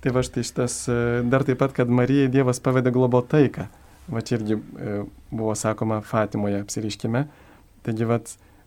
tai 0.00 0.12
va 0.16 0.24
štai 0.24 0.44
šitas, 0.46 0.82
e, 0.88 0.98
dar 1.30 1.44
taip 1.46 1.60
pat, 1.60 1.74
kad 1.76 1.90
Marijai 1.92 2.30
Dievas 2.32 2.62
pavedė 2.64 2.92
globo 2.94 3.20
taiką. 3.22 3.68
Va 4.10 4.22
čia 4.26 4.38
irgi 4.38 4.56
e, 4.56 5.00
buvo 5.30 5.54
sakoma 5.54 6.00
Fatimoje 6.02 6.60
apsiriškime. 6.64 7.26
Taigi, 7.86 8.06
va, 8.08 8.20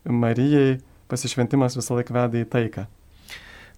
Marijai 0.05 0.77
pasišventimas 1.11 1.77
visą 1.79 1.97
laiką 1.97 2.15
veda 2.15 2.41
į 2.41 2.49
taiką. 2.53 2.85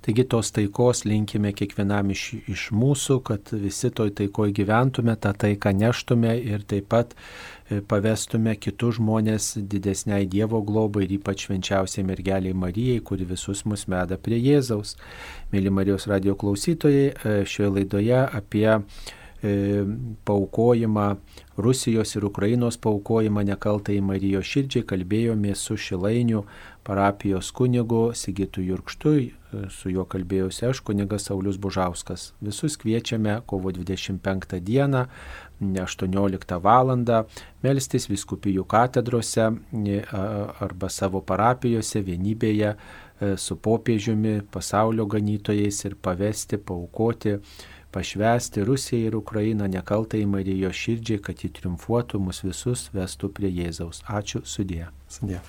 Taigi 0.05 0.27
tos 0.29 0.51
taikos 0.53 1.01
linkime 1.07 1.49
kiekvienam 1.57 2.11
iš, 2.13 2.27
iš 2.51 2.67
mūsų, 2.77 3.17
kad 3.25 3.49
visi 3.57 3.89
toj 3.89 4.11
taikoje 4.19 4.53
gyventume, 4.53 5.15
tą 5.17 5.31
taiką 5.33 5.73
neštume 5.73 6.35
ir 6.37 6.61
taip 6.69 6.91
pat 6.93 7.15
e, 7.15 7.17
pavestume 7.89 8.53
kitus 8.61 8.99
žmonės 8.99 9.55
didesniai 9.71 10.27
Dievo 10.29 10.61
globai 10.65 11.05
ir 11.07 11.15
ypač 11.17 11.47
švenčiausiai 11.47 12.05
mergeliai 12.05 12.53
Marijai, 12.53 13.01
kuri 13.01 13.25
visus 13.25 13.65
mus 13.65 13.87
meda 13.89 14.19
prie 14.21 14.37
Jėzaus. 14.37 14.93
Mėly 15.53 15.73
Marijos 15.73 16.05
radio 16.11 16.37
klausytojai, 16.37 17.05
e, 17.11 17.37
šioje 17.49 17.71
laidoje 17.79 18.21
apie 18.21 18.69
E, 19.45 19.85
paukojimą, 20.23 21.15
Rusijos 21.57 22.15
ir 22.15 22.25
Ukrainos 22.25 22.77
paukojimą 22.77 23.43
nekaltai 23.45 23.99
Marijos 24.01 24.47
širdžiai 24.49 24.85
kalbėjome 24.89 25.51
su 25.59 25.75
Šilainių 25.77 26.41
parapijos 26.87 27.51
kunigu 27.55 28.13
Sigitu 28.15 28.63
Jurkštu, 28.63 29.13
e, 29.19 29.29
su 29.69 29.91
juo 29.91 30.05
kalbėjausi 30.09 30.65
aš, 30.69 30.81
kunigas 30.87 31.27
Saulis 31.29 31.59
Bužauskas. 31.61 32.31
Visus 32.41 32.77
kviečiame 32.81 33.41
kovo 33.45 33.71
25 33.75 34.59
dieną 34.59 35.05
18 35.59 36.59
val. 36.61 36.93
melstis 37.63 38.09
viskupijų 38.09 38.65
katedrose 38.67 39.49
e, 39.49 40.01
arba 40.59 40.89
savo 40.89 41.21
parapijose 41.21 42.01
vienybėje 42.01 42.75
su 43.39 43.55
popiežiumi, 43.55 44.41
pasaulio 44.51 45.05
ganytojais 45.07 45.85
ir 45.87 45.95
pavesti, 45.95 46.57
paukoti 46.57 47.37
pašvesti 47.95 48.63
Rusiją 48.67 49.07
ir 49.07 49.15
Ukrainą 49.15 49.67
nekaltai 49.71 50.25
Marijos 50.27 50.75
širdžiai, 50.83 51.23
kad 51.23 51.43
ji 51.43 51.53
triumfuotų 51.59 52.19
mus 52.27 52.43
visus, 52.43 52.89
vestų 52.95 53.31
prie 53.37 53.55
Jėzaus. 53.61 54.03
Ačiū 54.19 54.43
sudė. 54.43 54.89
Sudė. 55.07 55.39